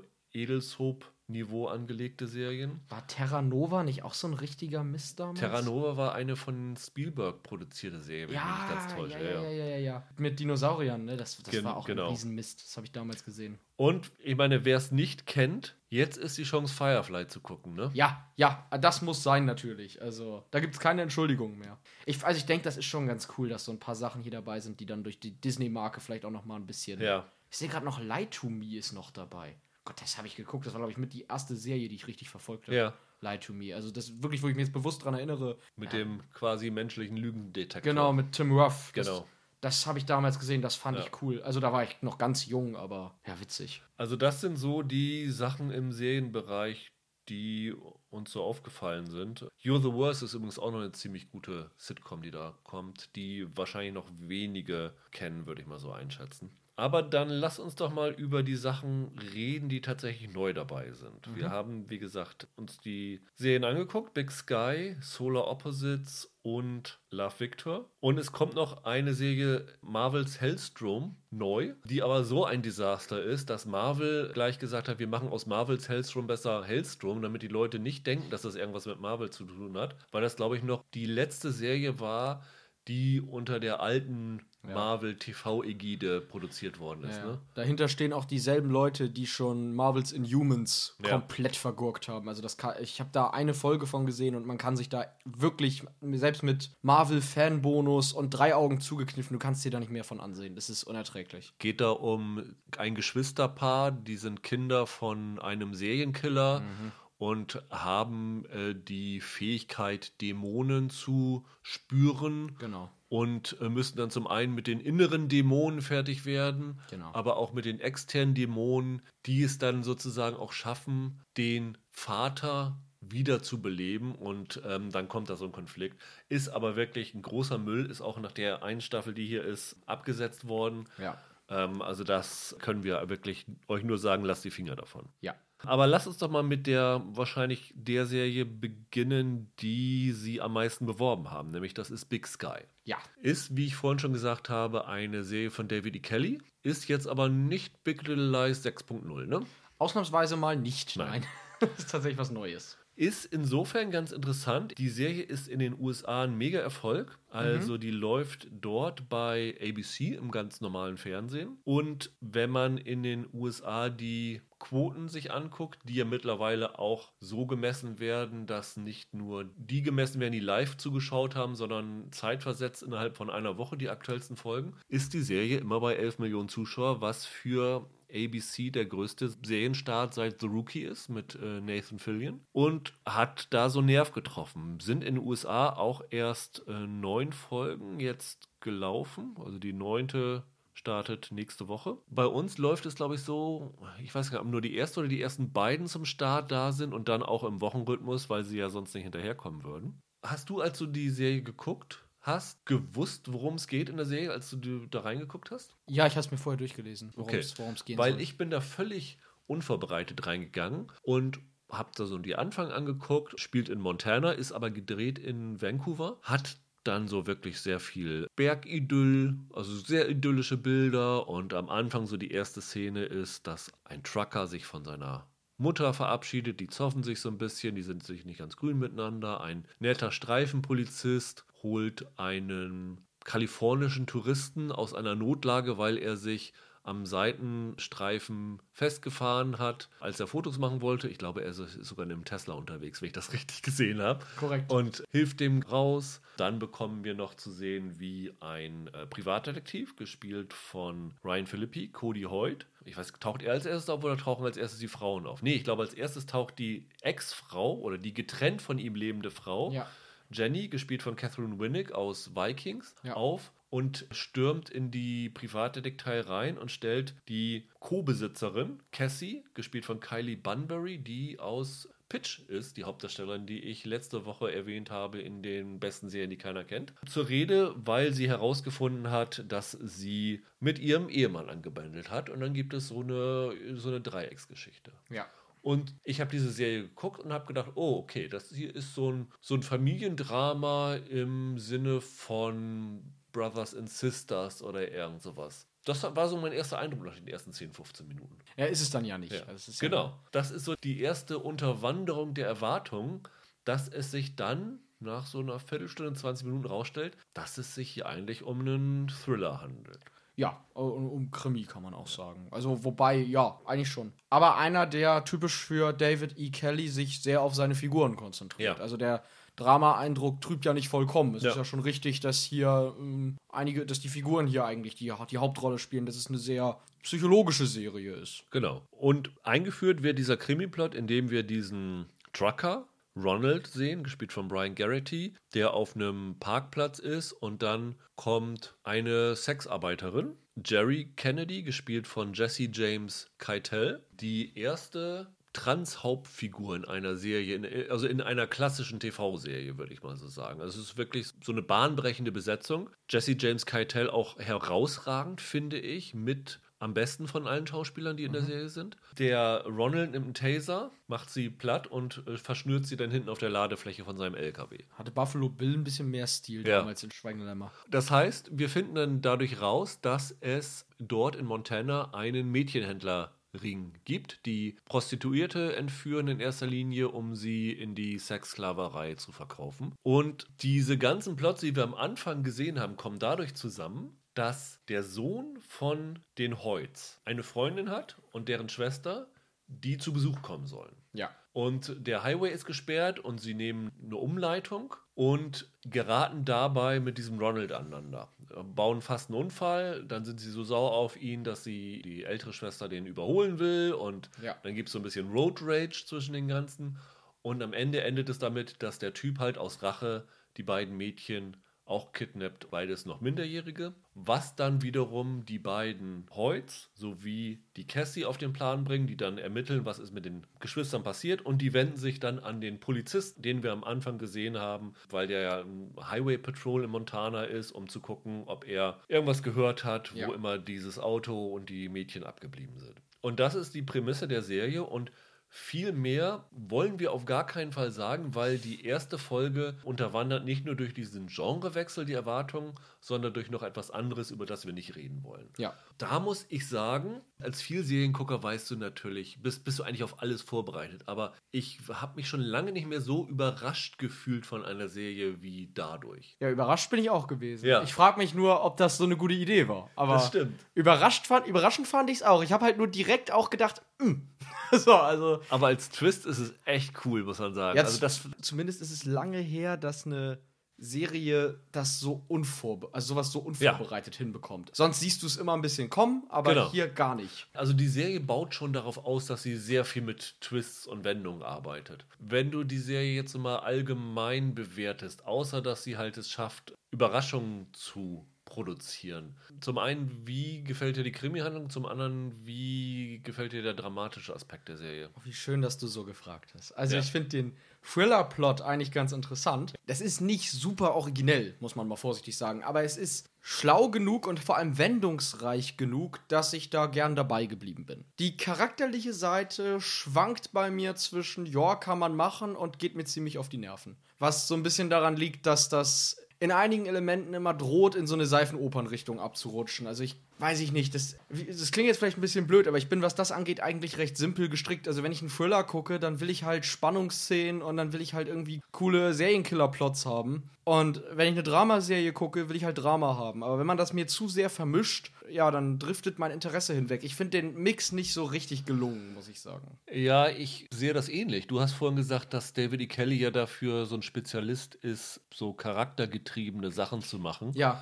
Edelsoap-Niveau 1.33 1.67
angelegte 1.67 2.27
Serien. 2.27 2.79
War 2.89 3.05
Terra 3.07 3.41
Nova 3.41 3.83
nicht 3.83 4.03
auch 4.03 4.13
so 4.13 4.27
ein 4.27 4.33
richtiger 4.33 4.83
Mist 4.83 5.19
damals? 5.19 5.39
Terra 5.39 5.61
Nova 5.61 5.97
war 5.97 6.15
eine 6.15 6.35
von 6.35 6.75
Spielberg 6.77 7.43
produzierte 7.43 7.99
Serie, 7.99 8.29
wenn 8.29 8.35
ich 8.35 8.41
mich 8.41 8.49
Ja, 8.49 8.57
nicht 8.59 8.69
ganz 8.69 8.95
täusche. 8.95 9.23
ja, 9.23 9.41
ja, 9.41 9.49
ja, 9.49 9.65
ja, 9.65 9.77
ja. 9.77 10.07
Mit 10.17 10.39
Dinosauriern, 10.39 11.05
ne? 11.05 11.17
Das, 11.17 11.37
das 11.37 11.51
Gen- 11.51 11.65
war 11.65 11.77
auch 11.77 11.85
genau. 11.85 12.03
ein 12.05 12.09
Riesenmist. 12.11 12.63
Das 12.65 12.77
habe 12.77 12.85
ich 12.85 12.91
damals 12.91 13.23
gesehen. 13.25 13.57
Und 13.75 14.11
ich 14.19 14.35
meine, 14.35 14.65
wer 14.65 14.77
es 14.77 14.91
nicht 14.91 15.25
kennt, 15.25 15.75
jetzt 15.89 16.17
ist 16.17 16.37
die 16.37 16.43
Chance, 16.43 16.73
Firefly 16.73 17.27
zu 17.27 17.41
gucken, 17.41 17.73
ne? 17.73 17.89
Ja, 17.93 18.31
ja, 18.35 18.67
das 18.79 19.01
muss 19.01 19.23
sein 19.23 19.45
natürlich. 19.45 20.01
Also, 20.01 20.45
da 20.51 20.59
gibt 20.59 20.75
es 20.75 20.79
keine 20.79 21.01
Entschuldigung 21.01 21.57
mehr. 21.57 21.77
Ich, 22.05 22.23
also, 22.23 22.37
ich 22.37 22.45
denke, 22.45 22.63
das 22.63 22.77
ist 22.77 22.85
schon 22.85 23.07
ganz 23.07 23.27
cool, 23.37 23.49
dass 23.49 23.65
so 23.65 23.71
ein 23.71 23.79
paar 23.79 23.95
Sachen 23.95 24.21
hier 24.21 24.31
dabei 24.31 24.59
sind, 24.59 24.79
die 24.79 24.85
dann 24.85 25.03
durch 25.03 25.19
die 25.19 25.31
Disney-Marke 25.31 25.99
vielleicht 26.01 26.23
auch 26.25 26.31
noch 26.31 26.45
mal 26.45 26.55
ein 26.57 26.67
bisschen. 26.67 27.01
Ja. 27.01 27.25
Ich 27.49 27.57
sehe 27.57 27.67
gerade 27.69 27.85
noch 27.85 27.99
Lie 27.99 28.27
to 28.29 28.47
Me 28.49 28.77
ist 28.77 28.93
noch 28.93 29.11
dabei. 29.11 29.55
Gott, 29.85 30.01
das 30.01 30.17
habe 30.17 30.27
ich 30.27 30.35
geguckt. 30.35 30.65
Das 30.65 30.73
war, 30.73 30.79
glaube 30.79 30.91
ich, 30.91 30.97
mit 30.97 31.13
die 31.13 31.25
erste 31.25 31.55
Serie, 31.55 31.89
die 31.89 31.95
ich 31.95 32.07
richtig 32.07 32.29
verfolgt 32.29 32.67
habe. 32.67 32.75
Ja. 32.77 32.93
Lie 33.21 33.39
to 33.39 33.53
Me. 33.53 33.73
Also, 33.75 33.91
das 33.91 34.09
ist 34.09 34.23
wirklich, 34.23 34.41
wo 34.41 34.47
ich 34.47 34.55
mich 34.55 34.65
jetzt 34.65 34.73
bewusst 34.73 35.03
dran 35.03 35.13
erinnere. 35.13 35.57
Mit 35.75 35.93
dem 35.93 36.21
quasi 36.33 36.69
menschlichen 36.71 37.17
Lügendetektor. 37.17 37.81
Genau, 37.81 38.13
mit 38.13 38.31
Tim 38.33 38.51
Ruff. 38.51 38.91
Das, 38.95 39.07
Genau. 39.07 39.27
Das 39.61 39.87
habe 39.87 39.97
ich 39.97 40.05
damals 40.05 40.39
gesehen, 40.39 40.61
das 40.61 40.75
fand 40.75 40.97
Ja. 40.97 41.05
ich 41.05 41.21
cool. 41.21 41.41
Also, 41.41 41.59
da 41.61 41.71
war 41.71 41.83
ich 41.83 42.01
noch 42.01 42.17
ganz 42.17 42.45
jung, 42.47 42.75
aber 42.75 43.17
ja, 43.25 43.39
witzig. 43.39 43.81
Also 43.95 44.17
das 44.17 44.41
sind 44.41 44.57
so 44.57 44.81
die 44.81 45.29
Sachen 45.29 45.71
im 45.71 45.93
Serienbereich, 45.93 46.89
die 47.29 47.73
uns 48.09 48.31
so 48.33 48.43
aufgefallen 48.43 49.09
sind. 49.09 49.47
You're 49.61 49.81
the 49.81 49.93
Worst 49.93 50.21
ist 50.23 50.33
übrigens 50.33 50.59
auch 50.59 50.71
noch 50.71 50.79
eine 50.79 50.91
ziemlich 50.91 51.31
gute 51.31 51.71
Sitcom, 51.77 52.21
die 52.21 52.31
da 52.31 52.57
kommt, 52.63 53.15
die 53.15 53.47
wahrscheinlich 53.55 53.93
noch 53.93 54.09
wenige 54.17 54.93
kennen, 55.11 55.45
würde 55.47 55.61
ich 55.61 55.67
mal 55.67 55.79
so 55.79 55.93
einschätzen. 55.93 56.49
Aber 56.75 57.03
dann 57.03 57.29
lass 57.29 57.59
uns 57.59 57.75
doch 57.75 57.93
mal 57.93 58.11
über 58.11 58.41
die 58.41 58.55
Sachen 58.55 59.11
reden, 59.33 59.69
die 59.69 59.81
tatsächlich 59.81 60.33
neu 60.33 60.53
dabei 60.53 60.91
sind. 60.91 61.35
Wir 61.35 61.51
haben, 61.51 61.89
wie 61.89 61.99
gesagt, 61.99 62.47
uns 62.55 62.79
die 62.79 63.21
Serien 63.35 63.63
angeguckt: 63.63 64.13
Big 64.15 64.31
Sky, 64.31 64.95
Solar 64.99 65.47
Opposites 65.47 66.35
und 66.41 66.99
Love 67.11 67.39
Victor. 67.39 67.89
Und 67.99 68.17
es 68.17 68.31
kommt 68.31 68.55
noch 68.55 68.85
eine 68.85 69.13
Serie 69.13 69.67
Marvels 69.81 70.41
Hellstrom 70.41 71.15
neu, 71.29 71.73
die 71.85 72.01
aber 72.01 72.23
so 72.23 72.43
ein 72.43 72.63
Desaster 72.63 73.21
ist, 73.21 73.51
dass 73.51 73.65
Marvel 73.67 74.31
gleich 74.33 74.57
gesagt 74.57 74.89
hat, 74.89 74.97
wir 74.97 75.07
machen 75.07 75.29
aus 75.29 75.45
Marvels 75.45 75.89
Hellstrom 75.89 76.25
besser 76.25 76.63
Hellstrom, 76.63 77.21
damit 77.21 77.43
die 77.43 77.47
Leute 77.47 77.77
nicht 77.77 78.07
denken, 78.07 78.31
dass 78.31 78.41
das 78.41 78.55
irgendwas 78.55 78.87
mit 78.87 78.99
Marvel 78.99 79.29
zu 79.29 79.45
tun 79.45 79.77
hat. 79.77 79.95
Weil 80.11 80.23
das, 80.23 80.35
glaube 80.35 80.57
ich, 80.57 80.63
noch 80.63 80.83
die 80.93 81.05
letzte 81.05 81.51
Serie 81.51 81.99
war, 81.99 82.43
die 82.87 83.21
unter 83.21 83.59
der 83.59 83.79
alten 83.79 84.41
Ja. 84.67 84.75
Marvel 84.75 85.17
TV-Ägide 85.17 86.21
produziert 86.21 86.79
worden 86.79 87.03
ist. 87.03 87.17
Ja. 87.17 87.25
Ne? 87.25 87.37
Dahinter 87.53 87.89
stehen 87.89 88.13
auch 88.13 88.23
dieselben 88.23 88.69
Leute, 88.71 89.09
die 89.09 89.27
schon 89.27 89.75
Marvels 89.75 90.11
Inhumans 90.13 90.95
Ja. 91.03 91.11
komplett 91.11 91.55
vergurkt 91.57 92.07
haben. 92.07 92.29
Also 92.29 92.41
das 92.41 92.55
kann, 92.57 92.75
ich 92.81 92.99
habe 93.01 93.09
da 93.11 93.27
eine 93.31 93.53
Folge 93.53 93.87
von 93.87 94.05
gesehen 94.05 94.35
und 94.35 94.45
man 94.45 94.57
kann 94.57 94.77
sich 94.77 94.87
da 94.87 95.05
wirklich, 95.25 95.83
selbst 96.13 96.43
mit 96.43 96.71
Marvel-Fanbonus 96.81 98.13
und 98.13 98.29
drei 98.31 98.55
Augen 98.55 98.79
zugekniffen, 98.79 99.33
du 99.33 99.39
kannst 99.39 99.63
dir 99.65 99.71
da 99.71 99.79
nicht 99.79 99.91
mehr 99.91 100.03
von 100.03 100.19
ansehen. 100.19 100.55
Das 100.55 100.69
ist 100.69 100.83
unerträglich. 100.83 101.53
Geht 101.59 101.81
da 101.81 101.89
um 101.91 102.55
ein 102.77 102.95
Geschwisterpaar, 102.95 103.91
die 103.91 104.17
sind 104.17 104.43
Kinder 104.43 104.87
von 104.87 105.39
einem 105.39 105.73
Serienkiller 105.73 106.61
Mhm. 106.61 106.91
und 107.17 107.63
haben 107.69 108.45
äh, 108.45 108.75
die 108.75 109.19
Fähigkeit, 109.21 110.19
Dämonen 110.21 110.89
zu 110.89 111.45
spüren 111.61 112.55
Genau. 112.59 112.89
Und 113.13 113.57
äh, 113.61 113.69
müssen 113.69 113.95
dann 113.97 114.09
zum 114.09 114.25
einen 114.25 114.55
mit 114.55 114.65
den 114.65 114.79
inneren 114.79 115.29
Dämonen 115.29 115.83
fertig 115.83 116.25
werden, 116.25 116.79
Genau. 116.89 117.11
aber 117.13 117.37
auch 117.37 117.53
mit 117.53 117.63
den 117.65 117.79
externen 117.79 118.33
Dämonen, 118.33 119.03
die 119.27 119.43
es 119.43 119.59
dann 119.59 119.83
sozusagen 119.83 120.35
auch 120.35 120.51
schaffen, 120.51 121.21
den 121.37 121.77
Vater 121.91 122.75
wieder 123.01 123.43
zu 123.43 123.61
beleben 123.61 124.15
und 124.15 124.63
ähm, 124.65 124.89
dann 124.91 125.07
kommt 125.09 125.29
da 125.29 125.35
so 125.35 125.45
ein 125.45 125.51
Konflikt. 125.51 126.01
Ist 126.27 126.49
aber 126.49 126.75
wirklich 126.75 127.13
ein 127.13 127.21
großer 127.21 127.59
Müll, 127.59 127.85
ist 127.85 128.01
auch 128.01 128.19
nach 128.19 128.31
der 128.31 128.63
einen 128.63 128.81
Staffel, 128.81 129.13
die 129.13 129.27
hier 129.27 129.43
ist, 129.43 129.75
abgesetzt 129.85 130.47
worden. 130.47 130.85
Ja. 130.97 131.21
Ähm, 131.49 131.83
also 131.83 132.03
das 132.03 132.55
können 132.61 132.83
wir 132.83 133.09
wirklich 133.09 133.45
euch 133.67 133.83
nur 133.83 133.99
sagen, 133.99 134.25
lasst 134.25 134.43
die 134.43 134.49
Finger 134.49 134.75
davon. 134.75 135.07
Ja. 135.21 135.35
Aber 135.65 135.87
lasst 135.87 136.07
uns 136.07 136.17
doch 136.17 136.29
mal 136.29 136.43
mit 136.43 136.67
der 136.67 137.01
wahrscheinlich 137.05 137.73
der 137.75 138.05
Serie 138.05 138.45
beginnen, 138.45 139.51
die 139.59 140.11
sie 140.11 140.41
am 140.41 140.53
meisten 140.53 140.85
beworben 140.85 141.31
haben, 141.31 141.51
nämlich 141.51 141.73
das 141.73 141.89
ist 141.89 142.05
Big 142.05 142.27
Sky. 142.27 142.59
Ja. 142.83 142.97
Ist, 143.21 143.55
wie 143.55 143.65
ich 143.65 143.75
vorhin 143.75 143.99
schon 143.99 144.13
gesagt 144.13 144.49
habe, 144.49 144.87
eine 144.87 145.23
Serie 145.23 145.51
von 145.51 145.67
David 145.67 145.95
E. 145.95 145.99
Kelly, 145.99 146.41
ist 146.63 146.87
jetzt 146.87 147.07
aber 147.07 147.29
nicht 147.29 147.83
Big 147.83 148.05
Little 148.07 148.29
Lies 148.29 148.65
6.0, 148.65 149.25
ne? 149.25 149.41
Ausnahmsweise 149.77 150.35
mal 150.35 150.57
nicht. 150.57 150.97
Nein. 150.97 151.21
Nein. 151.21 151.25
das 151.59 151.79
ist 151.79 151.91
tatsächlich 151.91 152.19
was 152.19 152.31
Neues. 152.31 152.77
Ist 152.95 153.25
insofern 153.25 153.89
ganz 153.89 154.11
interessant. 154.11 154.77
Die 154.77 154.89
Serie 154.89 155.23
ist 155.23 155.47
in 155.47 155.59
den 155.59 155.79
USA 155.79 156.23
ein 156.23 156.37
Mega-Erfolg. 156.37 157.17
Also 157.29 157.79
die 157.79 157.89
läuft 157.89 158.47
dort 158.51 159.09
bei 159.09 159.57
ABC 159.59 160.13
im 160.13 160.29
ganz 160.29 160.61
normalen 160.61 160.97
Fernsehen. 160.97 161.57
Und 161.63 162.11
wenn 162.21 162.51
man 162.51 162.77
in 162.77 163.01
den 163.01 163.27
USA 163.33 163.89
die 163.89 164.41
Quoten 164.59 165.09
sich 165.09 165.31
anguckt, 165.31 165.79
die 165.83 165.95
ja 165.95 166.05
mittlerweile 166.05 166.77
auch 166.77 167.11
so 167.19 167.47
gemessen 167.47 167.99
werden, 167.99 168.45
dass 168.45 168.77
nicht 168.77 169.13
nur 169.13 169.49
die 169.57 169.81
gemessen 169.81 170.21
werden, 170.21 170.31
die 170.31 170.39
live 170.39 170.77
zugeschaut 170.77 171.35
haben, 171.35 171.55
sondern 171.55 172.11
zeitversetzt 172.11 172.83
innerhalb 172.83 173.17
von 173.17 173.29
einer 173.29 173.57
Woche 173.57 173.75
die 173.75 173.89
aktuellsten 173.89 174.37
Folgen, 174.37 174.73
ist 174.87 175.13
die 175.13 175.21
Serie 175.21 175.57
immer 175.57 175.79
bei 175.79 175.95
11 175.95 176.19
Millionen 176.19 176.49
Zuschauer, 176.49 177.01
was 177.01 177.25
für 177.25 177.89
ABC 178.13 178.71
der 178.71 178.85
größte 178.85 179.29
Serienstart 179.43 180.13
seit 180.13 180.39
The 180.39 180.47
Rookie 180.47 180.83
ist 180.83 181.09
mit 181.09 181.35
äh, 181.35 181.61
Nathan 181.61 181.99
Fillion 181.99 182.41
und 182.51 182.93
hat 183.05 183.47
da 183.51 183.69
so 183.69 183.81
Nerv 183.81 184.11
getroffen. 184.11 184.79
Sind 184.79 185.03
in 185.03 185.15
den 185.15 185.25
USA 185.25 185.69
auch 185.69 186.01
erst 186.09 186.63
äh, 186.67 186.87
neun 186.87 187.31
Folgen 187.33 187.99
jetzt 187.99 188.49
gelaufen, 188.61 189.35
also 189.43 189.59
die 189.59 189.73
neunte 189.73 190.43
startet 190.73 191.29
nächste 191.31 191.67
Woche. 191.67 191.97
Bei 192.09 192.25
uns 192.25 192.57
läuft 192.57 192.85
es, 192.85 192.95
glaube 192.95 193.15
ich, 193.15 193.21
so, 193.21 193.73
ich 194.03 194.13
weiß 194.13 194.31
gar 194.31 194.39
nicht, 194.39 194.45
ob 194.47 194.51
nur 194.51 194.61
die 194.61 194.75
erste 194.75 195.01
oder 195.01 195.09
die 195.09 195.21
ersten 195.21 195.51
beiden 195.51 195.87
zum 195.87 196.05
Start 196.05 196.51
da 196.51 196.71
sind 196.71 196.93
und 196.93 197.09
dann 197.09 197.23
auch 197.23 197.43
im 197.43 197.61
Wochenrhythmus, 197.61 198.29
weil 198.29 198.43
sie 198.43 198.57
ja 198.57 198.69
sonst 198.69 198.93
nicht 198.95 199.03
hinterherkommen 199.03 199.63
würden. 199.63 200.01
Hast 200.23 200.49
du, 200.49 200.61
als 200.61 200.77
du 200.79 200.87
die 200.87 201.09
Serie 201.09 201.43
geguckt 201.43 202.03
hast, 202.23 202.65
gewusst, 202.65 203.31
worum 203.31 203.55
es 203.55 203.67
geht 203.67 203.89
in 203.89 203.97
der 203.97 204.05
Serie, 204.05 204.31
als 204.31 204.49
du 204.49 204.85
da 204.87 205.01
reingeguckt 205.01 205.51
hast? 205.51 205.75
Ja, 205.87 206.07
ich 206.07 206.13
habe 206.13 206.21
es 206.21 206.31
mir 206.31 206.37
vorher 206.37 206.57
durchgelesen, 206.57 207.11
worum 207.15 207.29
Okay. 207.29 207.39
es 207.39 207.85
gehen 207.85 207.97
Weil 207.97 208.13
soll. 208.13 208.21
ich 208.21 208.37
bin 208.37 208.49
da 208.49 208.61
völlig 208.61 209.19
unvorbereitet 209.45 210.25
reingegangen 210.25 210.91
und 211.01 211.39
habe 211.69 211.91
da 211.95 212.05
so 212.05 212.17
die 212.17 212.35
Anfang 212.35 212.71
angeguckt, 212.71 213.39
spielt 213.39 213.69
in 213.69 213.79
Montana, 213.79 214.31
ist 214.31 214.51
aber 214.51 214.71
gedreht 214.71 215.19
in 215.19 215.61
Vancouver, 215.61 216.19
hat 216.21 216.57
dann 216.83 217.07
so 217.07 217.27
wirklich 217.27 217.61
sehr 217.61 217.79
viel 217.79 218.27
Bergidyll, 218.35 219.39
also 219.53 219.75
sehr 219.75 220.09
idyllische 220.09 220.57
Bilder 220.57 221.27
und 221.27 221.53
am 221.53 221.69
Anfang 221.69 222.05
so 222.05 222.17
die 222.17 222.31
erste 222.31 222.61
Szene 222.61 223.05
ist, 223.05 223.47
dass 223.47 223.71
ein 223.85 224.03
Trucker 224.03 224.47
sich 224.47 224.65
von 224.65 224.83
seiner 224.83 225.27
Mutter 225.57 225.93
verabschiedet, 225.93 226.59
die 226.59 226.67
zoffen 226.67 227.03
sich 227.03 227.21
so 227.21 227.29
ein 227.29 227.37
bisschen, 227.37 227.75
die 227.75 227.83
sind 227.83 228.03
sich 228.03 228.25
nicht 228.25 228.39
ganz 228.39 228.57
grün 228.57 228.79
miteinander. 228.79 229.41
Ein 229.41 229.65
netter 229.79 230.11
Streifenpolizist 230.11 231.45
holt 231.63 232.05
einen 232.19 233.07
kalifornischen 233.23 234.05
Touristen 234.05 234.71
aus 234.71 234.93
einer 234.93 235.15
Notlage, 235.15 235.77
weil 235.77 235.97
er 235.97 236.17
sich 236.17 236.53
am 236.83 237.05
Seitenstreifen 237.05 238.61
festgefahren 238.73 239.57
hat, 239.57 239.89
als 240.01 240.19
er 240.19 240.27
Fotos 240.27 240.57
machen 240.57 240.81
wollte. 240.81 241.07
Ich 241.07 241.17
glaube, 241.17 241.41
er 241.41 241.51
ist 241.51 241.57
sogar 241.57 242.05
in 242.05 242.11
einem 242.11 242.25
Tesla 242.25 242.55
unterwegs, 242.55 243.01
wenn 243.01 243.07
ich 243.07 243.13
das 243.13 243.31
richtig 243.33 243.61
gesehen 243.61 244.01
habe. 244.01 244.25
Korrekt. 244.37 244.71
Und 244.71 245.03
hilft 245.11 245.39
dem 245.39 245.61
raus. 245.61 246.21
Dann 246.35 246.59
bekommen 246.59 247.05
wir 247.05 247.13
noch 247.13 247.35
zu 247.35 247.51
sehen, 247.51 247.99
wie 247.99 248.33
ein 248.41 248.87
äh, 248.87 249.05
Privatdetektiv, 249.05 249.95
gespielt 249.95 250.53
von 250.53 251.13
Ryan 251.23 251.47
Philippi, 251.47 251.87
Cody 251.87 252.23
Hoyt. 252.23 252.67
Ich 252.83 252.97
weiß, 252.97 253.13
taucht 253.21 253.43
er 253.43 253.53
als 253.53 253.65
erstes 253.65 253.89
auf 253.89 254.03
oder 254.03 254.17
tauchen 254.17 254.43
als 254.43 254.57
erstes 254.57 254.79
die 254.79 254.89
Frauen 254.89 255.25
auf? 255.25 255.41
Nee, 255.41 255.53
ich 255.53 255.63
glaube, 255.63 255.83
als 255.83 255.93
erstes 255.93 256.25
taucht 256.25 256.59
die 256.59 256.89
Ex-Frau 257.01 257.75
oder 257.79 257.97
die 257.97 258.13
getrennt 258.13 258.61
von 258.61 258.77
ihm 258.77 258.95
lebende 258.95 259.31
Frau 259.31 259.71
Ja. 259.71 259.87
Jenny, 260.33 260.67
gespielt 260.67 261.01
von 261.03 261.15
Catherine 261.15 261.59
Winnick 261.59 261.91
aus 261.91 262.35
Vikings, 262.35 262.95
Ja. 263.03 263.13
auf 263.13 263.51
und 263.69 264.05
stürmt 264.11 264.69
in 264.69 264.91
die 264.91 265.29
Privatdetektei 265.29 266.21
rein 266.21 266.57
und 266.57 266.71
stellt 266.71 267.15
die 267.27 267.67
Co-Besitzerin 267.79 268.79
Cassie, 268.91 269.43
gespielt 269.53 269.85
von 269.85 269.99
Kylie 269.99 270.37
Bunbury, 270.37 270.97
die 270.99 271.39
aus 271.39 271.89
Pitch 272.09 272.41
ist, 272.47 272.77
die 272.77 272.83
Hauptdarstellerin, 272.83 273.47
die 273.47 273.59
ich 273.63 273.85
letzte 273.85 274.25
Woche 274.25 274.53
erwähnt 274.53 274.91
habe 274.91 275.19
in 275.19 275.41
den 275.41 275.79
besten 275.79 276.09
Serien, 276.09 276.29
die 276.29 276.37
keiner 276.37 276.63
kennt, 276.63 276.93
zur 277.07 277.27
Rede, 277.29 277.73
weil 277.75 278.13
sie 278.13 278.27
herausgefunden 278.27 279.09
hat, 279.09 279.43
dass 279.47 279.71
sie 279.71 280.43
mit 280.59 280.77
ihrem 280.77 281.09
Ehemann 281.09 281.49
angebändelt 281.49 282.11
hat. 282.11 282.29
Und 282.29 282.41
dann 282.41 282.53
gibt 282.53 282.75
es 282.75 282.89
so 282.89 282.99
eine, 283.01 283.55
so 283.77 283.89
eine 283.89 284.01
Dreiecksgeschichte. 284.01 284.91
Ja. 285.09 285.25
Und 285.63 285.95
ich 286.03 286.19
habe 286.19 286.29
diese 286.29 286.51
Serie 286.51 286.83
geguckt 286.83 287.21
und 287.21 287.31
habe 287.31 287.45
gedacht, 287.45 287.71
oh, 287.75 287.97
okay, 287.99 288.27
das 288.27 288.49
hier 288.49 288.75
ist 288.75 288.93
so 288.93 289.11
ein, 289.13 289.31
so 289.39 289.55
ein 289.55 289.63
Familiendrama 289.63 290.95
im 290.95 291.57
Sinne 291.57 292.01
von 292.01 293.01
Brothers 293.31 293.73
and 293.73 293.89
Sisters 293.89 294.61
oder 294.61 294.91
irgend 294.91 295.21
sowas. 295.23 295.65
Das 295.85 296.03
war 296.03 296.27
so 296.27 296.37
mein 296.37 296.51
erster 296.51 296.79
Eindruck 296.79 297.05
nach 297.05 297.15
den 297.15 297.27
ersten 297.27 297.53
10, 297.53 297.71
15 297.71 298.07
Minuten. 298.07 298.37
Ja, 298.57 298.65
ist 298.65 298.81
es 298.81 298.89
dann 298.89 299.05
ja 299.05 299.17
nicht. 299.17 299.31
Ja. 299.33 299.43
Also 299.45 299.71
ja- 299.71 299.77
genau. 299.79 300.19
Das 300.31 300.51
ist 300.51 300.65
so 300.65 300.75
die 300.83 300.99
erste 300.99 301.39
Unterwanderung 301.39 302.33
der 302.33 302.47
Erwartung, 302.47 303.27
dass 303.63 303.87
es 303.87 304.11
sich 304.11 304.35
dann 304.35 304.79
nach 304.99 305.25
so 305.25 305.39
einer 305.39 305.59
Viertelstunde, 305.59 306.13
20 306.13 306.45
Minuten 306.45 306.65
rausstellt, 306.65 307.15
dass 307.33 307.57
es 307.57 307.73
sich 307.73 307.89
hier 307.89 308.05
eigentlich 308.07 308.43
um 308.43 308.59
einen 308.59 309.07
Thriller 309.07 309.61
handelt. 309.61 309.99
Ja, 310.35 310.59
um, 310.73 311.09
um 311.11 311.31
Krimi 311.31 311.63
kann 311.63 311.83
man 311.83 311.93
auch 311.93 312.07
sagen. 312.07 312.47
Also, 312.51 312.83
wobei, 312.83 313.15
ja, 313.17 313.59
eigentlich 313.65 313.89
schon. 313.89 314.13
Aber 314.29 314.57
einer, 314.57 314.87
der 314.87 315.23
typisch 315.25 315.55
für 315.63 315.93
David 315.93 316.37
E. 316.39 316.49
Kelly 316.49 316.87
sich 316.87 317.21
sehr 317.21 317.41
auf 317.41 317.53
seine 317.53 317.75
Figuren 317.75 318.15
konzentriert. 318.15 318.77
Ja. 318.77 318.81
Also 318.83 318.97
der 318.97 319.23
Drama-Eindruck 319.55 320.41
trübt 320.41 320.65
ja 320.65 320.73
nicht 320.73 320.89
vollkommen. 320.89 321.35
Es 321.35 321.43
Ja. 321.43 321.51
ist 321.51 321.57
ja 321.57 321.65
schon 321.65 321.79
richtig, 321.81 322.19
dass 322.19 322.41
hier 322.43 322.95
ähm, 322.99 323.37
einige, 323.49 323.85
dass 323.85 323.99
die 323.99 324.09
Figuren 324.09 324.47
hier 324.47 324.65
eigentlich 324.65 324.95
die, 324.95 325.13
die 325.29 325.37
Hauptrolle 325.37 325.77
spielen, 325.77 326.07
dass 326.07 326.15
es 326.15 326.27
eine 326.27 326.39
sehr 326.39 326.79
psychologische 327.03 327.67
Serie 327.67 328.13
ist. 328.13 328.45
Genau. 328.49 328.81
Und 328.89 329.29
eingeführt 329.43 330.01
wird 330.01 330.17
dieser 330.17 330.37
Krimi-Plot, 330.37 330.95
indem 330.95 331.29
wir 331.29 331.43
diesen 331.43 332.07
Trucker, 332.31 332.87
Ronald, 333.15 333.67
sehen, 333.67 334.03
gespielt 334.03 334.33
von 334.33 334.47
Brian 334.47 334.75
Garrity, 334.75 335.35
der 335.53 335.73
auf 335.73 335.95
einem 335.95 336.37
Parkplatz 336.39 336.99
ist 336.99 337.31
und 337.31 337.61
dann 337.61 337.95
kommt 338.15 338.75
eine 338.83 339.35
Sexarbeiterin, 339.35 340.35
Jerry 340.63 341.11
Kennedy, 341.15 341.63
gespielt 341.63 342.07
von 342.07 342.33
Jesse 342.33 342.69
James 342.71 343.31
Keitel, 343.37 344.05
die 344.11 344.57
erste 344.57 345.33
Trans-Hauptfigur 345.53 346.75
in 346.75 346.85
einer 346.85 347.15
Serie, 347.15 347.87
also 347.89 348.07
in 348.07 348.21
einer 348.21 348.47
klassischen 348.47 348.99
TV-Serie, 348.99 349.77
würde 349.77 349.93
ich 349.93 350.01
mal 350.01 350.15
so 350.15 350.27
sagen. 350.27 350.61
Also 350.61 350.81
es 350.81 350.89
ist 350.89 350.97
wirklich 350.97 351.27
so 351.43 351.51
eine 351.51 351.61
bahnbrechende 351.61 352.31
Besetzung. 352.31 352.89
Jesse 353.09 353.35
James 353.37 353.65
Keitel 353.65 354.09
auch 354.09 354.39
herausragend, 354.39 355.41
finde 355.41 355.79
ich, 355.79 356.15
mit 356.15 356.59
am 356.83 356.93
besten 356.93 357.27
von 357.27 357.47
allen 357.47 357.65
Schauspielern, 357.65 358.17
die 358.17 358.25
in 358.25 358.33
der 358.33 358.43
Serie 358.43 358.69
sind. 358.69 358.97
Der 359.17 359.63
Ronald 359.65 360.11
nimmt 360.11 360.25
einen 360.25 360.33
Taser, 360.33 360.91
macht 361.07 361.29
sie 361.29 361.49
platt 361.49 361.87
und 361.87 362.23
äh, 362.27 362.37
verschnürt 362.37 362.85
sie 362.85 362.97
dann 362.97 363.09
hinten 363.09 363.29
auf 363.29 363.39
der 363.39 363.49
Ladefläche 363.49 364.03
von 364.03 364.17
seinem 364.17 364.35
LKW. 364.35 364.79
Hatte 364.93 365.11
Buffalo 365.11 365.49
Bill 365.49 365.73
ein 365.75 365.83
bisschen 365.83 366.11
mehr 366.11 366.27
Stil 366.27 366.67
Ja. 366.67 366.79
damals 366.79 367.01
in 367.03 367.11
Schweigende 367.11 367.45
Lämmer. 367.45 367.71
Das 367.89 368.11
heißt, 368.11 368.49
wir 368.51 368.69
finden 368.69 368.95
dann 368.95 369.21
dadurch 369.21 369.61
raus, 369.61 369.99
dass 370.01 370.35
es 370.41 370.85
dort 370.99 371.35
in 371.35 371.45
Montana 371.45 372.13
einen 372.13 372.51
Mädchenhändlerring 372.51 373.93
gibt, 374.05 374.45
die 374.45 374.77
Prostituierte 374.85 375.75
entführen 375.75 376.27
in 376.27 376.39
erster 376.39 376.67
Linie, 376.67 377.09
um 377.09 377.35
sie 377.35 377.71
in 377.71 377.95
die 377.95 378.17
Sexsklaverei 378.19 379.15
zu 379.15 379.31
verkaufen. 379.31 379.93
Und 380.03 380.47
diese 380.61 380.97
ganzen 380.97 381.35
Plots, 381.35 381.61
die 381.61 381.75
wir 381.75 381.83
am 381.83 381.93
Anfang 381.93 382.43
gesehen 382.43 382.79
haben, 382.79 382.97
kommen 382.97 383.19
dadurch 383.19 383.55
zusammen, 383.55 384.17
dass 384.33 384.79
der 384.87 385.03
Sohn 385.03 385.57
von 385.61 386.19
den 386.37 386.63
Hoyts 386.63 387.21
eine 387.25 387.43
Freundin 387.43 387.89
hat 387.89 388.17
und 388.31 388.49
deren 388.49 388.69
Schwester, 388.69 389.27
die 389.67 389.97
zu 389.97 390.13
Besuch 390.13 390.41
kommen 390.41 390.67
sollen. 390.67 390.95
Ja. 391.13 391.29
Und 391.53 392.07
der 392.07 392.23
Highway 392.23 392.51
ist 392.51 392.65
gesperrt 392.65 393.19
und 393.19 393.39
sie 393.39 393.53
nehmen 393.53 393.91
eine 394.03 394.15
Umleitung 394.17 394.95
und 395.13 395.67
geraten 395.85 396.45
dabei 396.45 396.99
mit 396.99 397.19
diesem 397.19 397.37
Ronald 397.37 397.71
aneinander. 397.71 398.33
Äh, 398.49 398.63
Bauen 398.63 399.01
fast 399.03 399.29
einen 399.29 399.39
Unfall, 399.39 400.03
dann 400.05 400.25
sind 400.25 400.39
sie 400.39 400.49
so 400.49 400.63
sauer 400.63 400.93
auf 400.93 401.15
ihn, 401.21 401.43
dass 401.43 401.63
sie 401.63 402.01
die 402.01 402.23
ältere 402.23 402.53
Schwester 402.53 402.89
den 402.89 403.05
überholen 403.05 403.59
will 403.59 403.93
und 403.93 404.31
Ja. 404.41 404.55
dann 404.63 404.73
gibt 404.73 404.89
es 404.89 404.93
so 404.93 404.99
ein 404.99 405.03
bisschen 405.03 405.31
Road 405.31 405.59
Rage 405.61 406.05
zwischen 406.07 406.33
den 406.33 406.47
ganzen. 406.47 406.97
Und 407.43 407.61
am 407.61 407.73
Ende 407.73 408.01
endet 408.01 408.29
es 408.29 408.39
damit, 408.39 408.81
dass 408.81 408.97
der 408.97 409.13
Typ 409.13 409.37
halt 409.37 409.59
aus 409.59 409.83
Rache 409.83 410.27
die 410.57 410.63
beiden 410.63 410.97
Mädchen 410.97 411.57
auch 411.85 412.13
kidnappt 412.13 412.69
beides 412.71 413.05
noch 413.05 413.19
Minderjährige, 413.21 413.93
was 414.15 414.55
dann 414.55 414.81
wiederum 414.81 415.45
die 415.45 415.59
beiden 415.59 416.25
Hoyts 416.33 416.89
sowie 416.93 417.59
die 417.75 417.85
Cassie 417.85 418.25
auf 418.25 418.37
den 418.37 418.53
Plan 418.53 418.83
bringen, 418.83 419.05
die 419.07 419.17
dann 419.17 419.37
ermitteln, 419.37 419.83
was 419.85 419.99
ist 419.99 420.13
mit 420.13 420.23
den 420.25 420.45
Geschwistern 420.59 421.03
passiert 421.03 421.41
und 421.45 421.61
die 421.61 421.73
wenden 421.73 421.97
sich 421.97 422.19
dann 422.19 422.39
an 422.39 422.61
den 422.61 422.79
Polizisten, 422.79 423.41
den 423.41 423.63
wir 423.63 423.71
am 423.73 423.83
Anfang 423.83 424.17
gesehen 424.17 424.57
haben, 424.57 424.93
weil 425.09 425.27
der 425.27 425.41
ja 425.41 425.65
Highway 426.09 426.37
Patrol 426.37 426.83
in 426.83 426.89
Montana 426.89 427.43
ist, 427.43 427.71
um 427.71 427.89
zu 427.89 427.99
gucken, 427.99 428.43
ob 428.45 428.65
er 428.67 428.99
irgendwas 429.09 429.43
gehört 429.43 429.83
hat, 429.83 430.13
wo 430.13 430.19
Ja. 430.19 430.33
immer 430.33 430.57
dieses 430.57 430.99
Auto 430.99 431.47
und 431.53 431.69
die 431.69 431.89
Mädchen 431.89 432.23
abgeblieben 432.23 432.79
sind. 432.79 433.01
Und 433.21 433.39
das 433.39 433.55
ist 433.55 433.73
die 433.73 433.81
Prämisse 433.81 434.27
der 434.27 434.41
Serie 434.41 434.83
und 434.83 435.11
viel 435.55 435.91
mehr 435.91 436.47
wollen 436.49 436.97
wir 436.97 437.11
auf 437.11 437.25
gar 437.25 437.45
keinen 437.45 437.71
Fall 437.71 437.91
sagen, 437.91 438.33
weil 438.33 438.57
die 438.57 438.83
erste 438.87 439.19
Folge 439.19 439.75
unterwandert 439.83 440.45
nicht 440.45 440.65
nur 440.65 440.73
durch 440.73 440.95
diesen 440.95 441.27
Genrewechsel 441.27 442.05
die 442.05 442.13
Erwartungen, 442.13 442.73
sondern 442.99 443.35
durch 443.35 443.51
noch 443.51 443.61
etwas 443.61 443.91
anderes, 443.91 444.31
über 444.31 444.47
das 444.47 444.65
wir 444.65 444.73
nicht 444.73 444.95
reden 444.95 445.23
wollen. 445.23 445.49
Ja. 445.57 445.75
Da 445.99 446.19
muss 446.19 446.47
ich 446.49 446.67
sagen, 446.67 447.21
als 447.39 447.61
Vielseriengucker 447.61 448.41
weißt 448.41 448.71
du 448.71 448.77
natürlich, 448.77 449.43
bist, 449.43 449.63
bist 449.63 449.77
du 449.77 449.83
eigentlich 449.83 450.03
auf 450.03 450.23
alles 450.23 450.41
vorbereitet. 450.41 451.03
Aber 451.05 451.33
ich 451.51 451.81
habe 451.87 452.15
mich 452.15 452.27
schon 452.27 452.41
lange 452.41 452.71
nicht 452.71 452.87
mehr 452.87 453.01
so 453.01 453.27
überrascht 453.27 453.99
gefühlt 453.99 454.47
von 454.47 454.65
einer 454.65 454.87
Serie 454.87 455.43
wie 455.43 455.69
dadurch. 455.71 456.35
Ja, 456.39 456.49
überrascht 456.49 456.89
bin 456.89 456.97
ich 456.97 457.11
auch 457.11 457.27
gewesen. 457.27 457.67
Ja. 457.67 457.83
Ich 457.83 457.93
frage 457.93 458.17
mich 458.17 458.33
nur, 458.33 458.63
ob 458.63 458.77
das 458.77 458.97
so 458.97 459.03
eine 459.03 459.17
gute 459.17 459.35
Idee 459.35 459.67
war. 459.67 459.91
Aber 459.95 460.13
Das 460.15 460.29
stimmt. 460.29 460.65
Überrascht 460.73 461.27
fand, 461.27 461.45
überraschend 461.45 461.87
fand 461.87 462.09
ich 462.09 462.17
es 462.17 462.23
auch. 462.23 462.41
Ich 462.41 462.51
habe 462.51 462.65
halt 462.65 462.79
nur 462.79 462.87
direkt 462.87 463.29
auch 463.31 463.51
gedacht, 463.51 463.83
"Mm." 463.99 464.13
so, 464.71 464.95
also. 464.95 465.42
Aber 465.49 465.67
als 465.67 465.89
Twist 465.89 466.25
ist 466.25 466.39
es 466.39 466.53
echt 466.65 467.05
cool, 467.05 467.23
muss 467.23 467.39
man 467.39 467.53
sagen. 467.53 467.77
Ja, 467.77 467.83
also 467.83 467.99
das, 467.99 468.21
zumindest 468.41 468.81
ist 468.81 468.91
es 468.91 469.05
lange 469.05 469.39
her, 469.39 469.77
dass 469.77 470.05
eine 470.05 470.39
Serie 470.77 471.59
das 471.71 471.99
so 471.99 472.23
unvorbe 472.27 472.89
also 472.93 473.13
sowas 473.13 473.31
so 473.31 473.39
unvorbereitet 473.39 474.15
hinbekommt. 474.15 474.71
Sonst 474.73 474.99
siehst 474.99 475.21
du 475.21 475.27
es 475.27 475.37
immer 475.37 475.53
ein 475.53 475.61
bisschen 475.61 475.89
kommen, 475.89 476.23
aber 476.29 476.53
Genau. 476.53 476.71
hier 476.71 476.87
gar 476.89 477.15
nicht. 477.15 477.47
Also 477.53 477.73
die 477.73 477.87
Serie 477.87 478.19
baut 478.19 478.55
schon 478.55 478.73
darauf 478.73 478.97
aus, 479.05 479.27
dass 479.27 479.43
sie 479.43 479.55
sehr 479.55 479.85
viel 479.85 480.01
mit 480.01 480.35
Twists 480.41 480.87
und 480.87 481.03
Wendungen 481.03 481.43
arbeitet. 481.43 482.05
Wenn 482.19 482.51
du 482.51 482.63
die 482.63 482.79
Serie 482.79 483.13
jetzt 483.15 483.37
mal 483.37 483.57
allgemein 483.57 484.55
bewertest, 484.55 485.25
außer 485.25 485.61
dass 485.61 485.83
sie 485.83 485.97
halt 485.97 486.17
es 486.17 486.29
schafft, 486.29 486.73
Überraschungen 486.91 487.67
zu 487.73 488.25
produzieren. 488.53 489.35
Zum 489.61 489.79
einen, 489.79 490.21
wie 490.25 490.63
gefällt 490.63 490.95
dir 490.97 491.03
die 491.03 491.11
Krimi-Handlung? 491.11 491.71
Zum 491.71 491.87
anderen, 491.87 492.33
wie 492.45 493.19
gefällt 493.23 493.51
dir 493.51 493.63
der 493.63 493.73
dramatische 493.73 494.35
Aspekt 494.35 494.69
der 494.69 494.77
Serie? 494.77 495.09
Oh, 495.15 495.21
Wie 495.23 495.33
schön, 495.33 495.61
dass 495.63 495.79
du 495.79 495.87
so 495.87 496.03
gefragt 496.03 496.53
hast. 496.55 496.71
Also 496.73 496.95
Ja. 496.95 497.01
ich 497.01 497.11
finde 497.11 497.29
den 497.29 497.57
Thriller-Plot 497.81 498.61
eigentlich 498.61 498.91
ganz 498.91 499.11
interessant. 499.11 499.73
Das 499.87 500.01
ist 500.01 500.21
nicht 500.21 500.51
super 500.51 500.93
originell, 500.93 501.55
muss 501.59 501.75
man 501.75 501.87
mal 501.87 501.95
vorsichtig 501.95 502.37
sagen, 502.37 502.63
aber 502.63 502.83
es 502.83 502.95
ist 502.95 503.27
schlau 503.41 503.89
genug 503.89 504.27
und 504.27 504.39
vor 504.39 504.57
allem 504.57 504.77
wendungsreich 504.77 505.75
genug, 505.75 506.19
dass 506.27 506.53
ich 506.53 506.69
da 506.69 506.85
gern 506.85 507.15
dabei 507.15 507.45
geblieben 507.47 507.85
bin. 507.85 508.05
Die 508.19 508.37
charakterliche 508.37 509.13
Seite 509.13 509.81
schwankt 509.81 510.53
bei 510.53 510.69
mir 510.69 510.95
zwischen, 510.95 511.45
ja, 511.47 511.75
kann 511.75 511.97
man 511.99 512.15
machen 512.15 512.55
und 512.55 512.77
geht 512.79 512.95
mir 512.95 513.03
ziemlich 513.05 513.37
auf 513.39 513.49
die 513.49 513.57
Nerven. 513.57 513.97
Was 514.19 514.47
so 514.47 514.53
ein 514.53 514.63
bisschen 514.63 514.89
daran 514.91 515.17
liegt, 515.17 515.45
dass 515.47 515.67
das 515.67 516.17
in 516.43 516.51
einigen 516.51 516.87
Elementen 516.87 517.33
immer 517.33 517.53
droht, 517.53 517.95
in 517.95 518.05
so 518.05 518.15
eine 518.15 518.25
Seifenopernrichtung 518.25 519.17
abzurutschen. 519.17 519.87
Also 519.87 520.03
ich 520.03 520.17
weiß 520.43 520.59
ich 520.59 520.73
nicht, 520.73 520.93
das, 520.93 521.15
das 521.29 521.71
klingt 521.71 521.87
jetzt 521.87 521.99
vielleicht 521.99 522.17
ein 522.17 522.21
bisschen 522.21 522.47
blöd, 522.47 522.67
aber 522.67 522.77
ich 522.77 522.89
bin, 522.89 523.01
was 523.01 523.15
das 523.15 523.31
angeht, 523.31 523.63
eigentlich 523.63 523.97
recht 523.97 524.17
simpel 524.17 524.49
gestrickt. 524.49 524.89
Also 524.89 525.01
wenn 525.01 525.13
ich 525.13 525.21
einen 525.21 525.29
Thriller 525.29 525.63
gucke, 525.63 526.01
dann 526.01 526.19
will 526.19 526.29
ich 526.29 526.43
halt 526.43 526.65
Spannungsszenen 526.65 527.61
und 527.61 527.77
dann 527.77 527.93
will 527.93 528.01
ich 528.01 528.13
halt 528.13 528.27
irgendwie 528.27 528.59
coole 528.73 529.13
Serienkiller-Plots 529.13 530.05
haben. 530.05 530.43
Und 530.65 531.01
wenn 531.11 531.27
ich 531.27 531.33
eine 531.33 531.43
Dramaserie 531.43 532.11
gucke, 532.11 532.49
will 532.49 532.57
ich 532.57 532.65
halt 532.65 532.77
Drama 532.77 533.15
haben. 533.17 533.41
Aber 533.41 533.57
wenn 533.57 533.65
man 533.65 533.77
das 533.77 533.93
mir 533.93 534.05
zu 534.05 534.27
sehr 534.27 534.49
vermischt, 534.49 535.11
ja, 535.29 535.49
dann 535.49 535.79
driftet 535.79 536.19
mein 536.19 536.31
Interesse 536.31 536.73
hinweg. 536.73 537.05
Ich 537.05 537.15
finde 537.15 537.41
den 537.41 537.55
Mix 537.55 537.93
nicht 537.93 538.11
so 538.11 538.25
richtig 538.25 538.65
gelungen, 538.65 539.13
muss 539.13 539.29
ich 539.29 539.39
sagen. 539.39 539.79
Ja, 539.89 540.27
ich 540.27 540.67
sehe 540.73 540.91
das 540.91 541.07
ähnlich. 541.07 541.47
Du 541.47 541.61
hast 541.61 541.71
vorhin 541.71 541.95
gesagt, 541.95 542.33
dass 542.33 542.51
David 542.51 542.81
E. 542.81 542.87
Kelly 542.87 543.15
ja 543.15 543.31
dafür 543.31 543.85
so 543.85 543.95
ein 543.95 544.03
Spezialist 544.03 544.75
ist, 544.75 545.21
so 545.33 545.53
charaktergetriebene 545.53 546.69
Sachen 546.69 547.01
zu 547.01 547.17
machen. 547.17 547.53
Ja, 547.55 547.81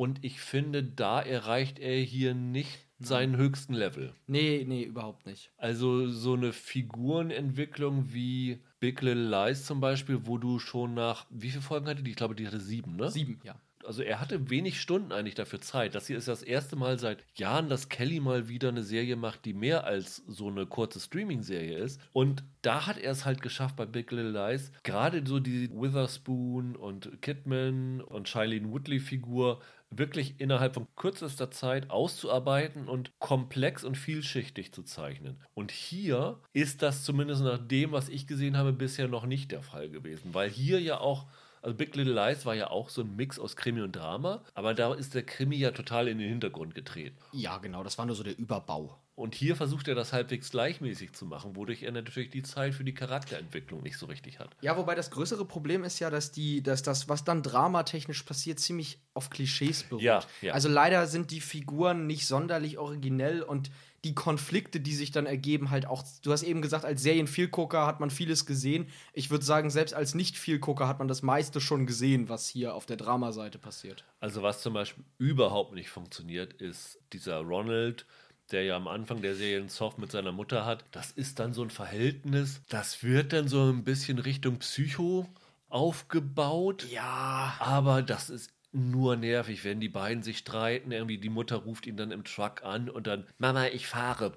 Und 0.00 0.24
ich 0.24 0.40
finde, 0.40 0.82
da 0.82 1.20
erreicht 1.20 1.78
er 1.78 2.00
hier 2.00 2.32
nicht 2.32 2.86
seinen 2.98 3.36
höchsten 3.36 3.74
Level. 3.74 4.14
nee, 4.26 4.64
nee, 4.66 4.82
überhaupt 4.82 5.26
nicht. 5.26 5.50
Also 5.58 6.08
so 6.08 6.32
eine 6.32 6.54
Figurenentwicklung 6.54 8.10
wie 8.10 8.60
Big 8.78 9.02
Little 9.02 9.28
Lies 9.28 9.66
zum 9.66 9.82
Beispiel, 9.82 10.24
wo 10.24 10.38
du 10.38 10.58
schon 10.58 10.94
nach, 10.94 11.26
wie 11.28 11.50
viele 11.50 11.60
Folgen 11.60 11.86
hatte 11.86 12.02
die? 12.02 12.12
Ich 12.12 12.16
glaube, 12.16 12.34
die 12.34 12.46
hatte 12.46 12.60
sieben, 12.60 12.96
ne? 12.96 13.10
Sieben, 13.10 13.42
ja. 13.44 13.56
Also 13.84 14.02
er 14.02 14.20
hatte 14.20 14.50
wenig 14.50 14.80
Stunden 14.80 15.10
eigentlich 15.12 15.34
dafür 15.34 15.60
Zeit. 15.60 15.94
Das 15.94 16.06
hier 16.06 16.18
ist 16.18 16.28
das 16.28 16.42
erste 16.42 16.76
Mal 16.76 16.98
seit 16.98 17.24
Jahren, 17.34 17.68
dass 17.68 17.88
Kelly 17.88 18.20
mal 18.20 18.48
wieder 18.48 18.68
eine 18.68 18.82
Serie 18.82 19.16
macht, 19.16 19.44
die 19.44 19.54
mehr 19.54 19.84
als 19.84 20.22
so 20.26 20.48
eine 20.48 20.66
kurze 20.66 21.00
Streaming-Serie 21.00 21.78
ist. 21.78 22.00
Und 22.12 22.44
da 22.62 22.86
hat 22.86 22.98
er 22.98 23.12
es 23.12 23.24
halt 23.24 23.40
geschafft 23.42 23.76
bei 23.76 23.86
Big 23.86 24.10
Little 24.10 24.32
Lies, 24.32 24.70
gerade 24.82 25.22
so 25.26 25.40
die 25.40 25.70
Witherspoon 25.70 26.76
und 26.76 27.22
Kidman 27.22 28.00
und 28.02 28.28
Shailene 28.28 28.70
Woodley-Figur 28.70 29.60
wirklich 29.90 30.36
innerhalb 30.38 30.74
von 30.74 30.86
kürzester 30.96 31.50
Zeit 31.50 31.90
auszuarbeiten 31.90 32.88
und 32.88 33.12
komplex 33.18 33.84
und 33.84 33.96
vielschichtig 33.96 34.72
zu 34.72 34.82
zeichnen. 34.82 35.40
Und 35.54 35.72
hier 35.72 36.38
ist 36.52 36.82
das 36.82 37.04
zumindest 37.04 37.42
nach 37.42 37.58
dem, 37.58 37.92
was 37.92 38.08
ich 38.08 38.26
gesehen 38.26 38.56
habe, 38.56 38.72
bisher 38.72 39.08
noch 39.08 39.26
nicht 39.26 39.50
der 39.50 39.62
Fall 39.62 39.90
gewesen, 39.90 40.32
weil 40.32 40.48
hier 40.48 40.80
ja 40.80 40.98
auch 41.00 41.26
also 41.62 41.76
Big 41.76 41.94
Little 41.94 42.14
Lies 42.14 42.46
war 42.46 42.54
ja 42.54 42.70
auch 42.70 42.88
so 42.88 43.02
ein 43.02 43.16
Mix 43.16 43.38
aus 43.38 43.56
Krimi 43.56 43.82
und 43.82 43.96
Drama, 43.96 44.42
aber 44.54 44.74
da 44.74 44.94
ist 44.94 45.14
der 45.14 45.24
Krimi 45.24 45.56
ja 45.56 45.70
total 45.70 46.08
in 46.08 46.18
den 46.18 46.28
Hintergrund 46.28 46.74
getreten. 46.74 47.16
Ja, 47.32 47.58
genau, 47.58 47.82
das 47.82 47.98
war 47.98 48.06
nur 48.06 48.16
so 48.16 48.22
der 48.22 48.38
Überbau. 48.38 48.98
Und 49.20 49.34
hier 49.34 49.54
versucht 49.54 49.86
er 49.86 49.94
das 49.94 50.14
halbwegs 50.14 50.50
gleichmäßig 50.50 51.12
zu 51.12 51.26
machen, 51.26 51.54
wodurch 51.54 51.82
er 51.82 51.92
natürlich 51.92 52.30
die 52.30 52.42
Zeit 52.42 52.74
für 52.74 52.84
die 52.84 52.94
Charakterentwicklung 52.94 53.82
nicht 53.82 53.98
so 53.98 54.06
richtig 54.06 54.38
hat. 54.38 54.56
Ja, 54.62 54.78
wobei 54.78 54.94
das 54.94 55.10
größere 55.10 55.44
Problem 55.44 55.84
ist 55.84 55.98
ja, 55.98 56.08
dass 56.08 56.32
die, 56.32 56.62
dass 56.62 56.82
das, 56.82 57.06
was 57.10 57.22
dann 57.22 57.42
dramatechnisch 57.42 58.22
passiert, 58.22 58.60
ziemlich 58.60 58.98
auf 59.12 59.28
Klischees 59.28 59.82
beruht. 59.82 60.02
Ja, 60.02 60.20
ja. 60.40 60.54
Also 60.54 60.70
leider 60.70 61.06
sind 61.06 61.32
die 61.32 61.42
Figuren 61.42 62.06
nicht 62.06 62.26
sonderlich 62.26 62.78
originell 62.78 63.42
und 63.42 63.70
die 64.04 64.14
Konflikte, 64.14 64.80
die 64.80 64.94
sich 64.94 65.10
dann 65.10 65.26
ergeben, 65.26 65.70
halt 65.70 65.86
auch. 65.86 66.02
Du 66.22 66.32
hast 66.32 66.42
eben 66.42 66.62
gesagt, 66.62 66.84
als 66.84 67.02
Serienvielgucker 67.02 67.86
hat 67.86 68.00
man 68.00 68.10
vieles 68.10 68.46
gesehen. 68.46 68.88
Ich 69.12 69.30
würde 69.30 69.44
sagen, 69.44 69.68
selbst 69.70 69.94
als 69.94 70.14
Nicht-Vielgucker 70.14 70.88
hat 70.88 70.98
man 70.98 71.08
das 71.08 71.22
meiste 71.22 71.60
schon 71.60 71.86
gesehen, 71.86 72.28
was 72.28 72.48
hier 72.48 72.74
auf 72.74 72.86
der 72.86 72.96
Dramaseite 72.96 73.58
passiert. 73.58 74.04
Also 74.20 74.42
was 74.42 74.62
zum 74.62 74.72
Beispiel 74.72 75.04
überhaupt 75.18 75.74
nicht 75.74 75.90
funktioniert, 75.90 76.54
ist 76.54 76.98
dieser 77.12 77.38
Ronald, 77.40 78.06
der 78.50 78.64
ja 78.64 78.76
am 78.76 78.88
Anfang 78.88 79.20
der 79.20 79.34
Serie 79.34 79.58
einen 79.58 79.68
Soft 79.68 79.98
mit 79.98 80.10
seiner 80.10 80.32
Mutter 80.32 80.64
hat. 80.64 80.84
Das 80.92 81.10
ist 81.10 81.38
dann 81.38 81.52
so 81.52 81.62
ein 81.62 81.70
Verhältnis, 81.70 82.62
das 82.68 83.02
wird 83.02 83.32
dann 83.32 83.48
so 83.48 83.70
ein 83.70 83.84
bisschen 83.84 84.18
Richtung 84.18 84.58
Psycho 84.58 85.28
aufgebaut. 85.68 86.86
Ja. 86.90 87.54
Aber 87.58 88.02
das 88.02 88.30
ist 88.30 88.50
nur 88.72 89.16
nervig, 89.16 89.64
wenn 89.64 89.80
die 89.80 89.88
beiden 89.88 90.22
sich 90.22 90.38
streiten. 90.38 90.92
Irgendwie 90.92 91.18
die 91.18 91.28
Mutter 91.30 91.56
ruft 91.56 91.86
ihn 91.86 91.96
dann 91.96 92.10
im 92.10 92.24
Truck 92.24 92.62
an 92.62 92.88
und 92.88 93.06
dann, 93.06 93.26
Mama, 93.38 93.66
ich 93.66 93.86
fahre, 93.86 94.32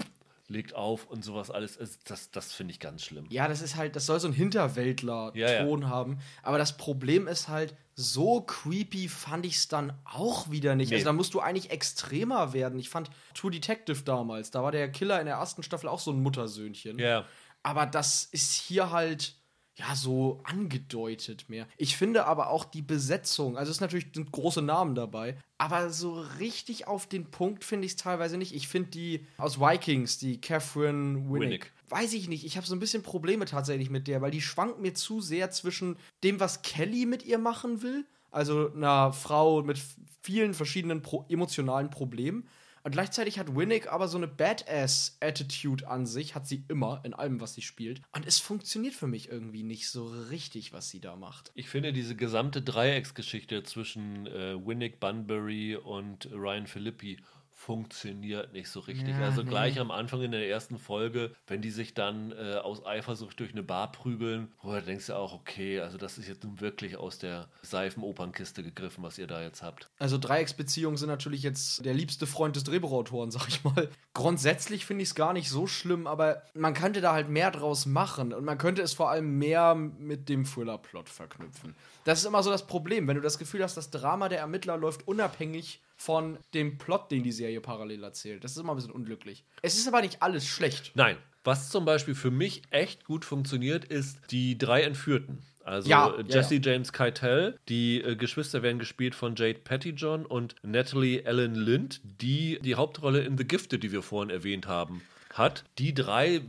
legt 0.48 0.76
auf 0.76 1.06
und 1.08 1.24
sowas 1.24 1.50
alles. 1.52 1.76
Ist- 1.78 2.10
Das, 2.10 2.32
das 2.32 2.52
finde 2.54 2.72
ich 2.74 2.80
ganz 2.80 3.04
schlimm. 3.04 3.26
Ja, 3.30 3.48
das 3.48 3.62
ist 3.62 3.76
halt, 3.76 3.96
das 3.96 4.06
soll 4.06 4.20
so 4.20 4.28
ein 4.28 4.34
Hinterwäldler-Ton 4.34 5.36
Ja, 5.40 5.64
ja. 5.64 5.90
haben. 5.90 6.20
Aber 6.42 6.58
das 6.58 6.78
Problem 6.78 7.28
ist 7.28 7.48
halt, 7.48 7.76
so 7.96 8.42
creepy 8.42 9.08
fand 9.08 9.46
ich 9.46 9.56
es 9.58 9.68
dann 9.68 9.94
auch 10.04 10.50
wieder 10.50 10.76
nicht. 10.76 10.90
Nee. 10.90 10.96
Also 10.96 11.06
da 11.06 11.14
musst 11.14 11.34
du 11.36 11.40
eigentlich 11.40 11.70
extremer 11.70 12.54
werden. 12.54 12.80
Ich 12.80 12.90
fand 12.90 13.10
True 13.36 13.52
Detective 13.52 14.02
damals, 14.04 14.50
da 14.52 14.64
war 14.64 14.72
der 14.72 14.92
Killer 14.92 15.20
in 15.20 15.28
der 15.28 15.36
ersten 15.36 15.62
Staffel 15.64 15.88
auch 15.90 16.00
so 16.00 16.12
ein 16.12 16.22
Muttersöhnchen. 16.22 16.98
Ja. 16.98 17.26
Aber 17.62 17.86
das 17.86 18.26
ist 18.26 18.54
hier 18.54 18.92
halt 18.92 19.36
ja 19.76 19.96
so 19.96 20.42
angedeutet 20.44 21.50
mehr. 21.50 21.68
Ich 21.78 21.98
finde 21.98 22.26
aber 22.26 22.50
auch 22.50 22.66
die 22.66 22.82
Besetzung, 22.82 23.58
also 23.58 23.72
es 23.72 23.78
ist 23.78 23.82
natürlich 23.82 24.08
sind 24.14 24.32
große 24.32 24.62
Namen 24.62 24.94
dabei, 24.94 25.38
aber 25.58 25.90
so 25.90 26.20
richtig 26.40 26.88
auf 26.88 27.08
den 27.08 27.32
Punkt 27.32 27.64
finde 27.64 27.86
ich 27.86 27.94
es 27.94 27.98
teilweise 27.98 28.38
nicht. 28.38 28.54
Ich 28.54 28.68
finde 28.68 28.92
die 28.92 29.26
aus 29.38 29.60
Vikings, 29.60 30.20
die 30.20 30.40
Catherine 30.40 31.16
Winnick, 31.30 31.42
Winnick. 31.42 31.74
weiß 31.90 32.14
ich 32.14 32.28
nicht. 32.28 32.46
Ich 32.46 32.56
habe 32.58 32.68
so 32.68 32.76
ein 32.76 32.80
bisschen 32.80 33.02
Probleme 33.02 33.46
tatsächlich 33.46 33.90
mit 33.90 34.08
der, 34.08 34.22
weil 34.22 34.32
die 34.32 34.42
schwankt 34.42 34.80
mir 34.80 34.94
zu 34.94 35.22
sehr 35.22 35.50
zwischen 35.50 35.98
dem, 36.24 36.40
was 36.40 36.62
Kelly 36.62 37.06
mit 37.06 37.24
ihr 37.24 37.40
machen 37.40 37.82
will, 37.82 38.06
also 38.30 38.72
einer 38.72 39.12
Frau 39.12 39.64
mit 39.64 39.80
vielen 40.22 40.54
verschiedenen 40.54 41.02
pro 41.02 41.26
emotionalen 41.30 41.90
Problemen. 41.90 42.48
Und 42.84 42.92
gleichzeitig 42.92 43.40
hat 43.40 43.56
Winnick 43.56 43.92
aber 43.92 44.10
so 44.10 44.18
eine 44.18 44.28
Badass-Attitude 44.28 45.88
an 45.88 46.06
sich, 46.06 46.36
hat 46.36 46.48
sie 46.48 46.66
immer 46.68 47.02
in 47.04 47.14
allem, 47.14 47.40
was 47.40 47.54
sie 47.54 47.62
spielt. 47.62 48.02
Und 48.12 48.28
es 48.28 48.40
funktioniert 48.40 48.94
für 48.94 49.08
mich 49.08 49.30
irgendwie 49.30 49.64
nicht 49.64 49.90
so 49.90 50.08
richtig, 50.08 50.74
was 50.74 50.90
sie 50.90 51.00
da 51.00 51.16
macht. 51.16 51.52
Ich 51.56 51.70
finde 51.70 51.94
diese 51.94 52.16
gesamte 52.16 52.62
Dreiecksgeschichte 52.62 53.64
zwischen 53.64 54.28
äh, 54.28 54.56
Winnick, 54.66 55.00
Bunbury 55.00 55.78
und 55.78 56.30
Ryan 56.32 56.68
Philippi 56.68 57.20
funktioniert 57.64 58.52
nicht 58.52 58.68
so 58.68 58.82
richtig. 58.82 59.08
Ja, 59.08 59.22
also 59.22 59.42
nee. 59.42 59.50
gleich 59.50 59.80
am 59.80 59.90
Anfang 59.90 60.22
in 60.22 60.32
der 60.32 60.50
ersten 60.50 60.78
Folge, 60.78 61.34
wenn 61.48 61.62
die 61.62 61.72
sich 61.72 61.94
dann 61.94 62.34
äh, 62.34 62.56
aus 62.56 62.86
Eifersucht 62.86 63.40
durch 63.40 63.54
eine 63.54 63.64
Bar 63.64 63.94
prügeln, 63.94 64.52
wo 64.62 64.74
du 64.74 64.82
denkst 64.82 65.08
ja 65.08 65.16
auch, 65.16 65.34
okay, 65.34 65.80
also 65.80 65.98
das 65.98 66.18
ist 66.18 66.28
jetzt 66.28 66.44
nun 66.44 66.60
wirklich 66.60 66.98
aus 66.98 67.20
der 67.20 67.48
Seifenopernkiste 67.62 68.64
gegriffen, 68.64 69.02
was 69.02 69.18
ihr 69.18 69.28
da 69.28 69.42
jetzt 69.42 69.64
habt. 69.64 69.90
Also 69.98 70.18
Dreiecksbeziehungen 70.18 70.98
sind 70.98 71.08
natürlich 71.08 71.42
jetzt 71.42 71.86
der 71.86 71.94
liebste 71.94 72.28
Freund 72.28 72.58
des 72.58 72.66
Drehbuchautoren, 72.66 73.32
sag 73.32 73.48
ich 73.48 73.64
mal. 73.64 73.90
Grundsätzlich 74.14 74.86
finde 74.86 75.04
ich 75.04 75.10
es 75.10 75.16
gar 75.16 75.32
nicht 75.32 75.50
so 75.50 75.66
schlimm, 75.66 76.06
aber 76.06 76.44
man 76.54 76.74
könnte 76.74 77.00
da 77.00 77.14
halt 77.14 77.30
mehr 77.30 77.50
draus 77.50 77.86
machen 77.86 78.34
und 78.34 78.44
man 78.44 78.58
könnte 78.58 78.82
es 78.82 78.94
vor 78.94 79.10
allem 79.10 79.38
mehr 79.38 79.74
mit 79.74 80.28
dem 80.28 80.44
Thriller-Plot 80.44 81.08
verknüpfen. 81.08 81.76
Das 82.04 82.20
ist 82.20 82.26
immer 82.26 82.44
so 82.44 82.52
das 82.52 82.68
Problem, 82.68 83.08
wenn 83.08 83.16
du 83.16 83.22
das 83.22 83.40
Gefühl 83.40 83.64
hast, 83.64 83.78
das 83.78 83.90
Drama 83.90 84.28
der 84.28 84.40
Ermittler 84.40 84.76
läuft 84.76 85.08
unabhängig 85.08 85.82
von 85.96 86.38
dem 86.54 86.78
Plot, 86.78 87.12
den 87.12 87.24
die 87.24 87.32
Serie 87.32 87.62
parallel 87.62 88.04
erzählt. 88.04 88.44
Das 88.44 88.52
ist 88.52 88.58
immer 88.58 88.74
ein 88.74 88.76
bisschen 88.76 88.92
unglücklich. 88.92 89.44
Es 89.62 89.78
ist 89.78 89.88
aber 89.88 90.02
nicht 90.02 90.22
alles 90.22 90.48
schlecht. 90.48 90.92
Nein, 90.96 91.18
was 91.44 91.70
zum 91.70 91.86
Beispiel 91.86 92.16
für 92.16 92.32
mich 92.32 92.62
echt 92.70 93.06
gut 93.06 93.26
funktioniert, 93.26 93.86
ist 93.86 94.18
die 94.32 94.58
drei 94.58 94.84
Entführten. 94.84 95.40
Also 95.64 95.90
Ja, 95.90 96.10
äh, 96.10 96.24
ja, 96.24 96.36
Jesse 96.36 96.56
ja. 96.56 96.62
James 96.62 96.92
Keitel, 96.92 97.58
die 97.70 98.02
äh, 98.02 98.16
Geschwister 98.16 98.64
werden 98.64 98.80
gespielt 98.80 99.16
von 99.16 99.36
Jade 99.36 99.60
Pettyjohn 99.60 100.26
und 100.26 100.56
Natalie 100.64 101.24
Ellen 101.24 101.56
Lind, 101.56 102.02
die 102.04 102.60
die 102.62 102.76
Hauptrolle 102.76 103.22
in 103.22 103.38
The 103.38 103.46
Gifted, 103.46 103.84
die 103.84 103.92
wir 103.92 104.02
vorhin 104.02 104.30
erwähnt 104.30 104.68
haben, 104.68 105.02
hat. 105.34 105.64
Die 105.78 105.94
drei 105.94 106.42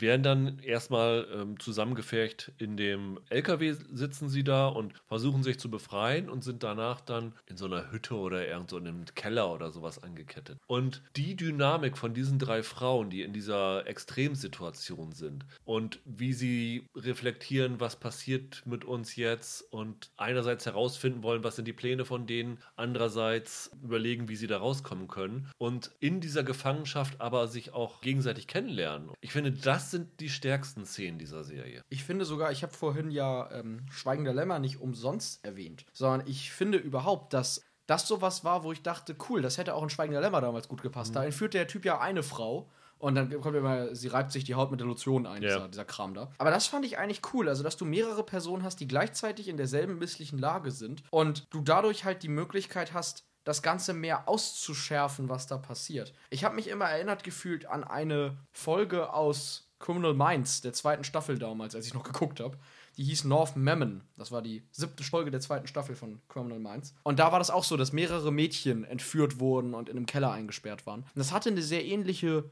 werden 0.00 0.22
dann 0.22 0.58
erstmal 0.60 1.26
ähm, 1.34 1.58
zusammengefercht 1.60 2.52
in 2.58 2.76
dem 2.76 3.20
LKW 3.28 3.74
sitzen 3.92 4.28
sie 4.28 4.44
da 4.44 4.68
und 4.68 4.94
versuchen 5.06 5.42
sich 5.42 5.58
zu 5.58 5.70
befreien 5.70 6.28
und 6.30 6.42
sind 6.42 6.62
danach 6.62 7.00
dann 7.00 7.34
in 7.46 7.56
so 7.56 7.66
einer 7.66 7.90
Hütte 7.90 8.14
oder 8.14 8.46
irgend 8.46 8.70
so 8.70 8.78
in 8.78 8.88
einem 8.88 9.04
Keller 9.14 9.52
oder 9.52 9.70
sowas 9.70 10.02
angekettet. 10.02 10.58
Und 10.66 11.02
die 11.16 11.36
Dynamik 11.36 11.98
von 11.98 12.14
diesen 12.14 12.38
drei 12.38 12.62
Frauen, 12.62 13.10
die 13.10 13.22
in 13.22 13.32
dieser 13.32 13.86
Extremsituation 13.86 15.12
sind 15.12 15.44
und 15.64 16.00
wie 16.04 16.32
sie 16.32 16.88
reflektieren, 16.94 17.80
was 17.80 17.96
passiert 17.96 18.62
mit 18.64 18.84
uns 18.84 19.16
jetzt 19.16 19.72
und 19.72 20.10
einerseits 20.16 20.66
herausfinden 20.66 21.22
wollen, 21.22 21.44
was 21.44 21.56
sind 21.56 21.66
die 21.66 21.72
Pläne 21.72 22.04
von 22.04 22.26
denen, 22.26 22.58
andererseits 22.76 23.70
überlegen, 23.82 24.28
wie 24.28 24.36
sie 24.36 24.46
da 24.46 24.58
rauskommen 24.58 25.08
können 25.08 25.50
und 25.58 25.90
in 26.00 26.20
dieser 26.20 26.44
Gefangenschaft 26.44 27.20
aber 27.20 27.48
sich 27.48 27.74
auch 27.74 28.00
gegenseitig 28.00 28.46
kennenlernen. 28.46 29.10
Ich 29.20 29.32
finde, 29.32 29.52
das 29.52 29.81
sind 29.90 30.20
die 30.20 30.28
stärksten 30.28 30.84
Szenen 30.86 31.18
dieser 31.18 31.44
Serie. 31.44 31.82
Ich 31.88 32.04
finde 32.04 32.24
sogar, 32.24 32.52
ich 32.52 32.62
habe 32.62 32.72
vorhin 32.72 33.10
ja 33.10 33.50
ähm, 33.50 33.86
Schweigen 33.90 34.24
der 34.24 34.34
Lämmer 34.34 34.58
nicht 34.58 34.80
umsonst 34.80 35.44
erwähnt, 35.44 35.84
sondern 35.92 36.26
ich 36.26 36.52
finde 36.52 36.78
überhaupt, 36.78 37.32
dass 37.32 37.62
das 37.86 38.06
sowas 38.06 38.44
war, 38.44 38.62
wo 38.62 38.72
ich 38.72 38.82
dachte, 38.82 39.16
cool, 39.28 39.42
das 39.42 39.58
hätte 39.58 39.74
auch 39.74 39.82
in 39.82 39.90
Schweigen 39.90 40.12
der 40.12 40.20
Lämmer 40.22 40.40
damals 40.40 40.68
gut 40.68 40.82
gepasst. 40.82 41.16
Da 41.16 41.24
entführt 41.24 41.54
der 41.54 41.66
Typ 41.66 41.84
ja 41.84 42.00
eine 42.00 42.22
Frau 42.22 42.70
und 42.98 43.16
dann 43.16 43.40
kommt 43.40 43.56
immer, 43.56 43.94
sie 43.96 44.06
reibt 44.06 44.30
sich 44.30 44.44
die 44.44 44.54
Haut 44.54 44.70
mit 44.70 44.78
der 44.78 44.86
Lotion 44.86 45.26
ein, 45.26 45.42
Ja. 45.42 45.48
dieser, 45.56 45.68
dieser 45.68 45.84
Kram 45.84 46.14
da. 46.14 46.30
Aber 46.38 46.50
das 46.52 46.68
fand 46.68 46.84
ich 46.86 46.98
eigentlich 46.98 47.20
cool, 47.34 47.48
also 47.48 47.64
dass 47.64 47.76
du 47.76 47.84
mehrere 47.84 48.22
Personen 48.22 48.62
hast, 48.62 48.78
die 48.78 48.86
gleichzeitig 48.86 49.48
in 49.48 49.56
derselben 49.56 49.98
misslichen 49.98 50.38
Lage 50.38 50.70
sind 50.70 51.02
und 51.10 51.46
du 51.50 51.60
dadurch 51.60 52.04
halt 52.04 52.22
die 52.22 52.28
Möglichkeit 52.28 52.94
hast, 52.94 53.24
das 53.44 53.60
Ganze 53.60 53.92
mehr 53.92 54.28
auszuschärfen, 54.28 55.28
was 55.28 55.48
da 55.48 55.58
passiert. 55.58 56.14
Ich 56.30 56.44
habe 56.44 56.54
mich 56.54 56.68
immer 56.68 56.84
erinnert 56.84 57.24
gefühlt 57.24 57.66
an 57.66 57.82
eine 57.82 58.38
Folge 58.52 59.12
aus 59.12 59.71
Criminal 59.82 60.14
Minds, 60.14 60.62
der 60.62 60.72
zweiten 60.72 61.04
Staffel 61.04 61.38
damals, 61.38 61.74
als 61.74 61.86
ich 61.86 61.92
noch 61.92 62.04
geguckt 62.04 62.40
habe. 62.40 62.56
Die 62.96 63.04
hieß 63.04 63.24
North 63.24 63.56
Mammon. 63.56 64.02
Das 64.16 64.32
war 64.32 64.40
die 64.40 64.62
siebte 64.70 65.02
Folge 65.04 65.30
der 65.30 65.40
zweiten 65.40 65.66
Staffel 65.66 65.94
von 65.94 66.20
Criminal 66.28 66.58
Minds. 66.58 66.94
Und 67.02 67.18
da 67.18 67.32
war 67.32 67.38
das 67.38 67.50
auch 67.50 67.64
so, 67.64 67.76
dass 67.76 67.92
mehrere 67.92 68.32
Mädchen 68.32 68.84
entführt 68.84 69.40
wurden 69.40 69.74
und 69.74 69.88
in 69.88 69.96
einem 69.96 70.06
Keller 70.06 70.32
eingesperrt 70.32 70.86
waren. 70.86 71.00
Und 71.00 71.16
das 71.16 71.32
hatte 71.32 71.50
eine 71.50 71.62
sehr 71.62 71.84
ähnliche 71.84 72.44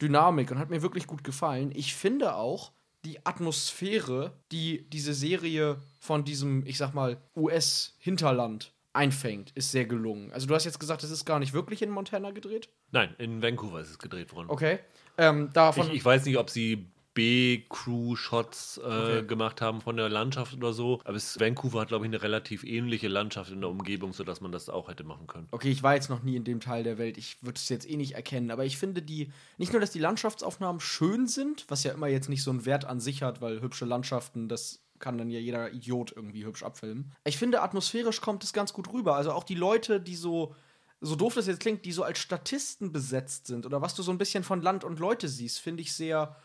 Dynamik 0.00 0.50
und 0.50 0.58
hat 0.58 0.70
mir 0.70 0.82
wirklich 0.82 1.06
gut 1.06 1.24
gefallen. 1.24 1.72
Ich 1.74 1.94
finde 1.94 2.34
auch, 2.34 2.72
die 3.04 3.24
Atmosphäre, 3.24 4.32
die 4.50 4.88
diese 4.90 5.14
Serie 5.14 5.80
von 6.00 6.24
diesem, 6.24 6.66
ich 6.66 6.78
sag 6.78 6.94
mal, 6.94 7.18
US-Hinterland 7.36 8.72
einfängt, 8.98 9.52
ist 9.54 9.70
sehr 9.70 9.86
gelungen. 9.86 10.32
Also 10.32 10.46
du 10.46 10.54
hast 10.54 10.64
jetzt 10.64 10.80
gesagt, 10.80 11.02
es 11.04 11.10
ist 11.10 11.24
gar 11.24 11.38
nicht 11.38 11.54
wirklich 11.54 11.80
in 11.82 11.90
Montana 11.90 12.32
gedreht. 12.32 12.68
Nein, 12.90 13.14
in 13.18 13.40
Vancouver 13.42 13.80
ist 13.80 13.90
es 13.90 13.98
gedreht 13.98 14.32
worden. 14.34 14.50
Okay. 14.50 14.80
Ähm, 15.16 15.50
davon, 15.52 15.88
Ich, 15.88 15.94
ich 15.94 16.04
weiß 16.04 16.24
nicht, 16.26 16.36
ob 16.36 16.50
sie 16.50 16.86
B-Crew-Shots 17.14 18.78
äh, 18.78 18.80
Okay. 18.80 19.26
gemacht 19.26 19.60
haben 19.60 19.80
von 19.80 19.96
der 19.96 20.08
Landschaft 20.08 20.54
oder 20.54 20.72
so, 20.72 21.00
aber 21.04 21.16
es, 21.16 21.38
Vancouver 21.40 21.80
hat, 21.80 21.88
glaube 21.88 22.04
ich, 22.06 22.10
eine 22.10 22.22
relativ 22.22 22.62
ähnliche 22.64 23.08
Landschaft 23.08 23.50
in 23.50 23.60
der 23.60 23.70
Umgebung, 23.70 24.12
sodass 24.12 24.40
man 24.40 24.52
das 24.52 24.68
auch 24.68 24.88
hätte 24.88 25.04
machen 25.04 25.26
können. 25.26 25.48
Okay, 25.50 25.70
ich 25.70 25.82
war 25.82 25.94
jetzt 25.94 26.10
noch 26.10 26.22
nie 26.22 26.36
in 26.36 26.44
dem 26.44 26.60
Teil 26.60 26.84
der 26.84 26.98
Welt. 26.98 27.18
Ich 27.18 27.42
würde 27.42 27.56
es 27.56 27.68
jetzt 27.68 27.88
eh 27.90 27.96
nicht 27.96 28.12
erkennen. 28.14 28.50
Aber 28.50 28.64
ich 28.64 28.78
finde 28.78 29.02
die, 29.02 29.32
nicht 29.56 29.72
nur, 29.72 29.80
dass 29.80 29.90
die 29.90 29.98
Landschaftsaufnahmen 29.98 30.80
schön 30.80 31.26
sind, 31.26 31.64
was 31.68 31.82
ja 31.84 31.92
immer 31.92 32.06
jetzt 32.08 32.28
nicht 32.28 32.42
so 32.42 32.50
einen 32.50 32.66
Wert 32.66 32.84
an 32.84 33.00
sich 33.00 33.22
hat, 33.22 33.40
weil 33.40 33.60
hübsche 33.60 33.84
Landschaften, 33.84 34.48
das 34.48 34.80
kann 34.98 35.18
dann 35.18 35.30
ja 35.30 35.38
jeder 35.38 35.72
Idiot 35.72 36.12
irgendwie 36.14 36.44
hübsch 36.44 36.62
abfilmen. 36.62 37.12
Ich 37.24 37.38
finde, 37.38 37.62
atmosphärisch 37.62 38.20
kommt 38.20 38.44
es 38.44 38.52
ganz 38.52 38.72
gut 38.72 38.92
rüber. 38.92 39.16
Also 39.16 39.32
auch 39.32 39.44
die 39.44 39.54
Leute, 39.54 40.00
die 40.00 40.16
so, 40.16 40.54
so 41.00 41.16
doof 41.16 41.34
das 41.34 41.46
jetzt 41.46 41.60
klingt, 41.60 41.84
die 41.84 41.92
so 41.92 42.02
als 42.02 42.18
Statisten 42.18 42.92
besetzt 42.92 43.46
sind 43.46 43.66
oder 43.66 43.82
was 43.82 43.94
du 43.94 44.02
so 44.02 44.10
ein 44.10 44.18
bisschen 44.18 44.44
von 44.44 44.62
Land 44.62 44.84
und 44.84 44.98
Leute 44.98 45.28
siehst, 45.28 45.60
finde 45.60 45.82
ich 45.82 45.92
sehr 45.92 46.36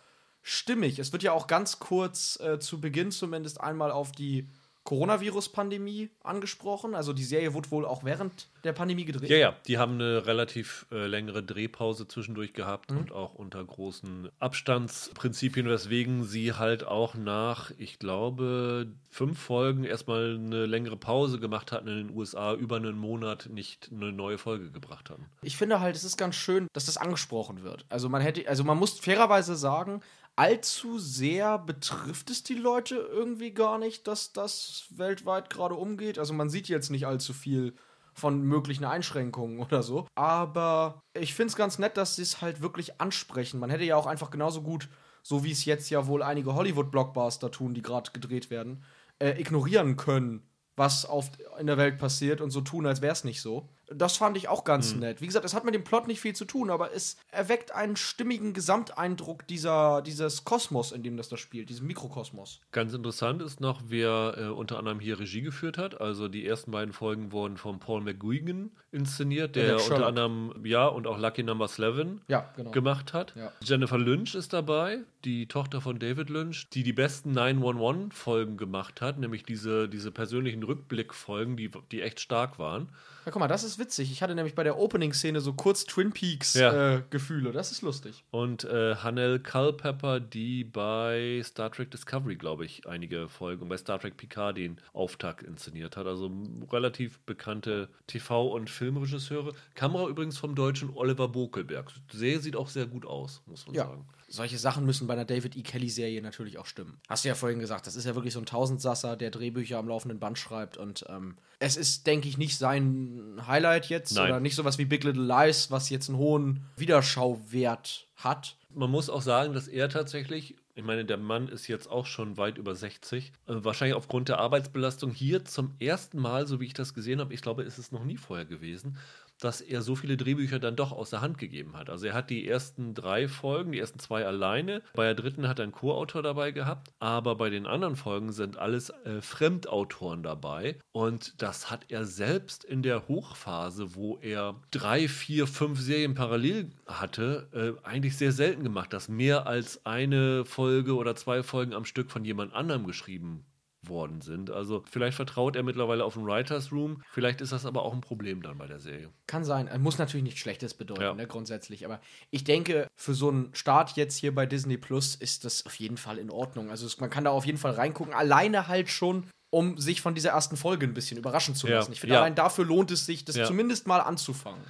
stimmig. 0.41 0.99
Es 0.99 1.11
wird 1.11 1.23
ja 1.23 1.31
auch 1.31 1.47
ganz 1.47 1.79
kurz 1.79 2.39
äh, 2.39 2.59
zu 2.59 2.79
Beginn 2.81 3.11
zumindest 3.11 3.61
einmal 3.61 3.91
auf 3.91 4.11
die 4.11 4.49
Coronavirus-Pandemie 4.83 6.09
angesprochen. 6.23 6.95
Also 6.95 7.13
die 7.13 7.23
Serie 7.23 7.53
wurde 7.53 7.71
wohl 7.71 7.85
auch 7.85 8.03
während 8.03 8.47
der 8.63 8.73
Pandemie 8.73 9.05
gedreht. 9.05 9.29
Ja, 9.29 9.37
ja, 9.37 9.55
die 9.67 9.77
haben 9.77 9.93
eine 9.95 10.25
relativ 10.25 10.85
äh, 10.91 11.05
längere 11.07 11.43
Drehpause 11.43 12.07
zwischendurch 12.07 12.53
gehabt 12.53 12.91
Mhm. 12.91 12.97
und 12.97 13.11
auch 13.11 13.33
unter 13.33 13.63
großen 13.63 14.29
Abstandsprinzipien, 14.39 15.67
weswegen 15.69 16.23
sie 16.23 16.53
halt 16.53 16.85
auch 16.85 17.15
nach, 17.15 17.71
ich 17.77 17.99
glaube, 17.99 18.87
fünf 19.09 19.39
Folgen 19.39 19.83
erstmal 19.83 20.35
eine 20.35 20.65
längere 20.65 20.97
Pause 20.97 21.39
gemacht 21.39 21.71
hatten 21.71 21.87
in 21.87 22.07
den 22.07 22.15
USA, 22.17 22.53
über 22.53 22.77
einen 22.77 22.97
Monat 22.97 23.49
nicht 23.51 23.89
eine 23.91 24.11
neue 24.11 24.37
Folge 24.37 24.71
gebracht 24.71 25.09
hatten. 25.09 25.25
Ich 25.41 25.57
finde 25.57 25.79
halt, 25.79 25.95
es 25.95 26.03
ist 26.03 26.17
ganz 26.17 26.35
schön, 26.35 26.67
dass 26.73 26.85
das 26.85 26.97
angesprochen 26.97 27.63
wird. 27.63 27.85
Also 27.89 28.09
man 28.09 28.21
hätte, 28.21 28.47
also 28.47 28.63
man 28.63 28.77
muss 28.77 28.99
fairerweise 28.99 29.55
sagen, 29.55 30.01
allzu 30.35 30.97
sehr 30.99 31.59
betrifft 31.59 32.29
es 32.29 32.43
die 32.43 32.55
Leute 32.55 32.95
irgendwie 32.95 33.51
gar 33.51 33.77
nicht, 33.77 34.07
dass 34.07 34.33
das 34.33 34.85
weltweit 34.89 35.49
gerade 35.49 35.75
umgeht. 35.75 36.17
Also 36.17 36.33
man 36.33 36.49
sieht 36.49 36.67
jetzt 36.67 36.89
nicht 36.89 37.05
allzu 37.05 37.33
viel 37.33 37.75
von 38.13 38.41
möglichen 38.41 38.85
Einschränkungen 38.85 39.59
oder 39.59 39.83
so. 39.83 40.07
Aber 40.15 41.01
ich 41.13 41.33
finde 41.33 41.51
es 41.51 41.55
ganz 41.55 41.79
nett, 41.79 41.97
dass 41.97 42.15
sie 42.15 42.21
es 42.21 42.41
halt 42.41 42.61
wirklich 42.61 43.01
ansprechen. 43.01 43.59
Man 43.59 43.69
hätte 43.69 43.83
ja 43.83 43.95
auch 43.95 44.05
einfach 44.05 44.29
genauso 44.29 44.61
gut, 44.61 44.89
so 45.23 45.43
wie 45.43 45.51
es 45.51 45.65
jetzt 45.65 45.89
ja 45.89 46.07
wohl 46.07 46.21
einige 46.21 46.53
Hollywood-Blockbuster 46.53 47.49
tun, 47.51 47.73
die 47.73 47.81
gerade 47.81 48.11
gedreht 48.11 48.49
werden, 48.49 48.83
äh, 49.19 49.39
ignorieren 49.39 49.95
können, 49.97 50.47
was 50.75 51.05
auf, 51.05 51.31
in 51.59 51.67
der 51.67 51.77
Welt 51.77 51.97
passiert 51.97 52.41
und 52.41 52.51
so 52.51 52.61
tun, 52.61 52.85
als 52.85 53.01
wäre 53.01 53.13
es 53.13 53.23
nicht 53.23 53.41
so. 53.41 53.69
Das 53.87 54.17
fand 54.17 54.37
ich 54.37 54.47
auch 54.47 54.63
ganz 54.63 54.95
nett. 54.95 55.21
Wie 55.21 55.25
gesagt, 55.25 55.45
es 55.45 55.53
hat 55.53 55.65
mit 55.65 55.75
dem 55.75 55.83
Plot 55.83 56.07
nicht 56.07 56.21
viel 56.21 56.33
zu 56.33 56.45
tun, 56.45 56.69
aber 56.69 56.93
es 56.93 57.17
erweckt 57.31 57.73
einen 57.73 57.95
stimmigen 57.95 58.53
Gesamteindruck 58.53 59.45
dieser, 59.47 60.01
dieses 60.01 60.45
Kosmos, 60.45 60.91
in 60.91 61.03
dem 61.03 61.17
das 61.17 61.29
da 61.29 61.37
spielt, 61.37 61.69
diesem 61.69 61.87
Mikrokosmos. 61.87 62.61
Ganz 62.71 62.93
interessant 62.93 63.41
ist 63.41 63.59
noch, 63.59 63.81
wer 63.87 64.35
äh, 64.37 64.45
unter 64.47 64.77
anderem 64.79 64.99
hier 64.99 65.19
Regie 65.19 65.41
geführt 65.41 65.77
hat. 65.77 65.99
Also 65.99 66.27
die 66.27 66.47
ersten 66.47 66.71
beiden 66.71 66.93
Folgen 66.93 67.31
wurden 67.31 67.57
von 67.57 67.79
Paul 67.79 68.01
McGuigan 68.01 68.71
inszeniert, 68.91 69.55
der 69.55 69.75
unter 69.75 70.07
anderem, 70.07 70.53
ja, 70.63 70.87
und 70.87 71.07
auch 71.07 71.17
Lucky 71.17 71.43
Number 71.43 71.65
11 71.65 72.21
Ja, 72.27 72.51
genau. 72.55 72.71
gemacht 72.71 73.13
hat. 73.13 73.33
Ja. 73.35 73.51
Jennifer 73.61 73.97
Lynch 73.97 74.35
ist 74.35 74.53
dabei, 74.53 74.99
die 75.25 75.47
Tochter 75.47 75.81
von 75.81 75.99
David 75.99 76.29
Lynch, 76.29 76.69
die 76.69 76.83
die 76.83 76.93
besten 76.93 77.37
911-Folgen 77.37 78.57
gemacht 78.57 79.01
hat, 79.01 79.17
nämlich 79.19 79.43
diese, 79.43 79.89
diese 79.89 80.11
persönlichen 80.11 80.63
Rückblickfolgen, 80.63 81.57
die, 81.57 81.71
die 81.91 82.01
echt 82.01 82.19
stark 82.19 82.59
waren. 82.59 82.89
Ja, 83.25 83.31
guck 83.31 83.39
mal, 83.39 83.47
das 83.47 83.63
ist 83.63 83.79
witzig. 83.79 84.11
Ich 84.11 84.21
hatte 84.21 84.35
nämlich 84.35 84.53
bei 84.55 84.63
der 84.63 84.77
Opening-Szene 84.77 85.39
so 85.41 85.53
kurz 85.53 85.85
Twin 85.85 86.07
Ja. 86.07 86.13
Peaks-Gefühle. 86.13 87.51
das 87.51 87.71
ist 87.71 87.81
lustig. 87.81 88.23
Und 88.31 88.63
äh, 88.65 88.95
Hanel 88.95 89.39
Culpepper, 89.39 90.19
die 90.19 90.63
bei 90.63 91.41
Star 91.43 91.71
Trek 91.71 91.91
Discovery, 91.91 92.35
glaube 92.35 92.65
ich, 92.65 92.87
einige 92.87 93.29
Folgen 93.29 93.63
und 93.63 93.69
bei 93.69 93.77
Star 93.77 93.99
Trek 93.99 94.17
Picard 94.17 94.57
den 94.57 94.77
Auftakt 94.93 95.43
inszeniert 95.43 95.95
hat. 95.97 96.05
Also 96.07 96.29
relativ 96.71 97.19
bekannte 97.21 97.89
TV- 98.09 98.51
und 98.51 98.69
Filmregisseure. 98.69 99.53
Kamera 99.75 100.07
übrigens 100.07 100.37
vom 100.37 100.55
deutschen 100.55 100.89
Oliver 100.95 101.27
Bokelberg. 101.27 101.91
Der 102.13 102.39
sieht 102.39 102.55
auch 102.55 102.67
sehr 102.67 102.85
gut 102.87 103.05
aus, 103.05 103.41
muss 103.45 103.65
man 103.67 103.75
Ja. 103.75 103.85
sagen. 103.85 104.05
Solche 104.33 104.57
Sachen 104.57 104.83
müssen 104.83 105.05
bei 105.05 105.13
einer 105.13 105.25
David 105.25 105.55
E. 105.55 105.61
Kelly-Serie 105.61 106.19
natürlich 106.19 106.57
auch 106.57 106.65
stimmen. 106.65 106.99
Hast 107.07 107.23
du 107.23 107.29
ja 107.29 107.35
vorhin 107.35 107.59
gesagt, 107.59 107.85
das 107.85 107.95
ist 107.95 108.05
ja 108.05 108.15
wirklich 108.15 108.33
so 108.33 108.39
ein 108.39 108.47
Tausendsasser, 108.47 109.15
der 109.15 109.29
Drehbücher 109.29 109.77
am 109.77 109.87
laufenden 109.87 110.17
Band 110.17 110.39
schreibt. 110.39 110.75
Und 110.75 111.05
ähm, 111.07 111.37
es 111.59 111.77
ist, 111.77 112.07
denke 112.07 112.27
ich, 112.27 112.39
nicht 112.39 112.57
sein 112.57 113.39
Highlight 113.45 113.89
jetzt 113.89 114.15
Nein. 114.15 114.31
oder 114.31 114.39
nicht 114.39 114.55
sowas 114.55 114.79
wie 114.79 114.85
Big 114.85 115.03
Little 115.03 115.23
Lies, 115.23 115.69
was 115.69 115.91
jetzt 115.91 116.09
einen 116.09 116.17
hohen 116.17 116.65
Wiederschauwert 116.77 118.07
hat. 118.15 118.55
Man 118.73 118.89
muss 118.89 119.07
auch 119.07 119.21
sagen, 119.21 119.53
dass 119.53 119.67
er 119.67 119.87
tatsächlich, 119.87 120.55
ich 120.73 120.83
meine, 120.83 121.05
der 121.05 121.17
Mann 121.17 121.47
ist 121.47 121.67
jetzt 121.67 121.87
auch 121.87 122.07
schon 122.07 122.35
weit 122.35 122.57
über 122.57 122.73
60, 122.73 123.33
äh, 123.45 123.53
wahrscheinlich 123.63 123.95
aufgrund 123.95 124.29
der 124.29 124.39
Arbeitsbelastung 124.39 125.11
hier 125.11 125.45
zum 125.45 125.75
ersten 125.79 126.17
Mal, 126.17 126.47
so 126.47 126.59
wie 126.59 126.65
ich 126.65 126.73
das 126.73 126.95
gesehen 126.95 127.19
habe, 127.19 127.35
ich 127.35 127.43
glaube, 127.43 127.61
ist 127.61 127.77
es 127.77 127.91
noch 127.91 128.03
nie 128.03 128.17
vorher 128.17 128.45
gewesen, 128.45 128.97
dass 129.43 129.61
er 129.61 129.81
so 129.81 129.95
viele 129.95 130.17
Drehbücher 130.17 130.59
dann 130.59 130.75
doch 130.75 130.91
aus 130.91 131.09
der 131.09 131.21
Hand 131.21 131.37
gegeben 131.37 131.77
hat. 131.77 131.89
Also 131.89 132.07
er 132.07 132.13
hat 132.13 132.29
die 132.29 132.47
ersten 132.47 132.93
drei 132.93 133.27
Folgen, 133.27 133.71
die 133.71 133.79
ersten 133.79 133.99
zwei 133.99 134.25
alleine. 134.25 134.81
Bei 134.93 135.05
der 135.05 135.15
dritten 135.15 135.47
hat 135.47 135.59
er 135.59 135.63
einen 135.63 135.71
Co-Autor 135.71 136.23
dabei 136.23 136.51
gehabt, 136.51 136.91
aber 136.99 137.35
bei 137.35 137.49
den 137.49 137.67
anderen 137.67 137.95
Folgen 137.95 138.31
sind 138.31 138.57
alles 138.57 138.89
äh, 138.89 139.21
Fremdautoren 139.21 140.23
dabei. 140.23 140.79
Und 140.91 141.41
das 141.41 141.69
hat 141.69 141.85
er 141.89 142.05
selbst 142.05 142.63
in 142.63 142.83
der 142.83 143.07
Hochphase, 143.07 143.95
wo 143.95 144.17
er 144.21 144.55
drei, 144.71 145.07
vier, 145.07 145.47
fünf 145.47 145.79
Serien 145.79 146.15
parallel 146.15 146.69
hatte, 146.85 147.47
äh, 147.83 147.87
eigentlich 147.87 148.17
sehr 148.17 148.31
selten 148.31 148.63
gemacht, 148.63 148.93
dass 148.93 149.09
mehr 149.09 149.47
als 149.47 149.85
eine 149.85 150.45
Folge 150.45 150.95
oder 150.95 151.15
zwei 151.15 151.43
Folgen 151.43 151.73
am 151.73 151.85
Stück 151.85 152.11
von 152.11 152.23
jemand 152.25 152.53
anderem 152.53 152.85
geschrieben 152.85 153.45
worden 153.89 154.21
sind. 154.21 154.49
Also 154.49 154.83
vielleicht 154.89 155.15
vertraut 155.15 155.55
er 155.55 155.63
mittlerweile 155.63 156.05
auf 156.05 156.13
den 156.13 156.25
Writers 156.25 156.71
Room, 156.71 157.01
vielleicht 157.11 157.41
ist 157.41 157.51
das 157.51 157.65
aber 157.65 157.83
auch 157.83 157.93
ein 157.93 158.01
Problem 158.01 158.41
dann 158.41 158.57
bei 158.57 158.67
der 158.67 158.79
Serie. 158.79 159.09
Kann 159.27 159.43
sein. 159.43 159.69
Muss 159.81 159.97
natürlich 159.97 160.23
nichts 160.23 160.39
Schlechtes 160.39 160.73
bedeuten, 160.73 161.01
Ja. 161.01 161.13
ne, 161.13 161.27
grundsätzlich. 161.27 161.85
Aber 161.85 161.99
ich 162.31 162.43
denke, 162.43 162.87
für 162.95 163.13
so 163.13 163.29
einen 163.29 163.53
Start 163.53 163.95
jetzt 163.97 164.17
hier 164.17 164.33
bei 164.33 164.45
Disney 164.45 164.77
Plus 164.77 165.15
ist 165.15 165.45
das 165.45 165.65
auf 165.65 165.75
jeden 165.75 165.97
Fall 165.97 166.17
in 166.17 166.29
Ordnung. 166.29 166.69
Also 166.69 166.87
man 166.99 167.09
kann 167.09 167.23
da 167.25 167.31
auf 167.31 167.45
jeden 167.45 167.57
Fall 167.57 167.73
reingucken. 167.73 168.13
Alleine 168.13 168.67
halt 168.67 168.89
schon, 168.89 169.27
um 169.49 169.77
sich 169.77 170.01
von 170.01 170.15
dieser 170.15 170.31
ersten 170.31 170.57
Folge 170.57 170.85
ein 170.87 170.93
bisschen 170.93 171.17
überraschen 171.17 171.55
zu 171.55 171.67
Ja. 171.67 171.75
lassen. 171.75 171.91
Ich 171.93 171.99
finde, 171.99 172.15
Ja. 172.15 172.21
allein 172.21 172.35
dafür 172.35 172.65
lohnt 172.65 172.89
es 172.91 173.05
sich, 173.05 173.23
das 173.25 173.35
Ja. 173.35 173.45
zumindest 173.45 173.85
mal 173.87 173.99
anzufangen. 173.99 174.63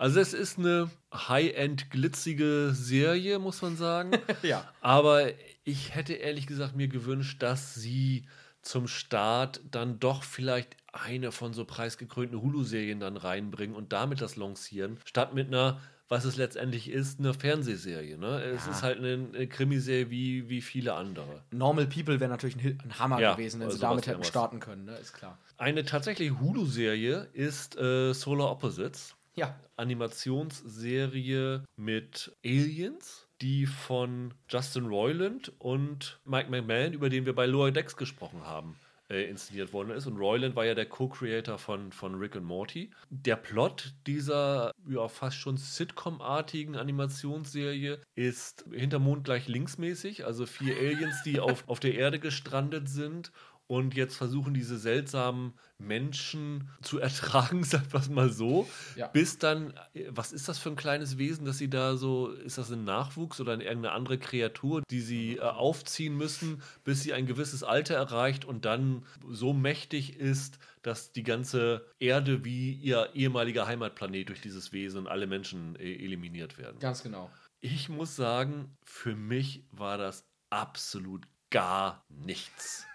Also 0.00 0.20
es 0.20 0.32
ist 0.32 0.58
eine 0.60 0.90
High-End 1.12 1.90
glitzige 1.90 2.70
Serie, 2.72 3.40
muss 3.40 3.62
man 3.62 3.76
sagen. 3.76 4.12
Ja. 4.42 4.64
Aber 4.80 5.26
ich 5.64 5.94
hätte 5.94 6.12
ehrlich 6.14 6.46
gesagt 6.46 6.76
mir 6.76 6.86
gewünscht, 6.86 7.42
dass 7.42 7.74
sie 7.74 8.26
zum 8.68 8.86
Start 8.86 9.60
dann 9.70 9.98
doch 9.98 10.22
vielleicht 10.22 10.76
eine 10.92 11.32
von 11.32 11.54
so 11.54 11.64
preisgekrönten 11.64 12.40
Hulu-Serien 12.42 13.00
dann 13.00 13.16
reinbringen 13.16 13.74
und 13.74 13.92
damit 13.94 14.20
das 14.20 14.36
lancieren, 14.36 14.98
statt 15.06 15.32
mit 15.32 15.46
einer, 15.48 15.80
was 16.08 16.24
es 16.26 16.36
letztendlich 16.36 16.90
ist, 16.90 17.18
eine 17.18 17.32
Fernsehserie. 17.32 18.18
Ne? 18.18 18.42
Es 18.42 18.66
Ja. 18.66 18.72
ist 18.72 18.82
halt 18.82 18.98
eine, 18.98 19.28
eine 19.34 19.46
Krimiserie 19.46 20.10
wie, 20.10 20.48
wie 20.50 20.60
viele 20.60 20.92
andere. 20.94 21.42
Normal 21.50 21.86
People 21.86 22.20
wäre 22.20 22.30
natürlich 22.30 22.56
ein, 22.56 22.78
ein 22.84 22.98
Hammer 22.98 23.20
Ja, 23.20 23.32
gewesen, 23.32 23.60
wenn 23.60 23.70
sie 23.70 23.76
sowas 23.76 23.88
damit 23.90 24.06
hätten 24.06 24.24
starten 24.24 24.60
können, 24.60 24.84
ne? 24.84 24.96
ist 24.96 25.14
klar. 25.14 25.38
Eine 25.56 25.84
tatsächliche 25.84 26.38
Hulu-Serie 26.38 27.28
ist 27.32 27.76
äh, 27.78 28.12
Solar 28.12 28.50
Opposites. 28.50 29.14
Ja. 29.34 29.58
Animationsserie 29.76 31.64
mit 31.76 32.36
Aliens, 32.44 33.27
die 33.40 33.66
von 33.66 34.34
Justin 34.48 34.86
Roiland 34.86 35.52
und 35.58 36.20
Mike 36.24 36.50
McMahon, 36.50 36.92
über 36.92 37.08
den 37.08 37.26
wir 37.26 37.34
bei 37.34 37.46
Lower 37.46 37.70
Decks 37.70 37.96
gesprochen 37.96 38.44
haben, 38.44 38.76
äh, 39.10 39.28
inszeniert 39.28 39.72
worden 39.72 39.90
ist. 39.90 40.06
Und 40.06 40.18
Roiland 40.18 40.56
war 40.56 40.66
ja 40.66 40.74
der 40.74 40.86
Co-Creator 40.86 41.58
von, 41.58 41.92
von 41.92 42.14
Rick 42.16 42.36
and 42.36 42.44
Morty. 42.44 42.90
Der 43.10 43.36
Plot 43.36 43.94
dieser 44.06 44.72
ja, 44.88 45.08
fast 45.08 45.36
schon 45.36 45.56
Sitcom-artigen 45.56 46.76
Animationsserie 46.76 48.00
ist 48.14 48.64
hinter 48.72 48.98
Mond 48.98 49.24
gleich 49.24 49.48
linksmäßig, 49.48 50.24
also 50.24 50.46
vier 50.46 50.76
Aliens, 50.76 51.22
die 51.24 51.40
auf, 51.40 51.64
auf 51.68 51.80
der 51.80 51.94
Erde 51.94 52.18
gestrandet 52.18 52.88
sind 52.88 53.32
und 53.68 53.94
jetzt 53.94 54.16
versuchen 54.16 54.54
diese 54.54 54.78
seltsamen 54.78 55.52
Menschen 55.78 56.68
zu 56.82 56.98
ertragen, 56.98 57.62
sagt 57.64 57.94
was 57.94 58.08
mal 58.08 58.30
so, 58.32 58.68
Ja. 58.96 59.06
bis 59.06 59.38
dann, 59.38 59.72
was 60.08 60.32
ist 60.32 60.48
das 60.48 60.58
für 60.58 60.70
ein 60.70 60.76
kleines 60.76 61.18
Wesen, 61.18 61.44
dass 61.46 61.58
sie 61.58 61.70
da 61.70 61.96
so, 61.96 62.30
ist 62.30 62.58
das 62.58 62.72
ein 62.72 62.82
Nachwuchs 62.84 63.40
oder 63.40 63.52
irgendeine 63.52 63.92
andere 63.92 64.18
Kreatur, 64.18 64.82
die 64.90 65.00
sie 65.00 65.36
äh, 65.36 65.40
aufziehen 65.40 66.16
müssen, 66.16 66.62
bis 66.82 67.02
sie 67.02 67.12
ein 67.12 67.26
gewisses 67.26 67.62
Alter 67.62 67.94
erreicht 67.94 68.44
und 68.44 68.64
dann 68.64 69.04
so 69.28 69.52
mächtig 69.52 70.16
ist, 70.16 70.58
dass 70.82 71.12
die 71.12 71.22
ganze 71.22 71.84
Erde 72.00 72.44
wie 72.44 72.72
ihr 72.72 73.10
ehemaliger 73.14 73.66
Heimatplanet 73.66 74.28
durch 74.30 74.40
dieses 74.40 74.72
Wesen 74.72 75.00
und 75.00 75.06
alle 75.06 75.26
Menschen 75.26 75.76
äh, 75.76 75.92
eliminiert 76.04 76.58
werden. 76.58 76.78
Ganz 76.80 77.02
genau. 77.02 77.30
Ich 77.60 77.88
muss 77.88 78.16
sagen, 78.16 78.76
für 78.84 79.14
mich 79.14 79.64
war 79.72 79.98
das 79.98 80.24
absolut 80.50 81.26
gar 81.50 82.04
nichts. 82.08 82.86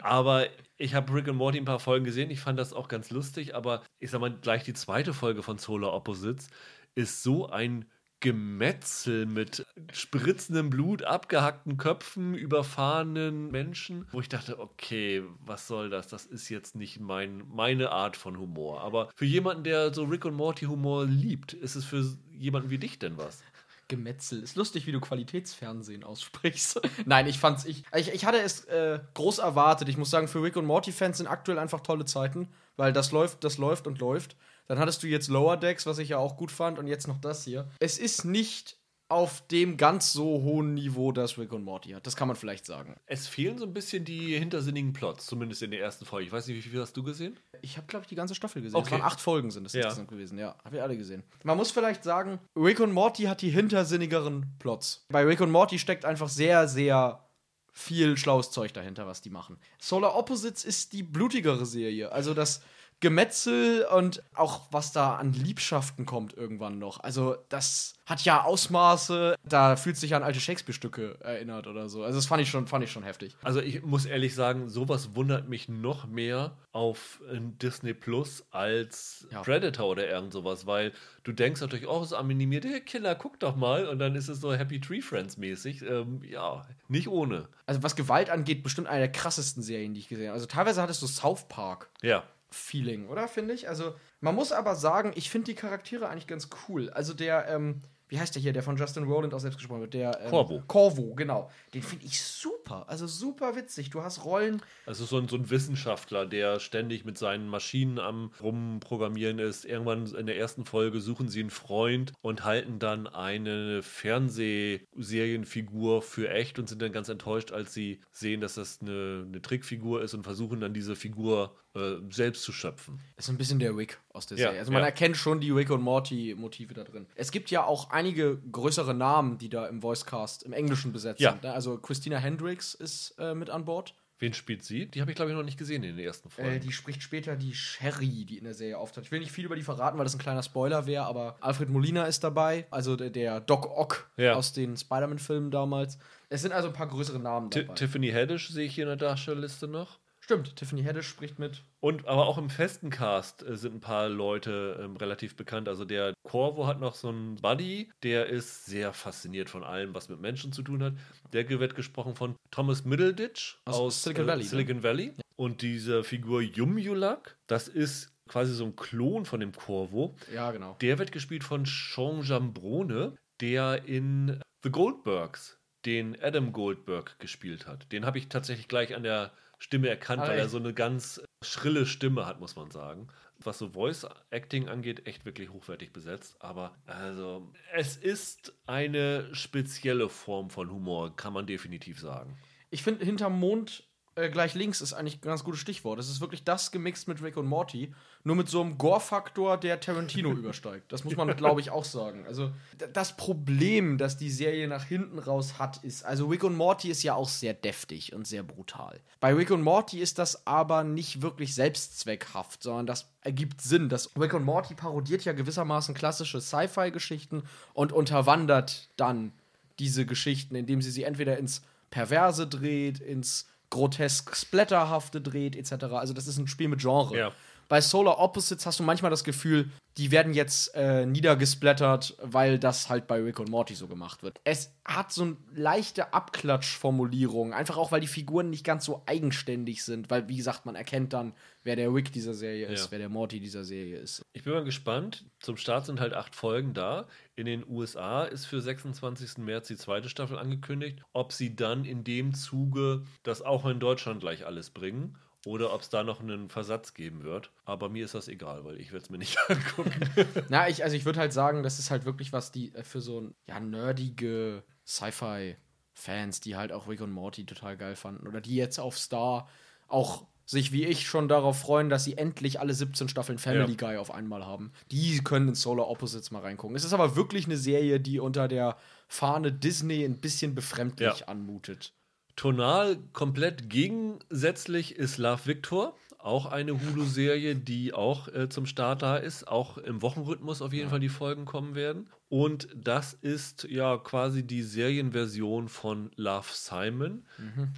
aber 0.00 0.46
ich 0.76 0.94
habe 0.94 1.12
Rick 1.12 1.28
und 1.28 1.36
Morty 1.36 1.58
ein 1.58 1.64
paar 1.64 1.80
Folgen 1.80 2.04
gesehen. 2.04 2.30
Ich 2.30 2.40
fand 2.40 2.58
das 2.58 2.72
auch 2.72 2.88
ganz 2.88 3.10
lustig. 3.10 3.54
Aber 3.54 3.82
ich 3.98 4.10
sag 4.10 4.20
mal, 4.20 4.32
gleich 4.32 4.62
die 4.64 4.74
zweite 4.74 5.12
Folge 5.12 5.42
von 5.42 5.58
Solar 5.58 5.92
Opposites 5.92 6.48
ist 6.94 7.22
so 7.22 7.48
ein 7.48 7.86
Gemetzel 8.20 9.26
mit 9.26 9.64
spritzendem 9.92 10.70
Blut, 10.70 11.04
abgehackten 11.04 11.76
Köpfen, 11.76 12.34
überfahrenen 12.34 13.48
Menschen, 13.52 14.08
wo 14.10 14.20
ich 14.20 14.28
dachte, 14.28 14.58
okay, 14.58 15.22
was 15.44 15.68
soll 15.68 15.88
das? 15.88 16.08
Das 16.08 16.26
ist 16.26 16.48
jetzt 16.48 16.74
nicht 16.74 16.98
mein, 16.98 17.44
meine 17.48 17.90
Art 17.90 18.16
von 18.16 18.36
Humor. 18.36 18.80
Aber 18.80 19.08
für 19.14 19.24
jemanden, 19.24 19.62
der 19.62 19.94
so 19.94 20.02
Rick 20.02 20.24
und 20.24 20.34
Morty 20.34 20.64
Humor 20.64 21.06
liebt, 21.06 21.52
ist 21.52 21.76
es 21.76 21.84
für 21.84 22.04
jemanden 22.32 22.70
wie 22.70 22.78
dich 22.78 22.98
denn 22.98 23.16
was? 23.18 23.42
Gemetzel. 23.88 24.42
Ist 24.42 24.56
lustig, 24.56 24.86
wie 24.86 24.92
du 24.92 25.00
Qualitätsfernsehen 25.00 26.04
aussprichst. 26.04 26.80
Nein, 27.06 27.26
ich 27.26 27.38
fand's, 27.38 27.64
ich, 27.64 27.84
ich, 27.94 28.12
ich 28.12 28.24
hatte 28.24 28.38
es 28.38 28.64
äh, 28.66 29.00
groß 29.14 29.38
erwartet. 29.38 29.88
Ich 29.88 29.96
muss 29.96 30.10
sagen, 30.10 30.28
für 30.28 30.42
Rick 30.42 30.56
und 30.56 30.66
Morty-Fans 30.66 31.18
sind 31.18 31.26
aktuell 31.26 31.58
einfach 31.58 31.80
tolle 31.80 32.04
Zeiten, 32.04 32.48
weil 32.76 32.92
das 32.92 33.12
läuft, 33.12 33.44
das 33.44 33.58
läuft 33.58 33.86
und 33.86 33.98
läuft. 33.98 34.36
Dann 34.66 34.78
hattest 34.78 35.02
du 35.02 35.06
jetzt 35.06 35.28
Lower 35.28 35.56
Decks, 35.56 35.86
was 35.86 35.98
ich 35.98 36.10
ja 36.10 36.18
auch 36.18 36.36
gut 36.36 36.52
fand, 36.52 36.78
und 36.78 36.86
jetzt 36.86 37.08
noch 37.08 37.18
das 37.18 37.44
hier. 37.44 37.68
Es 37.80 37.98
ist 37.98 38.24
nicht 38.24 38.77
auf 39.10 39.46
dem 39.48 39.78
ganz 39.78 40.12
so 40.12 40.42
hohen 40.42 40.74
Niveau, 40.74 41.12
das 41.12 41.38
Rick 41.38 41.52
und 41.52 41.64
Morty 41.64 41.90
hat. 41.90 42.06
Das 42.06 42.14
kann 42.14 42.28
man 42.28 42.36
vielleicht 42.36 42.66
sagen. 42.66 42.96
Es 43.06 43.26
fehlen 43.26 43.56
so 43.56 43.64
ein 43.64 43.72
bisschen 43.72 44.04
die 44.04 44.36
hintersinnigen 44.38 44.92
Plots, 44.92 45.24
zumindest 45.26 45.62
in 45.62 45.70
der 45.70 45.80
ersten 45.80 46.04
Folge. 46.04 46.26
Ich 46.26 46.32
weiß 46.32 46.46
nicht, 46.46 46.56
wie 46.64 46.68
viel 46.68 46.80
hast 46.80 46.94
du 46.96 47.02
gesehen? 47.02 47.38
Ich 47.62 47.78
habe, 47.78 47.86
glaube 47.86 48.02
ich, 48.04 48.08
die 48.08 48.14
ganze 48.16 48.34
Staffel 48.34 48.60
gesehen. 48.60 48.76
Okay. 48.76 48.86
Es 48.86 48.92
waren 48.92 49.02
acht 49.02 49.20
Folgen 49.20 49.50
sind 49.50 49.64
es 49.66 49.72
Ja. 49.72 49.84
insgesamt 49.84 50.08
gewesen. 50.08 50.38
Ja, 50.38 50.56
habe 50.62 50.76
ich 50.76 50.82
alle 50.82 50.96
gesehen. 50.96 51.22
Man 51.42 51.56
muss 51.56 51.70
vielleicht 51.70 52.04
sagen, 52.04 52.38
Rick 52.54 52.80
und 52.80 52.92
Morty 52.92 53.22
hat 53.24 53.40
die 53.40 53.50
hintersinnigeren 53.50 54.44
Plots. 54.58 55.06
Bei 55.08 55.24
Rick 55.24 55.40
und 55.40 55.50
Morty 55.50 55.78
steckt 55.78 56.04
einfach 56.04 56.28
sehr, 56.28 56.68
sehr 56.68 57.24
viel 57.72 58.16
schlaues 58.16 58.50
Zeug 58.50 58.72
dahinter, 58.74 59.06
was 59.06 59.22
die 59.22 59.30
machen. 59.30 59.56
Solar 59.78 60.16
Opposites 60.16 60.64
ist 60.64 60.92
die 60.92 61.02
blutigere 61.02 61.64
Serie. 61.64 62.12
Also 62.12 62.34
das 62.34 62.60
Gemetzel 63.00 63.84
und 63.94 64.22
auch 64.34 64.62
was 64.72 64.92
da 64.92 65.16
an 65.16 65.32
Liebschaften 65.32 66.04
kommt 66.04 66.34
irgendwann 66.36 66.78
noch. 66.78 67.00
Also 67.00 67.36
das 67.48 67.94
hat 68.06 68.24
ja 68.24 68.42
Ausmaße, 68.42 69.36
da 69.44 69.76
fühlt 69.76 69.96
sich 69.96 70.14
an 70.14 70.22
alte 70.22 70.40
Shakespeare-Stücke 70.40 71.18
erinnert 71.20 71.66
oder 71.66 71.88
so. 71.88 72.02
Also 72.02 72.18
das 72.18 72.26
fand 72.26 72.42
ich 72.42 72.50
schon, 72.50 72.66
fand 72.66 72.82
ich 72.82 72.90
schon 72.90 73.02
heftig. 73.04 73.36
Also 73.42 73.60
ich 73.60 73.82
muss 73.82 74.04
ehrlich 74.06 74.34
sagen, 74.34 74.68
sowas 74.68 75.14
wundert 75.14 75.48
mich 75.48 75.68
noch 75.68 76.06
mehr 76.06 76.56
auf 76.72 77.20
äh, 77.30 77.38
Disney 77.62 77.94
Plus 77.94 78.44
als 78.50 79.26
Ja. 79.30 79.42
Predator 79.42 79.86
oder 79.88 80.08
irgend 80.08 80.32
sowas, 80.32 80.66
weil 80.66 80.92
du 81.22 81.32
denkst 81.32 81.60
natürlich, 81.60 81.86
oh, 81.86 82.00
es 82.00 82.08
ist 82.08 82.12
animiert, 82.14 82.64
hey 82.64 82.80
Killer, 82.80 83.14
guck 83.14 83.38
doch 83.38 83.54
mal 83.56 83.86
und 83.86 83.98
dann 84.00 84.16
ist 84.16 84.28
es 84.28 84.40
so 84.40 84.52
Happy 84.54 84.80
Tree 84.80 85.00
Friends 85.02 85.36
mäßig. 85.36 85.82
Ähm, 85.82 86.22
ja, 86.24 86.66
nicht 86.88 87.08
ohne. 87.08 87.48
Also 87.66 87.82
was 87.82 87.94
Gewalt 87.94 88.30
angeht, 88.30 88.62
bestimmt 88.62 88.88
eine 88.88 89.00
der 89.00 89.12
krassesten 89.12 89.62
Serien, 89.62 89.94
die 89.94 90.00
ich 90.00 90.08
gesehen 90.08 90.26
habe. 90.28 90.34
Also 90.34 90.46
teilweise 90.46 90.82
hattest 90.82 91.02
du 91.02 91.06
South 91.06 91.46
Park. 91.48 91.90
Ja. 92.02 92.24
Feeling, 92.50 93.08
oder? 93.08 93.28
Finde 93.28 93.54
ich. 93.54 93.68
Also, 93.68 93.94
man 94.20 94.34
muss 94.34 94.52
aber 94.52 94.74
sagen, 94.74 95.12
ich 95.14 95.30
finde 95.30 95.46
die 95.46 95.54
Charaktere 95.54 96.08
eigentlich 96.08 96.26
ganz 96.26 96.48
cool. 96.68 96.90
Also, 96.90 97.14
der, 97.14 97.48
ähm, 97.48 97.82
wie 98.08 98.18
heißt 98.18 98.34
der 98.34 98.40
hier, 98.40 98.54
der 98.54 98.62
von 98.62 98.76
Justin 98.76 99.04
Rowland 99.04 99.34
auch 99.34 99.40
selbst 99.40 99.58
gesprochen 99.58 99.82
wird? 99.82 99.92
Der, 99.92 100.18
ähm, 100.22 100.30
Corvo. 100.30 100.62
Corvo, 100.66 101.14
genau. 101.14 101.50
Den 101.74 101.82
finde 101.82 102.06
ich 102.06 102.22
super. 102.22 102.86
Also, 102.88 103.06
super 103.06 103.54
witzig. 103.54 103.90
Du 103.90 104.02
hast 104.02 104.24
Rollen. 104.24 104.62
Also 104.86 105.04
so 105.04 105.18
ein, 105.18 105.28
so 105.28 105.36
ein 105.36 105.50
Wissenschaftler, 105.50 106.24
der 106.24 106.58
ständig 106.58 107.04
mit 107.04 107.18
seinen 107.18 107.48
Maschinen 107.48 107.98
am 107.98 108.32
Rumprogrammieren 108.42 109.38
ist. 109.38 109.66
Irgendwann 109.66 110.06
in 110.06 110.24
der 110.24 110.38
ersten 110.38 110.64
Folge 110.64 111.02
suchen 111.02 111.28
sie 111.28 111.40
einen 111.40 111.50
Freund 111.50 112.14
und 112.22 112.44
halten 112.44 112.78
dann 112.78 113.06
eine 113.06 113.82
Fernsehserienfigur 113.82 116.00
für 116.00 116.30
echt 116.30 116.58
und 116.58 116.66
sind 116.68 116.80
dann 116.80 116.92
ganz 116.92 117.10
enttäuscht, 117.10 117.52
als 117.52 117.74
sie 117.74 118.00
sehen, 118.10 118.40
dass 118.40 118.54
das 118.54 118.80
eine, 118.80 119.26
eine 119.28 119.42
Trickfigur 119.42 120.00
ist 120.02 120.14
und 120.14 120.22
versuchen 120.22 120.60
dann 120.60 120.72
diese 120.72 120.96
Figur 120.96 121.54
äh, 121.78 122.00
selbst 122.10 122.42
zu 122.42 122.52
schöpfen. 122.52 123.00
Ist 123.16 123.28
ein 123.28 123.38
bisschen 123.38 123.58
der 123.58 123.76
Rick 123.76 123.98
aus 124.12 124.26
der 124.26 124.36
Ja, 124.38 124.46
Serie. 124.48 124.60
Also, 124.60 124.72
man 124.72 124.80
ja. 124.82 124.86
erkennt 124.86 125.16
schon 125.16 125.40
die 125.40 125.50
Rick 125.50 125.70
und 125.70 125.80
Morty-Motive 125.82 126.74
da 126.74 126.84
drin. 126.84 127.06
Es 127.14 127.30
gibt 127.30 127.50
ja 127.50 127.64
auch 127.64 127.90
einige 127.90 128.38
größere 128.50 128.94
Namen, 128.94 129.38
die 129.38 129.48
da 129.48 129.66
im 129.66 129.82
Voicecast 129.82 130.42
im 130.42 130.52
Englischen 130.52 130.92
besetzt 130.92 131.20
Ja. 131.20 131.32
sind. 131.32 131.42
ne? 131.44 131.52
Also, 131.52 131.78
Christina 131.78 132.18
Hendricks 132.18 132.74
ist 132.74 133.14
äh, 133.18 133.34
mit 133.34 133.50
an 133.50 133.64
Bord. 133.64 133.94
Wen 134.20 134.32
spielt 134.34 134.64
sie? 134.64 134.86
Die 134.86 135.00
habe 135.00 135.12
ich, 135.12 135.14
glaube 135.14 135.30
ich, 135.30 135.36
noch 135.36 135.44
nicht 135.44 135.58
gesehen 135.58 135.84
in 135.84 135.96
den 135.96 136.04
ersten 136.04 136.28
Folgen. 136.28 136.50
Äh, 136.50 136.58
die 136.58 136.72
spricht 136.72 137.04
später 137.04 137.36
die 137.36 137.54
Sherry, 137.54 138.24
die 138.24 138.36
in 138.38 138.42
der 138.42 138.54
Serie 138.54 138.76
auftaucht. 138.76 139.04
Ich 139.06 139.12
will 139.12 139.20
nicht 139.20 139.30
viel 139.30 139.44
über 139.44 139.54
die 139.54 139.62
verraten, 139.62 139.96
weil 139.96 140.02
das 140.04 140.12
ein 140.16 140.18
kleiner 140.18 140.42
Spoiler 140.42 140.86
wäre, 140.86 141.04
aber 141.04 141.36
Alfred 141.40 141.68
Molina 141.68 142.02
ist 142.04 142.24
dabei, 142.24 142.66
also 142.72 142.96
der, 142.96 143.10
der 143.10 143.38
Doc 143.38 143.66
Ock 143.78 144.10
Ja. 144.16 144.34
aus 144.34 144.52
den 144.52 144.76
Spider-Man-Filmen 144.76 145.52
damals. 145.52 145.98
Es 146.30 146.42
sind 146.42 146.50
also 146.50 146.66
ein 146.66 146.74
paar 146.74 146.88
größere 146.88 147.20
Namen 147.20 147.50
dabei. 147.50 147.72
Tiffany 147.74 148.10
Haddish 148.10 148.48
sehe 148.50 148.66
ich 148.66 148.74
hier 148.74 148.84
in 148.84 148.88
der 148.88 148.96
Darstellerliste 148.96 149.68
noch. 149.68 150.00
Stimmt, 150.28 150.56
Tiffany 150.56 150.84
Haddish 150.84 151.08
spricht 151.08 151.38
mit. 151.38 151.62
Und 151.80 152.06
aber 152.06 152.26
auch 152.26 152.36
im 152.36 152.50
festen 152.50 152.90
Cast 152.90 153.42
äh, 153.42 153.56
sind 153.56 153.76
ein 153.76 153.80
paar 153.80 154.10
Leute 154.10 154.78
ähm, 154.78 154.94
relativ 154.98 155.36
bekannt. 155.36 155.70
Also 155.70 155.86
der 155.86 156.12
Corvo 156.22 156.66
hat 156.66 156.80
noch 156.80 156.96
so 156.96 157.08
einen 157.08 157.36
Buddy, 157.36 157.90
der 158.02 158.26
ist 158.26 158.66
sehr 158.66 158.92
fasziniert 158.92 159.48
von 159.48 159.64
allem, 159.64 159.94
was 159.94 160.10
mit 160.10 160.20
Menschen 160.20 160.52
zu 160.52 160.60
tun 160.62 160.82
hat. 160.82 160.92
Der 161.32 161.48
wird 161.48 161.74
gesprochen 161.74 162.14
von 162.14 162.36
Thomas 162.50 162.84
Middleditch 162.84 163.56
Aus 163.64 163.76
aus, 163.76 164.02
Silicon 164.02 164.26
äh, 164.26 164.28
Valley, 164.28 164.42
ne? 164.42 164.48
Silicon 164.50 164.82
Valley. 164.82 165.14
Und 165.36 165.62
diese 165.62 166.04
Figur 166.04 166.42
Yum 166.42 166.76
Yulak, 166.76 167.38
das 167.46 167.66
ist 167.66 168.12
quasi 168.28 168.52
so 168.52 168.66
ein 168.66 168.76
Klon 168.76 169.24
von 169.24 169.40
dem 169.40 169.52
Corvo. 169.52 170.14
Ja, 170.34 170.50
genau. 170.50 170.76
Der 170.82 170.98
wird 170.98 171.10
gespielt 171.10 171.42
von 171.42 171.64
Sean 171.64 172.20
Jambrone, 172.20 173.16
der 173.40 173.86
in 173.86 174.42
The 174.62 174.68
Goldbergs 174.68 175.58
den 175.86 176.22
Adam 176.22 176.52
Goldberg 176.52 177.18
gespielt 177.18 177.66
hat. 177.66 177.90
Den 177.92 178.04
habe 178.04 178.18
ich 178.18 178.28
tatsächlich 178.28 178.68
gleich 178.68 178.94
an 178.94 179.04
der 179.04 179.32
Stimme 179.58 179.88
erkannt, 179.88 180.22
Ah, 180.22 180.28
weil 180.28 180.38
er 180.38 180.48
so 180.48 180.58
eine 180.58 180.72
ganz 180.72 181.22
schrille 181.42 181.86
Stimme 181.86 182.26
hat, 182.26 182.40
muss 182.40 182.56
man 182.56 182.70
sagen. 182.70 183.08
Was 183.40 183.58
so 183.58 183.68
Voice 183.68 184.06
Acting 184.30 184.68
angeht, 184.68 185.06
echt 185.06 185.24
wirklich 185.24 185.50
hochwertig 185.50 185.92
besetzt. 185.92 186.36
Aber 186.40 186.74
also, 186.86 187.52
es 187.72 187.96
ist 187.96 188.52
eine 188.66 189.32
spezielle 189.34 190.08
Form 190.08 190.50
von 190.50 190.70
Humor, 190.70 191.14
kann 191.14 191.32
man 191.32 191.46
definitiv 191.46 192.00
sagen. 192.00 192.36
Ich 192.70 192.82
finde, 192.82 193.04
hinterm 193.04 193.38
Mond 193.38 193.87
äh, 194.18 194.30
gleich 194.30 194.54
links 194.54 194.80
ist 194.80 194.92
eigentlich 194.92 195.18
ein 195.18 195.20
ganz 195.20 195.44
gutes 195.44 195.60
Stichwort. 195.60 195.98
Es 195.98 196.08
ist 196.08 196.20
wirklich 196.20 196.44
das 196.44 196.72
gemixt 196.72 197.06
mit 197.08 197.22
Rick 197.22 197.36
und 197.36 197.46
Morty, 197.46 197.94
nur 198.24 198.36
mit 198.36 198.48
so 198.48 198.60
einem 198.60 198.76
Gore-Faktor, 198.76 199.56
der 199.56 199.80
Tarantino 199.80 200.30
übersteigt. 200.32 200.92
Das 200.92 201.04
muss 201.04 201.16
man, 201.16 201.34
glaube 201.36 201.60
ich, 201.60 201.70
auch 201.70 201.84
sagen. 201.84 202.26
Also, 202.26 202.50
das 202.92 203.16
Problem, 203.16 203.96
das 203.96 204.16
die 204.16 204.30
Serie 204.30 204.66
nach 204.66 204.84
hinten 204.84 205.18
raus 205.18 205.58
hat, 205.58 205.84
ist, 205.84 206.04
also 206.04 206.26
Rick 206.26 206.44
und 206.44 206.56
Morty 206.56 206.90
ist 206.90 207.02
ja 207.02 207.14
auch 207.14 207.28
sehr 207.28 207.54
deftig 207.54 208.12
und 208.12 208.26
sehr 208.26 208.42
brutal. 208.42 209.00
Bei 209.20 209.32
Rick 209.32 209.50
und 209.50 209.62
Morty 209.62 210.00
ist 210.00 210.18
das 210.18 210.46
aber 210.46 210.84
nicht 210.84 211.22
wirklich 211.22 211.54
selbstzweckhaft, 211.54 212.62
sondern 212.62 212.86
das 212.86 213.10
ergibt 213.22 213.60
Sinn. 213.60 213.88
Das 213.88 214.10
Rick 214.18 214.34
und 214.34 214.44
Morty 214.44 214.74
parodiert 214.74 215.24
ja 215.24 215.32
gewissermaßen 215.32 215.94
klassische 215.94 216.40
Sci-Fi-Geschichten 216.40 217.44
und 217.72 217.92
unterwandert 217.92 218.88
dann 218.96 219.32
diese 219.78 220.06
Geschichten, 220.06 220.54
indem 220.56 220.82
sie 220.82 220.90
sie 220.90 221.04
entweder 221.04 221.38
ins 221.38 221.62
Perverse 221.90 222.46
dreht, 222.46 223.00
ins 223.00 223.46
grotesk 223.70 224.34
Splatterhafte 224.36 225.20
dreht, 225.20 225.56
etc. 225.56 225.84
Also 225.92 226.14
das 226.14 226.26
ist 226.26 226.38
ein 226.38 226.46
Spiel 226.46 226.68
mit 226.68 226.80
Genre. 226.80 227.16
Ja. 227.16 227.32
Bei 227.68 227.82
Solar 227.82 228.18
Opposites 228.18 228.64
hast 228.64 228.80
du 228.80 228.82
manchmal 228.82 229.10
das 229.10 229.24
Gefühl, 229.24 229.70
die 229.98 230.10
werden 230.10 230.32
jetzt 230.32 230.74
äh, 230.74 231.04
niedergesplattert, 231.04 232.16
weil 232.22 232.58
das 232.58 232.88
halt 232.88 233.06
bei 233.08 233.20
Rick 233.20 233.40
und 233.40 233.50
Morty 233.50 233.74
so 233.74 233.88
gemacht 233.88 234.22
wird. 234.22 234.40
Es 234.44 234.72
hat 234.84 235.12
so 235.12 235.22
eine 235.24 235.36
leichte 235.54 236.12
Abklatschformulierung, 236.14 237.52
einfach 237.52 237.76
auch, 237.76 237.90
weil 237.90 238.00
die 238.00 238.06
Figuren 238.06 238.48
nicht 238.48 238.64
ganz 238.64 238.84
so 238.84 239.02
eigenständig 239.06 239.84
sind, 239.84 240.08
weil, 240.08 240.28
wie 240.28 240.36
gesagt, 240.36 240.66
man 240.66 240.76
erkennt 240.76 241.12
dann, 241.12 241.34
wer 241.64 241.76
der 241.76 241.92
Rick 241.92 242.12
dieser 242.12 242.32
Serie 242.34 242.66
ist, 242.68 242.84
Ja. 242.86 242.90
wer 242.92 242.98
der 243.00 243.08
Morty 243.08 243.40
dieser 243.40 243.64
Serie 243.64 243.98
ist. 243.98 244.22
Ich 244.32 244.44
bin 244.44 244.52
mal 244.52 244.64
gespannt. 244.64 245.24
Zum 245.40 245.56
Start 245.56 245.86
sind 245.86 246.00
halt 246.00 246.14
acht 246.14 246.36
Folgen 246.36 246.74
da. 246.74 247.06
In 247.34 247.46
den 247.46 247.68
USA 247.68 248.24
ist 248.24 248.46
für 248.46 248.60
26. 248.60 249.38
März 249.38 249.66
die 249.68 249.76
zweite 249.76 250.08
Staffel 250.08 250.38
angekündigt. 250.38 251.02
Ob 251.12 251.32
sie 251.32 251.56
dann 251.56 251.84
in 251.84 252.04
dem 252.04 252.34
Zuge 252.34 253.02
das 253.24 253.42
auch 253.42 253.66
in 253.66 253.80
Deutschland 253.80 254.20
gleich 254.20 254.46
alles 254.46 254.70
bringen 254.70 255.18
oder 255.48 255.72
ob 255.72 255.80
es 255.80 255.88
da 255.88 256.04
noch 256.04 256.20
einen 256.20 256.50
Versatz 256.50 256.92
geben 256.94 257.22
wird. 257.24 257.50
Aber 257.64 257.88
mir 257.88 258.04
ist 258.04 258.14
das 258.14 258.28
egal, 258.28 258.64
weil 258.64 258.78
ich 258.78 258.92
werde 258.92 259.04
es 259.04 259.10
mir 259.10 259.18
nicht 259.18 259.38
angucken. 259.48 259.92
Na, 260.48 260.68
ich, 260.68 260.84
also 260.84 260.94
ich 260.94 261.04
würde 261.06 261.20
halt 261.20 261.32
sagen, 261.32 261.62
das 261.62 261.78
ist 261.78 261.90
halt 261.90 262.04
wirklich 262.04 262.32
was, 262.32 262.52
die 262.52 262.74
äh, 262.74 262.82
für 262.84 263.00
so 263.00 263.30
ja, 263.46 263.58
nerdige 263.58 264.62
Sci-Fi-Fans, 264.86 266.40
die 266.40 266.56
halt 266.56 266.72
auch 266.72 266.88
Rick 266.88 267.00
und 267.00 267.10
Morty 267.12 267.44
total 267.46 267.76
geil 267.76 267.96
fanden 267.96 268.26
oder 268.26 268.40
die 268.40 268.56
jetzt 268.56 268.78
auf 268.78 268.98
Star 268.98 269.48
auch 269.88 270.26
sich 270.44 270.72
wie 270.72 270.86
ich 270.86 271.06
schon 271.06 271.28
darauf 271.28 271.58
freuen, 271.60 271.90
dass 271.90 272.04
sie 272.04 272.16
endlich 272.16 272.58
alle 272.58 272.72
17 272.72 273.10
Staffeln 273.10 273.36
Family 273.38 273.72
Ja. 273.72 273.76
Guy 273.88 273.96
auf 273.98 274.10
einmal 274.10 274.46
haben. 274.46 274.72
Die 274.90 275.18
können 275.18 275.48
in 275.48 275.54
Solar 275.54 275.88
Opposites 275.88 276.30
mal 276.30 276.40
reingucken. 276.40 276.74
Es 276.74 276.84
ist 276.84 276.94
aber 276.94 277.16
wirklich 277.16 277.44
eine 277.44 277.58
Serie, 277.58 278.00
die 278.00 278.18
unter 278.18 278.48
der 278.48 278.78
Fahne 279.08 279.52
Disney 279.52 280.04
ein 280.04 280.18
bisschen 280.20 280.54
befremdlich 280.54 281.20
Ja. 281.20 281.28
anmutet. 281.28 281.92
Tonal 282.38 282.98
komplett 283.12 283.68
gegensätzlich 283.68 284.94
ist 284.96 285.18
Love 285.18 285.46
Victor. 285.46 285.96
Auch 286.18 286.46
eine 286.46 286.72
Hulu-Serie, 286.72 287.54
die 287.56 287.92
auch 287.92 288.28
äh, 288.28 288.48
zum 288.48 288.66
Start 288.66 289.02
da 289.02 289.16
ist. 289.16 289.48
Auch 289.48 289.76
im 289.78 290.02
Wochenrhythmus 290.02 290.62
auf 290.62 290.72
jeden 290.72 290.88
Fall 290.90 291.00
die 291.00 291.08
Folgen 291.08 291.44
kommen 291.46 291.74
werden. 291.74 292.08
Und 292.28 292.68
das 292.74 293.12
ist 293.14 293.64
ja 293.64 293.96
quasi 293.98 294.46
die 294.46 294.62
Serienversion 294.62 295.68
von 295.68 296.10
Love 296.16 296.48
Simon, 296.52 297.24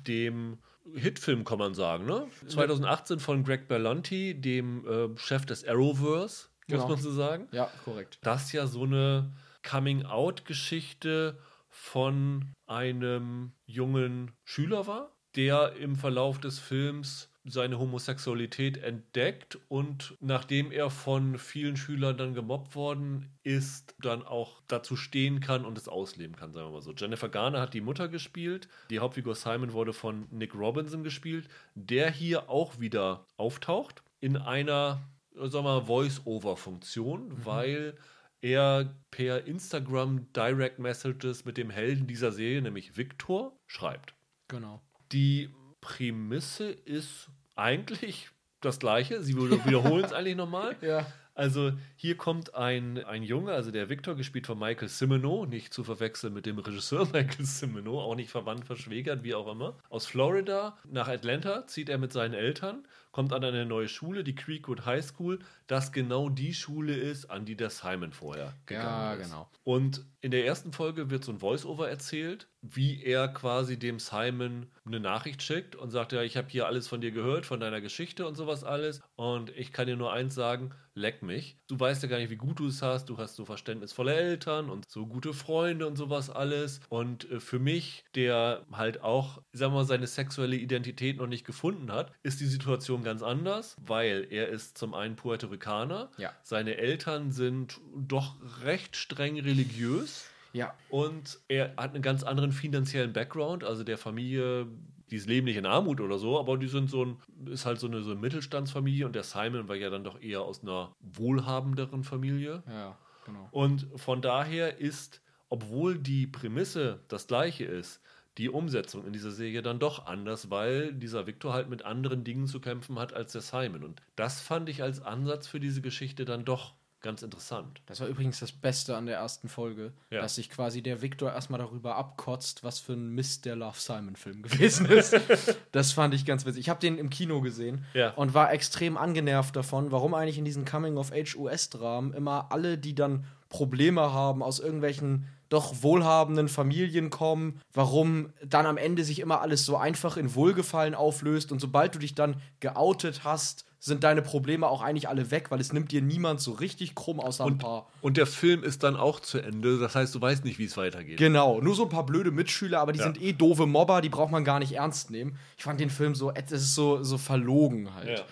dem 0.07 0.59
Hitfilm, 0.95 1.45
kann 1.45 1.59
man 1.59 1.73
sagen. 1.75 2.05
Ne? 2.07 2.27
2018 2.49 3.19
von 3.21 3.45
Greg 3.45 3.67
Berlanti, 3.69 4.35
dem 4.41 4.85
äh, 4.87 5.09
Chef 5.19 5.47
des 5.47 5.67
Arrowverse, 5.67 6.49
muss 6.69 6.79
Genau. 6.83 6.89
man 6.89 6.99
so 6.99 7.13
sagen 7.13 7.49
Ja, 7.53 7.71
korrekt. 7.85 8.19
das 8.23 8.53
ja 8.53 8.67
so 8.67 8.83
eine 8.85 9.33
Coming-out-Geschichte 9.69 11.39
von 11.81 12.53
einem 12.67 13.53
jungen 13.65 14.33
Schüler 14.45 14.87
war, 14.87 15.17
der 15.35 15.77
im 15.77 15.97
Verlauf 15.97 16.39
des 16.39 16.59
Films 16.59 17.31
seine 17.45 17.79
Homosexualität 17.79 18.77
entdeckt 18.77 19.59
und 19.69 20.15
nachdem 20.21 20.73
er 20.73 20.91
von 20.91 21.39
vielen 21.39 21.79
Schülern 21.79 22.19
dann 22.19 22.35
gemobbt 22.35 22.77
worden 22.77 23.33
ist, 23.43 23.95
dann 23.99 24.23
auch 24.23 24.61
dazu 24.69 24.95
stehen 24.95 25.41
kann 25.41 25.65
und 25.65 25.79
es 25.79 25.89
ausleben 25.89 26.37
kann, 26.37 26.53
sagen 26.53 26.69
wir 26.69 26.73
mal 26.73 26.83
so. 26.83 26.93
Jennifer 26.93 27.31
Garner 27.31 27.63
hat 27.63 27.73
die 27.73 27.81
Mutter 27.81 28.09
gespielt, 28.09 28.69
die 28.91 28.99
Hauptfigur 28.99 29.35
Simon 29.35 29.73
wurde 29.73 29.95
von 29.95 30.29
Nick 30.31 30.55
Robinson 30.55 31.03
gespielt, 31.03 31.49
der 31.75 32.11
hier 32.11 32.51
auch 32.51 32.79
wieder 32.79 33.25
auftaucht 33.39 34.03
in 34.21 34.37
einer, 34.37 35.01
sagen 35.35 35.53
wir 35.53 35.63
mal, 35.63 35.87
Voice-Over-Funktion, 35.87 37.45
weil 37.45 37.97
er 38.43 38.95
per 39.11 39.45
Instagram 39.47 40.33
Direct 40.33 40.79
Messages 40.79 41.45
mit 41.45 41.57
dem 41.57 41.71
Helden 41.71 42.07
dieser 42.07 42.33
Serie, 42.33 42.63
nämlich 42.63 42.97
Victor, 42.97 43.57
schreibt. 43.67 44.15
Genau. 44.49 44.81
Die 45.13 45.51
Prämisse 45.81 46.71
ist 46.71 47.29
eigentlich 47.57 48.31
das 48.61 48.79
gleiche. 48.79 49.23
Sie 49.23 49.37
wieder- 49.37 49.65
wiederholen 49.67 50.05
es 50.05 50.13
eigentlich 50.15 50.37
nochmal. 50.37 50.77
Ja. 50.81 51.07
Also 51.35 51.73
hier 51.97 52.17
kommt 52.19 52.55
ein, 52.55 53.03
ein 53.05 53.23
Junge, 53.23 53.53
also 53.53 53.71
der 53.71 53.89
Victor, 53.89 54.15
gespielt 54.15 54.47
von 54.47 54.59
Michael 54.59 54.89
Cimino, 54.89 55.47
nicht 55.47 55.73
zu 55.73 55.85
verwechseln 55.85 56.35
mit 56.35 56.45
dem 56.45 56.59
Regisseur 56.59 57.07
Michael 57.13 57.47
Cimino, 57.47 58.01
auch 58.01 58.15
nicht 58.15 58.31
verwandt, 58.31 58.67
verschwägert, 58.67 59.23
wie 59.23 59.35
auch 59.35 59.51
immer. 59.51 59.79
Aus 59.89 60.07
Florida 60.07 60.77
nach 60.91 61.09
Atlanta 61.09 61.67
zieht 61.67 61.89
er 61.89 61.97
mit 61.99 62.13
seinen 62.13 62.35
Eltern, 62.35 62.87
kommt 63.11 63.33
an 63.33 63.45
eine 63.45 63.67
neue 63.67 63.89
Schule, 63.89 64.25
die 64.25 64.35
Creekwood 64.35 64.85
High 64.87 65.05
School, 65.05 65.39
das 65.67 65.93
genau 65.93 66.29
die 66.29 66.55
Schule 66.55 66.95
ist, 66.95 67.27
an 67.31 67.45
die 67.45 67.57
der 67.57 67.71
Simon 67.71 68.13
vorher 68.13 68.55
gegangen 68.67 68.87
Ja, 68.87 69.15
ist. 69.15 69.23
genau. 69.25 69.51
Und 69.65 70.05
in 70.21 70.31
der 70.31 70.45
ersten 70.47 70.73
Folge 70.73 71.11
wird 71.11 71.25
so 71.25 71.33
ein 71.33 71.39
Voice-Over 71.39 71.89
erzählt, 71.89 72.49
wie 72.61 73.03
er 73.03 73.29
quasi 73.29 73.79
dem 73.79 73.99
Simon 73.99 74.67
eine 74.85 75.01
Nachricht 75.01 75.43
schickt 75.43 75.77
und 75.77 75.91
sagt, 75.91 76.13
ja, 76.13 76.23
ich 76.23 76.37
habe 76.37 76.49
hier 76.51 76.67
alles 76.67 76.89
von 76.89 77.01
dir 77.01 77.11
gehört, 77.11 77.47
von 77.47 77.59
deiner 77.61 77.81
Geschichte 77.81 78.27
und 78.27 78.35
sowas 78.37 78.65
alles. 78.65 79.01
Und 79.17 79.51
ich 79.57 79.73
kann 79.73 79.87
dir 79.87 79.97
nur 79.97 80.13
eins 80.13 80.35
sagen, 80.35 80.75
leck 80.95 81.23
mich. 81.23 81.57
Du 81.69 81.79
weißt 81.81 82.03
ja 82.03 82.09
gar 82.09 82.19
nicht, 82.19 82.29
wie 82.31 82.37
gut 82.37 82.59
du 82.59 82.67
es 82.67 82.83
hast. 82.83 83.07
Du 83.09 83.17
hast 83.17 83.37
so 83.37 83.47
verständnisvolle 83.47 84.15
Eltern 84.15 84.69
und 84.69 84.85
so 84.91 85.07
gute 85.07 85.33
Freunde 85.33 85.87
und 85.87 85.97
sowas 85.97 86.29
alles. 86.29 86.81
Und 86.91 87.31
äh, 87.31 87.41
für 87.41 87.59
mich, 87.59 88.05
der 88.15 88.67
halt 88.73 89.01
auch, 89.01 89.41
sagen 89.53 89.73
wir 89.73 89.79
mal, 89.79 89.85
seine 89.87 90.07
sexuelle 90.07 90.57
Identität 90.57 91.17
noch 91.17 91.29
nicht 91.29 91.47
gefunden 91.47 91.91
hat, 91.93 92.13
ist 92.23 92.41
die 92.41 92.47
Situation 92.47 93.00
ganz 93.03 93.23
anders, 93.23 93.77
weil 93.87 94.27
er 94.31 94.49
ist 94.49 94.79
zum 94.79 94.95
einen 94.95 95.17
Puerto 95.17 95.49
Ricaner. 95.49 96.11
Ja. 96.19 96.33
Seine 96.43 96.77
Eltern 96.77 97.33
sind 97.33 97.81
doch 97.95 98.37
recht 98.65 98.97
streng 98.97 99.39
religiös. 99.41 100.27
Ja. 100.53 100.75
Und 100.89 101.39
er 101.49 101.75
hat 101.77 101.95
einen 101.95 102.03
ganz 102.03 102.23
anderen 102.23 102.53
finanziellen 102.53 103.13
Background, 103.13 103.65
also 103.65 103.85
der 103.85 103.99
Familie, 103.99 104.67
die 105.11 105.19
leben 105.19 105.47
nicht 105.47 105.57
in 105.57 105.67
Armut 105.67 106.01
oder 106.01 106.19
so, 106.19 106.39
aber 106.39 106.57
die 106.59 106.69
sind 106.69 106.91
so 106.91 107.05
ein, 107.05 107.17
ist 107.47 107.67
halt 107.67 107.79
so 107.79 107.87
eine, 107.87 108.03
so 108.03 108.11
eine 108.11 108.21
Mittelstandsfamilie 108.21 109.07
und 109.07 109.15
der 109.15 109.23
Simon 109.23 109.69
war 109.69 109.77
ja 109.77 109.91
dann 109.91 110.05
doch 110.05 110.21
eher 110.21 110.43
aus 110.43 110.63
einer 110.63 110.95
wohlhabenderen 111.01 112.05
Familie. 112.05 112.63
Ja, 112.69 112.97
genau. 113.25 113.49
Und 113.53 113.87
von 113.97 114.23
daher 114.23 114.79
ist, 114.79 115.21
obwohl 115.49 115.99
die 115.99 116.27
Prämisse 116.27 117.01
das 117.09 117.27
gleiche 117.27 117.65
ist, 117.65 118.01
die 118.41 118.49
Umsetzung 118.49 119.07
in 119.07 119.13
dieser 119.13 119.31
Serie 119.31 119.63
dann 119.63 119.79
doch 119.79 120.07
anders, 120.07 120.51
weil 120.51 120.93
dieser 120.95 121.27
Victor 121.27 121.53
halt 121.53 121.69
mit 121.69 121.85
anderen 121.85 122.25
Dingen 122.25 122.47
zu 122.47 122.59
kämpfen 122.61 122.99
hat 122.99 123.13
als 123.13 123.33
der 123.33 123.43
Simon. 123.43 123.85
Und 123.85 124.01
das 124.17 124.41
fand 124.41 124.69
ich 124.69 124.83
als 124.83 125.01
Ansatz 125.03 125.47
für 125.47 125.61
diese 125.61 125.83
Geschichte 125.83 126.25
dann 126.25 126.45
doch 126.45 126.73
ganz 127.03 127.23
interessant. 127.23 127.81
Das 127.87 128.01
war 128.01 128.09
übrigens 128.09 128.41
das 128.41 128.53
Beste 128.53 128.95
an 128.95 129.07
der 129.07 129.17
ersten 129.17 129.49
Folge, 129.49 129.93
Ja. 130.11 130.21
dass 130.21 130.35
sich 130.35 130.51
quasi 130.51 130.83
der 130.83 131.01
Victor 131.01 131.33
erstmal 131.33 131.59
darüber 131.59 131.97
abkotzt, 131.97 132.63
was 132.63 132.79
für 132.79 132.93
ein 132.93 133.09
Mist 133.15 133.47
der 133.47 133.57
Love 133.57 133.79
Simon-Film 133.79 134.43
gewesen 134.43 134.85
ist. 134.87 135.19
das 135.73 135.93
fand 135.93 136.13
ich 136.13 136.27
ganz 136.27 136.45
witzig. 136.45 136.61
Ich 136.61 136.69
habe 136.69 136.79
den 136.81 136.99
im 136.99 137.09
Kino 137.09 137.41
gesehen 137.41 137.87
Ja. 137.95 138.11
und 138.11 138.35
war 138.35 138.53
extrem 138.53 138.99
angenervt 138.99 139.57
davon, 139.57 139.93
warum 139.93 140.13
eigentlich 140.13 140.37
in 140.37 140.45
diesen 140.45 140.67
Coming-of-Age-US-Dramen 140.67 142.13
immer 142.13 142.53
alle, 142.53 142.77
die 142.79 142.95
dann 142.95 143.25
Probleme 143.49 144.13
haben, 144.13 144.43
aus 144.43 144.61
irgendwelchen 144.61 145.27
doch 145.51 145.83
wohlhabenden 145.83 146.49
Familien 146.49 147.11
kommen, 147.11 147.61
warum 147.75 148.31
dann 148.43 148.65
am 148.65 148.79
Ende 148.79 149.05
sich 149.05 149.19
immer 149.19 149.43
alles 149.43 149.67
so 149.67 149.77
einfach 149.77 150.17
in 150.17 150.35
Wohlgefallen 150.35 150.95
auflöst 150.95 151.53
und 151.53 151.61
sobald 151.61 151.95
du 151.95 151.99
dich 151.99 152.15
dann 152.15 152.37
geoutet 152.61 153.23
hast, 153.25 153.67
sind 153.83 154.05
deine 154.05 154.21
Probleme 154.21 154.69
auch 154.69 154.83
eigentlich 154.83 155.09
alle 155.09 155.31
weg, 155.31 155.51
weil 155.51 155.59
es 155.59 155.73
nimmt 155.73 155.91
dir 155.91 156.03
niemand 156.03 156.41
so 156.43 156.53
richtig 156.53 156.95
krumm 156.95 157.19
außer 157.19 157.45
ein 157.45 157.53
Und, 157.53 157.59
paar. 157.59 157.87
und 158.03 158.19
der 158.19 158.27
Film 158.27 158.63
ist 158.63 158.83
dann 158.83 158.95
auch 158.95 159.21
zu 159.21 159.39
Ende. 159.39 159.79
Das 159.79 159.95
heißt, 159.95 160.15
du 160.15 160.21
weißt 160.21 160.45
nicht, 160.45 160.59
wie 160.59 160.67
es 160.67 160.77
weitergeht. 160.77 161.17
Genau, 161.17 161.63
nur 161.63 161.75
so 161.75 161.85
ein 161.85 161.89
paar 161.89 162.05
blöde 162.05 162.31
Mitschüler, 162.31 162.79
aber 162.79 162.93
die 162.93 162.99
Ja. 162.99 163.07
sind 163.07 163.21
eh 163.23 163.33
doofe 163.33 163.65
Mobber, 163.67 164.03
die 164.03 164.11
braucht 164.11 164.31
man 164.33 164.45
gar 164.45 164.59
nicht 164.59 164.73
ernst 164.73 165.11
nehmen. 165.11 165.39
Ich 165.57 165.65
fand 165.65 165.81
den 165.81 165.89
Film 165.89 166.15
so, 166.15 166.31
es 166.31 166.53
ist 166.53 166.75
so, 166.75 167.03
so 167.03 167.17
verlogen 167.17 167.95
halt. 167.95 168.19
Ja. 168.19 168.25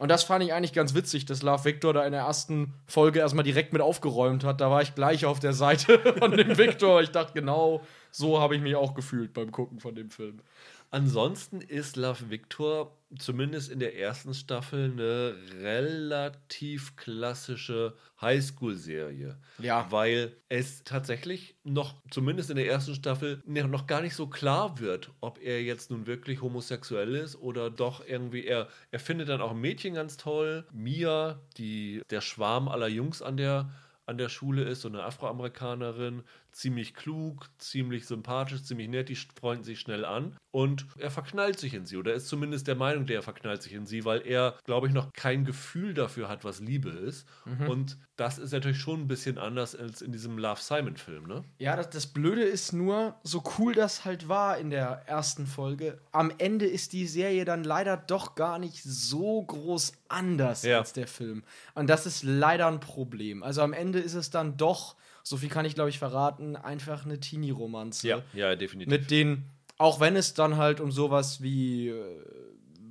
Und 0.00 0.08
das 0.08 0.24
fand 0.24 0.42
ich 0.42 0.54
eigentlich 0.54 0.72
ganz 0.72 0.94
witzig, 0.94 1.26
dass 1.26 1.42
Love 1.42 1.66
Victor 1.66 1.92
da 1.92 2.06
in 2.06 2.12
der 2.12 2.22
ersten 2.22 2.72
Folge 2.86 3.18
erstmal 3.18 3.44
direkt 3.44 3.74
mit 3.74 3.82
aufgeräumt 3.82 4.44
hat. 4.44 4.62
Da 4.62 4.70
war 4.70 4.80
ich 4.80 4.94
gleich 4.94 5.26
auf 5.26 5.40
der 5.40 5.52
Seite 5.52 5.98
von 6.18 6.34
dem 6.34 6.56
Victor. 6.56 7.02
Ich 7.02 7.10
dachte, 7.10 7.34
genau 7.34 7.82
so 8.10 8.40
habe 8.40 8.56
ich 8.56 8.62
mich 8.62 8.76
auch 8.76 8.94
gefühlt 8.94 9.34
beim 9.34 9.52
Gucken 9.52 9.78
von 9.78 9.94
dem 9.94 10.08
Film. 10.08 10.40
Ansonsten 10.90 11.60
ist 11.60 11.96
Love 11.96 12.30
Victor 12.30 12.96
zumindest 13.18 13.70
in 13.70 13.80
der 13.80 13.98
ersten 13.98 14.34
Staffel 14.34 14.92
eine 14.92 15.34
relativ 15.62 16.96
klassische 16.96 17.94
Highschool-Serie. 18.20 19.38
Ja. 19.58 19.86
Weil 19.90 20.36
es 20.48 20.84
tatsächlich 20.84 21.56
noch, 21.64 21.94
zumindest 22.10 22.50
in 22.50 22.56
der 22.56 22.68
ersten 22.68 22.94
Staffel, 22.94 23.42
noch 23.46 23.86
gar 23.86 24.00
nicht 24.00 24.14
so 24.14 24.28
klar 24.28 24.78
wird, 24.78 25.10
ob 25.20 25.40
er 25.42 25.62
jetzt 25.62 25.90
nun 25.90 26.06
wirklich 26.06 26.40
homosexuell 26.40 27.14
ist 27.16 27.36
oder 27.36 27.70
doch 27.70 28.06
irgendwie, 28.06 28.44
er, 28.44 28.68
er 28.90 29.00
findet 29.00 29.28
dann 29.28 29.40
auch 29.40 29.50
ein 29.50 29.60
Mädchen 29.60 29.94
ganz 29.94 30.16
toll. 30.16 30.64
Mia, 30.72 31.40
die, 31.56 32.02
der 32.10 32.20
Schwarm 32.20 32.68
aller 32.68 32.88
Jungs 32.88 33.22
an 33.22 33.36
der 33.36 33.70
an 34.10 34.18
der 34.18 34.28
Schule 34.28 34.64
ist, 34.64 34.80
so 34.80 34.88
eine 34.88 35.04
Afroamerikanerin, 35.04 36.24
ziemlich 36.52 36.94
klug, 36.94 37.48
ziemlich 37.58 38.06
sympathisch, 38.06 38.62
ziemlich 38.62 38.88
nett, 38.88 39.08
die 39.08 39.16
freunden 39.16 39.64
sich 39.64 39.80
schnell 39.80 40.04
an 40.04 40.36
und 40.50 40.86
er 40.98 41.10
verknallt 41.10 41.58
sich 41.58 41.74
in 41.74 41.86
sie 41.86 41.96
oder 41.96 42.12
ist 42.12 42.26
zumindest 42.26 42.66
der 42.66 42.74
Meinung, 42.74 43.06
der 43.06 43.22
verknallt 43.22 43.62
sich 43.62 43.72
in 43.72 43.86
sie, 43.86 44.04
weil 44.04 44.26
er, 44.26 44.58
glaube 44.64 44.88
ich, 44.88 44.92
noch 44.92 45.12
kein 45.12 45.44
Gefühl 45.44 45.94
dafür 45.94 46.28
hat, 46.28 46.44
was 46.44 46.60
Liebe 46.60 46.90
ist. 46.90 47.26
Mhm. 47.44 47.68
Und 47.68 47.98
das 48.16 48.38
ist 48.38 48.52
natürlich 48.52 48.80
schon 48.80 49.02
ein 49.02 49.08
bisschen 49.08 49.38
anders 49.38 49.76
als 49.76 50.02
in 50.02 50.12
diesem 50.12 50.38
Love 50.38 50.60
Simon 50.60 50.96
Film, 50.96 51.26
ne? 51.26 51.44
Ja, 51.58 51.76
das, 51.76 51.90
das 51.90 52.06
Blöde 52.08 52.42
ist 52.42 52.72
nur, 52.72 53.14
so 53.22 53.42
cool 53.58 53.74
das 53.74 54.04
halt 54.04 54.28
war 54.28 54.58
in 54.58 54.70
der 54.70 55.02
ersten 55.06 55.46
Folge, 55.46 55.98
am 56.12 56.32
Ende 56.38 56.66
ist 56.66 56.92
die 56.92 57.06
Serie 57.06 57.44
dann 57.44 57.64
leider 57.64 57.96
doch 57.96 58.34
gar 58.34 58.58
nicht 58.58 58.82
so 58.82 59.42
groß 59.42 59.92
anders 60.08 60.64
ja. 60.64 60.78
als 60.78 60.92
der 60.92 61.06
Film. 61.06 61.44
Und 61.74 61.88
das 61.88 62.06
ist 62.06 62.22
leider 62.22 62.66
ein 62.66 62.80
Problem. 62.80 63.42
Also 63.42 63.62
am 63.62 63.72
Ende 63.72 64.00
ist 64.00 64.14
es 64.14 64.30
dann 64.30 64.56
doch 64.56 64.96
so 65.22 65.36
viel 65.36 65.48
kann 65.48 65.64
ich, 65.64 65.74
glaube 65.74 65.90
ich, 65.90 65.98
verraten, 65.98 66.56
einfach 66.56 67.04
eine 67.04 67.20
Teenie-Romanze. 67.20 68.08
Ja, 68.08 68.22
ja, 68.32 68.56
definitiv. 68.56 68.90
Mit 68.90 69.10
den, 69.10 69.44
auch 69.78 70.00
wenn 70.00 70.16
es 70.16 70.34
dann 70.34 70.56
halt 70.56 70.80
um 70.80 70.92
sowas 70.92 71.42
wie, 71.42 71.88
äh, 71.88 72.24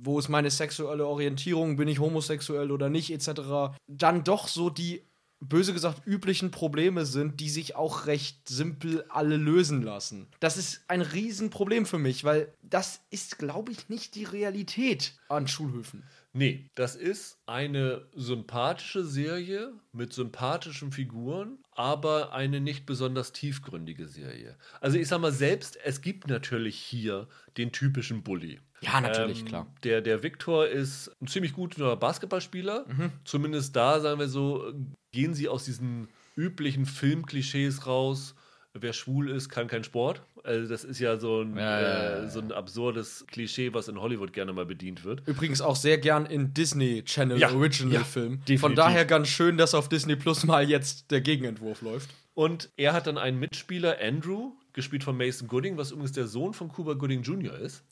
wo 0.02 0.18
ist 0.18 0.28
meine 0.28 0.50
sexuelle 0.50 1.06
Orientierung, 1.06 1.76
bin 1.76 1.88
ich 1.88 1.98
homosexuell 1.98 2.70
oder 2.70 2.88
nicht, 2.88 3.10
etc., 3.10 3.76
dann 3.86 4.24
doch 4.24 4.48
so 4.48 4.70
die 4.70 5.02
böse 5.40 5.72
gesagt 5.72 6.06
üblichen 6.06 6.50
Probleme 6.50 7.06
sind, 7.06 7.40
die 7.40 7.48
sich 7.48 7.74
auch 7.74 8.06
recht 8.06 8.48
simpel 8.48 9.04
alle 9.08 9.36
lösen 9.36 9.82
lassen. 9.82 10.26
Das 10.38 10.56
ist 10.56 10.82
ein 10.86 11.00
Riesenproblem 11.00 11.86
für 11.86 11.98
mich, 11.98 12.24
weil 12.24 12.52
das 12.62 13.00
ist, 13.10 13.38
glaube 13.38 13.72
ich, 13.72 13.88
nicht 13.88 14.14
die 14.14 14.24
Realität 14.24 15.14
an 15.28 15.48
Schulhöfen. 15.48 16.04
Nee, 16.32 16.70
das 16.76 16.94
ist 16.94 17.38
eine 17.46 18.06
sympathische 18.14 19.04
Serie 19.04 19.72
mit 19.92 20.12
sympathischen 20.12 20.92
Figuren, 20.92 21.58
aber 21.72 22.32
eine 22.32 22.60
nicht 22.60 22.86
besonders 22.86 23.32
tiefgründige 23.32 24.06
Serie. 24.06 24.56
Also 24.80 24.96
ich 24.96 25.08
sag 25.08 25.20
mal 25.20 25.32
selbst, 25.32 25.76
es 25.82 26.02
gibt 26.02 26.28
natürlich 26.28 26.76
hier 26.76 27.28
den 27.56 27.72
typischen 27.72 28.22
Bully. 28.22 28.60
Ja, 28.80 29.00
natürlich, 29.00 29.40
ähm, 29.40 29.46
klar. 29.46 29.74
Der, 29.82 30.00
der 30.02 30.22
Viktor 30.22 30.68
ist 30.68 31.10
ein 31.20 31.26
ziemlich 31.26 31.52
guter 31.52 31.96
Basketballspieler. 31.96 32.86
Mhm. 32.88 33.12
Zumindest 33.24 33.74
da, 33.74 34.00
sagen 34.00 34.20
wir 34.20 34.28
so, 34.28 34.72
gehen 35.10 35.34
sie 35.34 35.48
aus 35.48 35.64
diesen 35.64 36.08
üblichen 36.36 36.86
Filmklischees 36.86 37.86
raus 37.86 38.34
wer 38.74 38.92
schwul 38.92 39.30
ist, 39.30 39.48
kann 39.48 39.66
kein 39.66 39.84
Sport. 39.84 40.22
Also 40.44 40.68
das 40.68 40.84
ist 40.84 40.98
ja 41.00 41.16
so 41.16 41.42
ein, 41.42 41.56
ja, 41.56 41.80
ja, 41.80 41.88
ja. 41.88 42.22
Äh, 42.22 42.28
so 42.28 42.40
ein 42.40 42.52
absurdes 42.52 43.26
Klischee, 43.26 43.74
was 43.74 43.88
in 43.88 44.00
Hollywood 44.00 44.32
gerne 44.32 44.52
mal 44.52 44.66
bedient 44.66 45.04
wird. 45.04 45.22
Übrigens 45.26 45.60
auch 45.60 45.76
sehr 45.76 45.98
gern 45.98 46.26
in 46.26 46.54
Disney 46.54 47.02
Channel 47.04 47.42
Original 47.44 48.04
Film. 48.04 48.40
Von 48.58 48.74
daher 48.74 49.04
ganz 49.04 49.28
schön, 49.28 49.56
dass 49.56 49.74
auf 49.74 49.88
Disney 49.88 50.16
Plus 50.16 50.44
mal 50.44 50.68
jetzt 50.68 51.10
der 51.10 51.20
Gegenentwurf 51.20 51.82
läuft. 51.82 52.10
Und 52.34 52.70
er 52.76 52.92
hat 52.92 53.06
dann 53.06 53.18
einen 53.18 53.38
Mitspieler, 53.38 53.96
Andrew, 54.00 54.52
gespielt 54.72 55.04
von 55.04 55.16
Mason 55.16 55.48
Gooding, 55.48 55.76
was 55.76 55.90
übrigens 55.90 56.12
der 56.12 56.26
Sohn 56.26 56.54
von 56.54 56.68
Cuba 56.68 56.94
Gooding 56.94 57.22
Jr. 57.22 57.58
ist. 57.58 57.82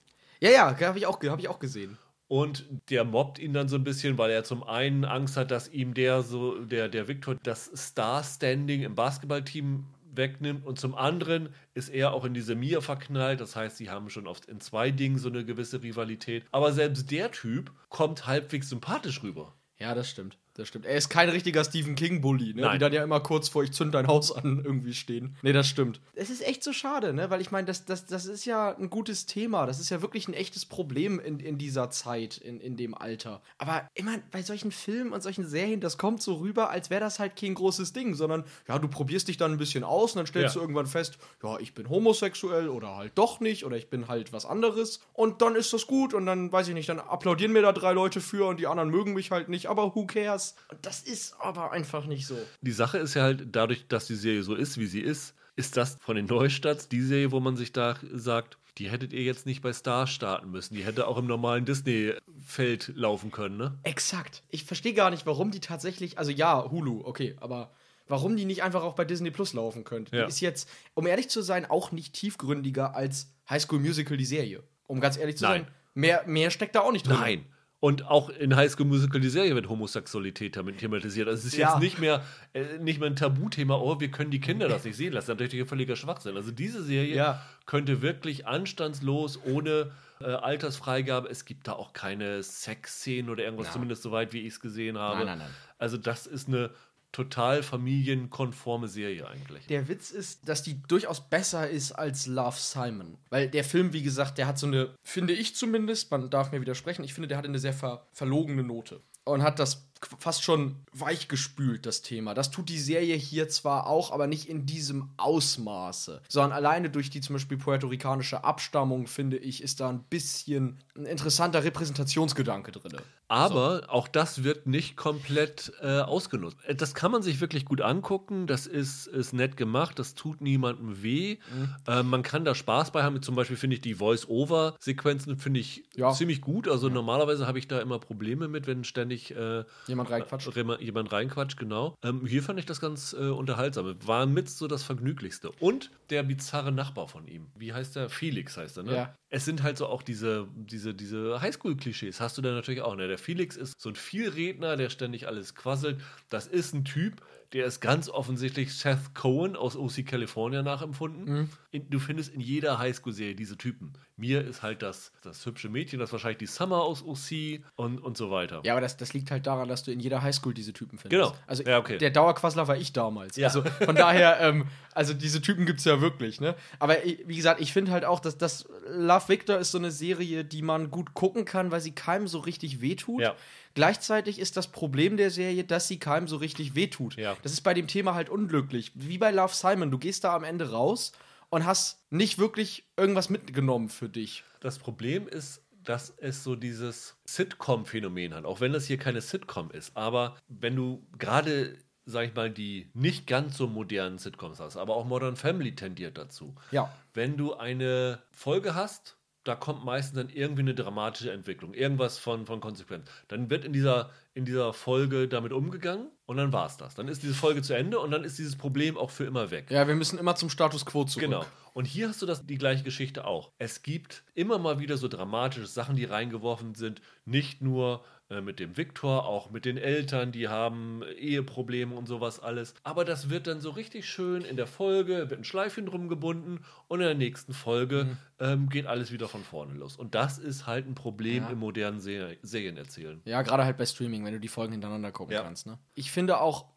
Ja, 0.41 0.51
ja, 0.51 0.81
habe 0.81 0.99
ich, 0.99 1.07
auch, 1.07 1.21
hab 1.23 1.41
ich 1.41 1.49
auch 1.49 1.59
gesehen. 1.59 1.99
Und 2.29 2.67
der 2.91 3.05
mobbt 3.05 3.39
ihn 3.39 3.55
dann 3.55 3.69
so 3.69 3.77
ein 3.77 3.85
bisschen, 3.85 4.19
weil 4.19 4.31
er 4.31 4.45
zum 4.45 4.63
einen 4.63 5.07
Angst 5.07 5.37
hat, 5.37 5.51
dass 5.51 5.69
ihm 5.69 5.95
der 5.95 6.23
so, 6.23 6.63
der, 6.63 6.89
der 6.89 7.09
Victor, 7.09 7.37
das 7.43 7.71
Star-Standing 7.75 8.83
im 8.83 8.95
Basketballteam 8.95 9.87
wegnimmt. 10.19 10.67
Und 10.67 10.79
zum 10.79 10.95
anderen 10.95 11.49
ist 11.73 11.89
er 11.89 12.13
auch 12.13 12.27
in 12.27 12.35
diese 12.35 12.55
Mia 12.55 12.83
verknallt. 12.83 13.41
Das 13.41 13.57
heißt, 13.57 13.79
sie 13.79 13.89
haben 13.89 14.11
schon 14.11 14.27
oft 14.27 14.45
in 14.45 14.61
zwei 14.61 14.91
Dingen 14.91 15.17
so 15.17 15.31
eine 15.31 15.47
gewisse 15.47 15.83
Rivalität. 15.83 16.45
Aber 16.53 16.73
selbst 16.73 17.11
der 17.11 17.31
Typ 17.31 17.73
kommt 17.89 18.27
halbwegs 18.27 18.69
sympathisch 18.69 19.23
rüber. 19.23 19.55
Ja, 19.79 19.95
das 19.95 20.11
stimmt 20.11 20.37
das 20.59 20.69
stimmt. 20.69 20.87
Er 20.87 20.97
ist 20.97 21.09
kein 21.09 21.29
richtiger 21.29 21.63
Stephen 21.65 21.95
King-Bully, 21.95 22.55
ne? 22.55 22.71
die 22.73 22.79
dann 22.79 22.93
ja 22.93 23.05
immer 23.05 23.21
kurz 23.21 23.49
vor 23.49 23.63
ich 23.63 23.73
zünd 23.73 23.95
dein 23.95 24.09
Haus 24.09 24.33
an 24.33 24.63
irgendwie 24.65 24.93
stehen. 24.93 25.37
Nee, 25.43 25.53
das 25.53 25.69
stimmt. 25.69 26.01
Es 26.15 26.31
ist 26.31 26.45
echt 26.45 26.65
so 26.65 26.73
schade, 26.73 27.13
ne? 27.13 27.31
Weil 27.31 27.41
ich 27.41 27.53
meine, 27.53 27.67
das, 27.67 27.85
das, 27.85 28.07
das 28.07 28.27
ist 28.27 28.45
ja 28.45 28.77
ein 28.77 28.91
gutes 28.91 29.27
Thema. 29.27 29.67
Das 29.67 29.79
ist 29.79 29.91
ja 29.91 30.03
wirklich 30.03 30.27
ein 30.27 30.35
echtes 30.35 30.67
Problem 30.67 31.21
in, 31.21 31.39
in 31.39 31.59
dieser 31.59 31.91
Zeit, 31.91 32.39
in, 32.39 32.61
in 32.61 32.77
dem 32.77 32.95
Alter. 32.95 33.41
Aber 33.59 33.89
immer 33.95 34.19
bei 34.33 34.43
solchen 34.43 34.73
Filmen 34.73 35.13
und 35.13 35.23
solchen 35.23 35.47
Serien, 35.47 35.81
das 35.81 35.97
kommt 35.97 36.23
so 36.23 36.35
rüber, 36.35 36.71
als 36.71 36.91
wäre 36.91 37.01
das 37.01 37.21
halt 37.21 37.37
kein 37.37 37.55
großes 37.55 37.93
Ding, 37.93 38.15
sondern 38.15 38.43
ja, 38.67 38.81
du 38.81 38.89
probierst 38.89 39.29
dich 39.29 39.37
dann 39.37 39.53
ein 39.53 39.59
bisschen 39.59 39.85
aus 39.85 40.13
und 40.13 40.19
dann 40.19 40.27
stellst 40.27 40.57
ja. 40.57 40.59
du 40.59 40.65
irgendwann 40.65 40.87
fest, 40.87 41.19
ja, 41.43 41.59
ich 41.61 41.75
bin 41.75 41.89
homosexuell 41.89 42.69
oder 42.69 42.97
halt 42.97 43.13
doch 43.15 43.39
nicht 43.39 43.65
oder 43.65 43.77
ich 43.77 43.91
bin 43.91 44.09
halt 44.09 44.33
was 44.33 44.45
anderes 44.45 45.01
und 45.13 45.41
dann 45.41 45.55
ist 45.55 45.73
das 45.73 45.87
gut 45.87 46.15
und 46.15 46.27
dann 46.27 46.51
weiß 46.51 46.67
ich 46.67 46.75
nicht, 46.75 46.89
dann 46.89 46.99
applaudieren 46.99 47.53
mir 47.53 47.63
da 47.63 47.73
drei 47.73 47.93
Leute 47.93 48.21
für 48.21 48.49
und 48.49 48.59
die 48.59 48.67
anderen 48.67 48.91
mögen 48.91 49.15
mich 49.15 49.31
halt 49.31 49.49
nicht, 49.49 49.67
aber 49.67 49.95
who 49.95 50.05
cares? 50.05 50.48
Und 50.71 50.85
das 50.85 51.03
ist 51.03 51.35
aber 51.41 51.73
einfach 51.73 52.07
nicht 52.07 52.27
so. 52.27 52.39
Die 52.61 52.73
Sache 52.73 52.99
ist 52.99 53.15
ja 53.15 53.23
halt, 53.23 53.55
dadurch, 53.55 53.87
dass 53.89 54.07
die 54.07 54.15
Serie 54.15 54.43
so 54.43 54.55
ist, 54.55 54.79
wie 54.79 54.87
sie 54.87 55.01
ist, 55.01 55.35
ist 55.57 55.77
das 55.77 55.97
von 56.01 56.17
den 56.17 56.27
Neustarts 56.27 56.89
die 56.89 57.03
Serie, 57.03 57.33
wo 57.33 57.41
man 57.41 57.57
sich 57.57 57.73
da 57.73 57.97
sagt, 58.13 58.59
die 58.79 58.89
hättet 58.89 59.13
ihr 59.13 59.23
jetzt 59.23 59.45
nicht 59.45 59.61
bei 59.61 59.73
Star 59.73 60.07
starten 60.07 60.51
müssen. 60.51 60.75
Die 60.75 60.85
hätte 60.85 61.09
auch 61.09 61.19
im 61.19 61.27
normalen 61.27 61.65
Disney-Feld 61.65 62.93
laufen 62.95 63.33
können, 63.33 63.57
ne? 63.57 63.77
Exakt. 63.83 64.45
Ich 64.51 64.65
verstehe 64.65 64.95
gar 64.95 65.11
nicht, 65.11 65.27
warum 65.27 65.51
die 65.51 65.61
tatsächlich, 65.61 66.17
also 66.17 66.31
ja, 66.31 66.71
Hulu, 66.71 67.03
okay, 67.05 67.35
aber 67.41 67.73
warum 68.07 68.37
die 68.37 68.45
nicht 68.45 68.63
einfach 68.63 68.83
auch 68.83 68.95
bei 68.95 69.05
Disney 69.05 69.33
Plus 69.33 69.53
laufen 69.53 69.83
könnte. 69.85 70.17
Ja. 70.17 70.23
Die 70.23 70.29
ist 70.29 70.41
jetzt, 70.41 70.69
um 70.95 71.07
ehrlich 71.07 71.29
zu 71.29 71.43
sein, 71.43 71.67
auch 71.67 71.91
nicht 71.93 72.15
tiefgründiger 72.15 72.95
als 72.95 73.33
High 73.51 73.63
School 73.63 73.81
Musical, 73.81 74.17
die 74.17 74.25
Serie. 74.25 74.63
Um 74.87 75.01
ganz 75.01 75.17
ehrlich 75.17 75.37
zu 75.37 75.45
Nein. 75.45 75.65
sein. 75.65 75.73
Mehr, 75.95 76.23
mehr 76.27 76.51
steckt 76.51 76.77
da 76.77 76.81
auch 76.81 76.93
nicht 76.93 77.07
drin. 77.07 77.17
Nein. 77.19 77.47
Und 77.81 78.09
auch 78.09 78.29
in 78.29 78.57
High 78.57 78.73
School 78.73 78.87
Musical 78.87 79.21
die 79.21 79.29
Serie 79.29 79.55
wird 79.55 79.69
Homosexualität 79.69 80.53
thematisiert. 80.53 81.29
Also 81.29 81.39
es 81.39 81.53
ist 81.53 81.57
ja. 81.57 81.71
jetzt 81.71 81.81
nicht 81.81 82.01
mehr, 82.01 82.25
äh, 82.53 82.79
nicht 82.79 82.99
mehr 82.99 83.09
ein 83.09 83.15
Tabuthema, 83.15 83.77
oh, 83.77 84.01
wir 84.01 84.11
können 84.11 84.33
die 84.33 84.41
Kinder 84.41 84.69
das 84.69 84.85
nicht 84.85 84.97
sehen 84.97 85.13
lassen. 85.13 85.29
Das 85.29 85.37
ist 85.37 85.41
natürlich 85.41 85.65
ein 85.65 85.69
völliger 85.69 85.95
Schwachsinn. 85.95 86.37
Also 86.37 86.51
diese 86.51 86.83
Serie 86.83 87.15
ja. 87.15 87.43
könnte 87.67 88.03
wirklich 88.03 88.49
anstandslos, 88.49 89.39
ohne 89.45 89.93
äh, 90.21 90.25
Altersfreigabe, 90.25 91.29
es 91.29 91.45
gibt 91.45 91.69
da 91.69 91.75
auch 91.75 91.93
keine 91.93 92.43
Sexszenen 92.43 93.31
oder 93.31 93.45
irgendwas, 93.45 93.69
ja. 93.69 93.75
zumindest 93.75 94.03
soweit, 94.03 94.33
wie 94.33 94.41
ich 94.41 94.55
es 94.55 94.61
gesehen 94.61 94.99
habe. 94.99 95.19
Nein, 95.19 95.27
nein, 95.27 95.39
nein. 95.39 95.51
Also 95.79 95.97
das 95.97 96.27
ist 96.27 96.49
eine 96.49 96.71
total 97.13 97.63
familienkonforme 97.63 98.89
Serie 98.89 99.27
eigentlich. 99.27 99.67
Der 99.67 99.89
Witz 99.89 100.11
ist, 100.11 100.49
dass 100.49 100.63
die 100.63 100.83
durchaus 100.83 101.29
besser 101.29 101.69
ist 101.69 101.93
als 101.93 102.27
Love 102.27 102.57
Simon. 102.59 103.19
Weil 103.31 103.49
der 103.49 103.65
Film, 103.65 103.93
wie 103.93 104.03
gesagt, 104.03 104.39
der 104.39 104.47
hat 104.47 104.59
so 104.59 104.67
eine, 104.67 104.95
finde 105.03 105.33
ich 105.33 105.55
zumindest, 105.55 106.11
man 106.11 106.31
darf 106.31 106.53
mir 106.53 106.61
widersprechen, 106.61 107.05
ich 107.05 107.15
finde, 107.15 107.29
der 107.29 107.39
hat 107.39 107.47
eine 107.47 107.59
sehr 107.59 107.73
ver 107.73 108.07
verlogene 108.13 108.63
Note. 108.63 109.01
Und 109.25 109.43
hat 109.43 109.59
das 109.59 109.88
fast 110.19 110.43
schon 110.43 110.77
weichgespült, 110.93 111.87
das 111.87 112.03
Thema. 112.03 112.35
Das 112.35 112.51
tut 112.51 112.69
die 112.69 112.79
Serie 112.79 113.17
hier 113.17 113.49
zwar 113.49 113.87
auch, 113.87 114.13
aber 114.13 114.27
nicht 114.27 114.49
in 114.49 114.67
diesem 114.67 115.11
Ausmaße, 115.17 116.23
sondern 116.29 116.53
alleine 116.53 116.91
durch 116.91 117.11
die 117.11 117.21
zum 117.21 117.35
Beispiel 117.35 117.59
puerto-ricanische 117.59 118.45
Abstammung, 118.45 119.07
finde 119.07 119.37
ich, 119.39 119.63
ist 119.63 119.81
da 119.81 119.89
ein 119.89 120.05
bisschen 120.05 120.79
ein 120.97 121.07
interessanter 121.07 121.65
Repräsentationsgedanke 121.65 122.73
drin. 122.73 122.93
Aber 123.29 123.83
so. 123.83 123.89
auch 123.89 124.09
das 124.09 124.43
wird 124.43 124.67
nicht 124.67 124.97
komplett 124.97 125.73
äh, 125.83 126.01
ausgenutzt. 126.01 126.57
Äh, 126.67 126.75
das 126.75 126.95
kann 126.95 127.13
man 127.13 127.23
sich 127.23 127.41
wirklich 127.41 127.67
gut 127.67 127.83
angucken, 127.83 128.47
das 128.47 128.67
ist, 128.67 129.07
ist 129.07 129.35
nett 129.35 129.57
gemacht, 129.57 129.99
das 129.99 130.15
tut 130.15 130.41
niemandem 130.41 131.03
weh. 131.03 131.37
Mhm. 131.53 131.75
Äh, 131.87 132.03
man 132.03 132.23
kann 132.23 132.45
da 132.45 132.55
Spaß 132.55 132.91
bei 132.91 133.03
haben. 133.03 133.21
Zum 133.21 133.35
Beispiel 133.35 133.57
finde 133.57 133.77
ich 133.77 133.83
die 133.83 133.95
Voice-Over-Sequenzen 133.95 135.37
finde 135.37 135.61
ich 135.61 135.85
ja. 135.95 136.13
ziemlich 136.13 136.41
gut. 136.41 136.69
Also 136.69 136.89
ja. 136.89 136.95
normalerweise 136.95 137.47
habe 137.47 137.59
ich 137.59 137.69
da 137.69 137.81
immer 137.81 137.99
Probleme 137.99 138.49
mit, 138.49 138.67
wenn 138.67 138.85
ständig 138.85 139.31
äh, 139.37 139.65
Jemand 139.89 140.11
reinquatscht. 140.11 140.57
Äh, 140.57 140.83
jemand 140.83 141.13
reinquatscht, 141.13 141.59
genau. 141.59 141.97
Ähm, 142.03 142.27
hier 142.27 142.43
fand 142.43 142.59
ich 142.59 142.67
das 142.67 142.81
ganz 142.81 143.13
äh, 143.13 143.29
unterhaltsam. 143.29 143.97
War 144.07 144.27
mit 144.27 144.49
so 144.49 144.69
das 144.69 144.83
Vergnüglichste. 144.83 145.51
Und 145.61 145.91
der 146.11 146.23
bizarre 146.23 146.73
Nachbar 146.73 147.09
von 147.09 147.27
ihm. 147.27 147.47
Wie 147.57 147.73
heißt 147.73 147.97
der? 147.97 148.09
Felix 148.09 148.57
heißt 148.57 148.79
er, 148.79 148.83
ne? 148.85 148.95
Ja. 148.95 149.15
Es 149.31 149.45
sind 149.45 149.63
halt 149.63 149.79
so 149.79 149.87
auch 149.87 150.03
diese, 150.03 150.49
diese, 150.55 150.95
diese 150.95 151.41
Highschool-Klischees. 151.41 152.21
Hast 152.21 152.39
du 152.39 152.43
da 152.43 152.53
natürlich 152.53 152.83
auch, 152.83 152.97
ne? 152.97 153.09
Der 153.09 153.19
Felix 153.19 153.57
ist 153.57 153.81
so 153.81 153.89
ein 153.91 153.95
Vielredner, 153.95 154.77
der 154.77 154.91
ständig 154.91 155.27
alles 155.27 155.55
quasselt. 155.55 156.01
Das 156.29 156.47
ist 156.47 156.75
ein 156.75 156.85
Typ, 156.85 157.23
der 157.53 157.67
ist 157.67 157.81
ganz 157.81 158.09
offensichtlich 158.09 158.75
Seth 158.75 159.15
Cohen 159.15 159.57
aus 159.57 159.77
OC 159.77 160.05
California 160.05 160.63
nachempfunden. 160.63 161.49
Mhm. 161.73 161.91
Du 161.91 161.99
findest 161.99 162.35
in 162.35 162.41
jeder 162.41 162.79
Highschool-Serie 162.79 163.35
diese 163.35 163.57
Typen. 163.57 163.95
Mir 164.19 164.45
ist 164.45 164.63
halt 164.63 164.83
das, 164.83 165.13
das 165.23 165.47
hübsche 165.47 165.69
Mädchen, 165.69 166.01
das 166.01 166.11
wahrscheinlich 166.11 166.39
die 166.39 166.47
Summer 166.47 166.83
aus 166.83 167.05
OC 167.05 167.61
und, 167.77 167.99
und 167.99 168.17
so 168.17 168.33
weiter. 168.33 168.61
Ja, 168.65 168.73
aber 168.73 168.81
das, 168.81 168.97
das 168.97 169.13
liegt 169.13 169.31
halt 169.31 169.47
daran, 169.47 169.69
dass 169.69 169.85
du 169.85 169.93
in 169.93 170.01
jeder 170.01 170.23
Highschool 170.23 170.53
diese 170.53 170.73
Typen 170.73 170.99
findest. 170.99 171.23
Genau. 171.23 171.37
Also 171.47 171.63
Ja, 171.63 171.79
okay. 171.79 171.99
der 171.99 172.11
Dauerquassler 172.11 172.67
war 172.67 172.77
ich 172.77 172.93
damals. 172.93 173.37
Ja. 173.37 173.47
Also 173.47 173.63
von 173.63 173.95
daher, 173.97 174.41
ähm, 174.41 174.67
also 174.93 175.15
diese 175.15 175.41
Typen 175.41 175.67
gibt 175.67 175.79
es 175.79 175.85
ja 175.85 176.01
wirklich, 176.01 176.41
ne? 176.41 176.57
Aber 176.81 176.97
wie 177.05 177.37
gesagt, 177.37 177.61
ich 177.61 177.73
finde 177.73 177.93
halt 177.93 178.05
auch, 178.05 178.19
dass 178.19 178.37
das 178.37 178.69
Love 178.89 179.29
Victor 179.29 179.57
ist 179.59 179.71
so 179.71 179.79
eine 179.79 179.93
Serie, 179.93 180.45
die 180.45 180.63
man 180.63 180.91
gut 180.91 181.15
gucken 181.15 181.45
kann, 181.45 181.71
weil 181.71 181.81
sie 181.81 181.93
keinem 181.93 182.27
so 182.27 182.41
richtig 182.41 182.81
wehtut. 182.81 183.21
Ja. 183.21 183.37
Gleichzeitig 183.75 184.41
ist 184.41 184.57
das 184.57 184.67
Problem 184.67 185.17
der 185.17 185.31
Serie, 185.31 185.63
dass 185.63 185.87
sie 185.87 186.01
keinem 186.01 186.27
so 186.27 186.39
richtig 186.39 186.75
wehtut. 186.75 187.17
Ja. 187.17 187.37
Das 187.45 187.53
ist 187.53 187.61
bei 187.61 187.75
dem 187.75 187.87
Thema 187.87 188.15
halt 188.15 188.29
unglücklich. 188.29 188.91
Wie 188.97 189.19
bei 189.19 189.31
Love 189.31 189.55
Simon, 189.55 189.93
du 189.93 189.99
gehst 189.99 190.25
da 190.25 190.35
am 190.35 190.43
Ende 190.43 190.73
raus 190.73 191.13
und 191.51 191.65
hast 191.65 192.05
nicht 192.11 192.39
wirklich 192.39 192.89
irgendwas 192.97 193.31
mitgenommen 193.31 193.89
für 193.89 194.09
dich. 194.09 194.45
Das 194.61 194.79
Problem 194.79 195.29
ist, 195.29 195.63
dass 195.83 196.11
es 196.19 196.45
so 196.45 196.55
dieses 196.55 197.17
Sitcom-Phänomen 197.25 198.35
hat, 198.35 198.45
auch 198.45 198.61
wenn 198.61 198.73
das 198.73 198.87
hier 198.87 198.99
keine 198.99 199.21
Sitcom 199.21 199.71
ist. 199.71 199.97
Aber 199.97 200.37
wenn 200.49 200.77
du 200.77 201.07
gerade, 201.19 201.79
sag 202.05 202.27
ich 202.27 202.35
mal, 202.35 202.51
die 202.51 202.91
nicht 202.93 203.27
ganz 203.27 203.57
so 203.57 203.67
modernen 203.67 204.19
Sitcoms 204.19 204.61
hast, 204.61 204.77
aber 204.77 204.97
auch 204.97 205.07
Modern 205.07 205.37
Family 205.37 205.75
tendiert 205.75 206.19
dazu. 206.19 206.55
Ja. 206.73 206.93
Wenn 207.15 207.37
du 207.37 207.55
eine 207.55 208.23
Folge 208.33 208.75
hast, 208.75 209.17
da 209.45 209.55
kommt 209.55 209.83
meistens 209.83 210.17
dann 210.17 210.29
irgendwie 210.29 210.61
eine 210.61 210.75
dramatische 210.75 211.33
Entwicklung, 211.33 211.73
irgendwas 211.73 212.19
von, 212.19 212.45
von 212.45 212.61
Konsequenz. 212.61 213.09
Dann 213.29 213.49
wird 213.49 213.65
in 213.65 213.73
dieser, 213.73 214.11
in 214.39 214.45
dieser 214.45 214.73
Folge 214.73 215.27
damit 215.27 215.53
umgegangen 215.53 216.13
und 216.25 216.37
dann 216.37 216.53
war 216.53 216.67
es 216.67 216.77
das. 216.77 216.95
Dann 216.95 217.09
ist 217.09 217.25
diese 217.25 217.35
Folge 217.35 217.61
zu 217.61 217.75
Ende 217.75 217.99
und 217.99 218.13
dann 218.13 218.23
ist 218.23 218.39
dieses 218.39 218.55
Problem 218.55 218.97
auch 218.97 219.11
für 219.11 219.25
immer 219.25 219.51
weg. 219.51 219.67
Ja, 219.69 219.89
wir 219.89 219.97
müssen 219.97 220.17
immer 220.17 220.37
zum 220.37 220.49
Status 220.49 220.87
quo 220.87 221.03
zurück. 221.03 221.25
Genau. 221.25 221.45
Und 221.75 221.87
hier 221.87 222.09
hast 222.09 222.23
du 222.23 222.27
das, 222.27 222.47
die 222.47 222.57
gleiche 222.57 222.85
Geschichte 222.85 223.27
auch. 223.27 223.51
Es 223.59 223.83
gibt 223.83 224.23
immer 224.35 224.59
mal 224.59 224.79
wieder 224.79 224.97
so 224.97 225.09
dramatische 225.09 225.67
Sachen, 225.67 225.97
die 225.97 226.05
reingeworfen 226.05 226.77
sind. 226.77 227.03
Nicht 227.25 227.63
nur 227.63 228.05
mit 228.43 228.59
dem 228.61 228.77
Viktor, 228.77 229.25
auch 229.27 229.51
mit 229.51 229.65
den 229.65 229.79
Eltern, 229.79 230.33
die 230.33 230.49
haben 230.49 231.03
Eheprobleme 231.19 231.95
und 231.95 232.07
sowas 232.07 232.41
alles. 232.41 232.75
Aber 232.83 233.05
das 233.05 233.31
wird 233.31 233.47
dann 233.47 233.61
so 233.61 233.71
richtig 233.71 234.09
schön 234.09 234.43
in 234.43 234.57
der 234.57 234.67
Folge, 234.67 235.31
wird 235.31 235.41
ein 235.41 235.45
Schleifchen 235.45 235.87
drum 235.87 236.09
gebunden 236.09 236.61
und 236.89 237.01
in 237.01 237.07
der 237.07 237.15
nächsten 237.15 237.53
Folge 237.55 238.05
Mhm. 238.05 238.17
ähm, 238.41 238.69
geht 238.69 238.87
alles 238.87 239.13
wieder 239.13 239.29
von 239.29 239.43
vorne 239.43 239.75
los. 239.75 239.97
Und 239.97 240.15
das 240.15 240.39
ist 240.39 240.67
halt 240.67 240.87
ein 240.87 240.95
Problem 240.95 241.45
Ja. 241.45 241.51
im 241.51 241.59
modernen 241.59 242.01
Ser 242.01 242.33
Serienerzählen. 242.43 243.21
Ja, 243.25 243.43
gerade 243.43 243.65
halt 243.65 243.77
bei 243.79 243.87
Streaming, 243.87 244.25
wenn 244.25 244.35
du 244.35 244.41
die 244.41 244.49
Folgen 244.49 244.73
hintereinander 244.73 245.11
gucken 245.13 245.33
Ja. 245.35 245.43
kannst. 245.43 245.67
Ne? 245.67 245.79
Ich 245.95 246.11
finde 246.11 246.41
auch, 246.41 246.65
äh, 246.65 246.69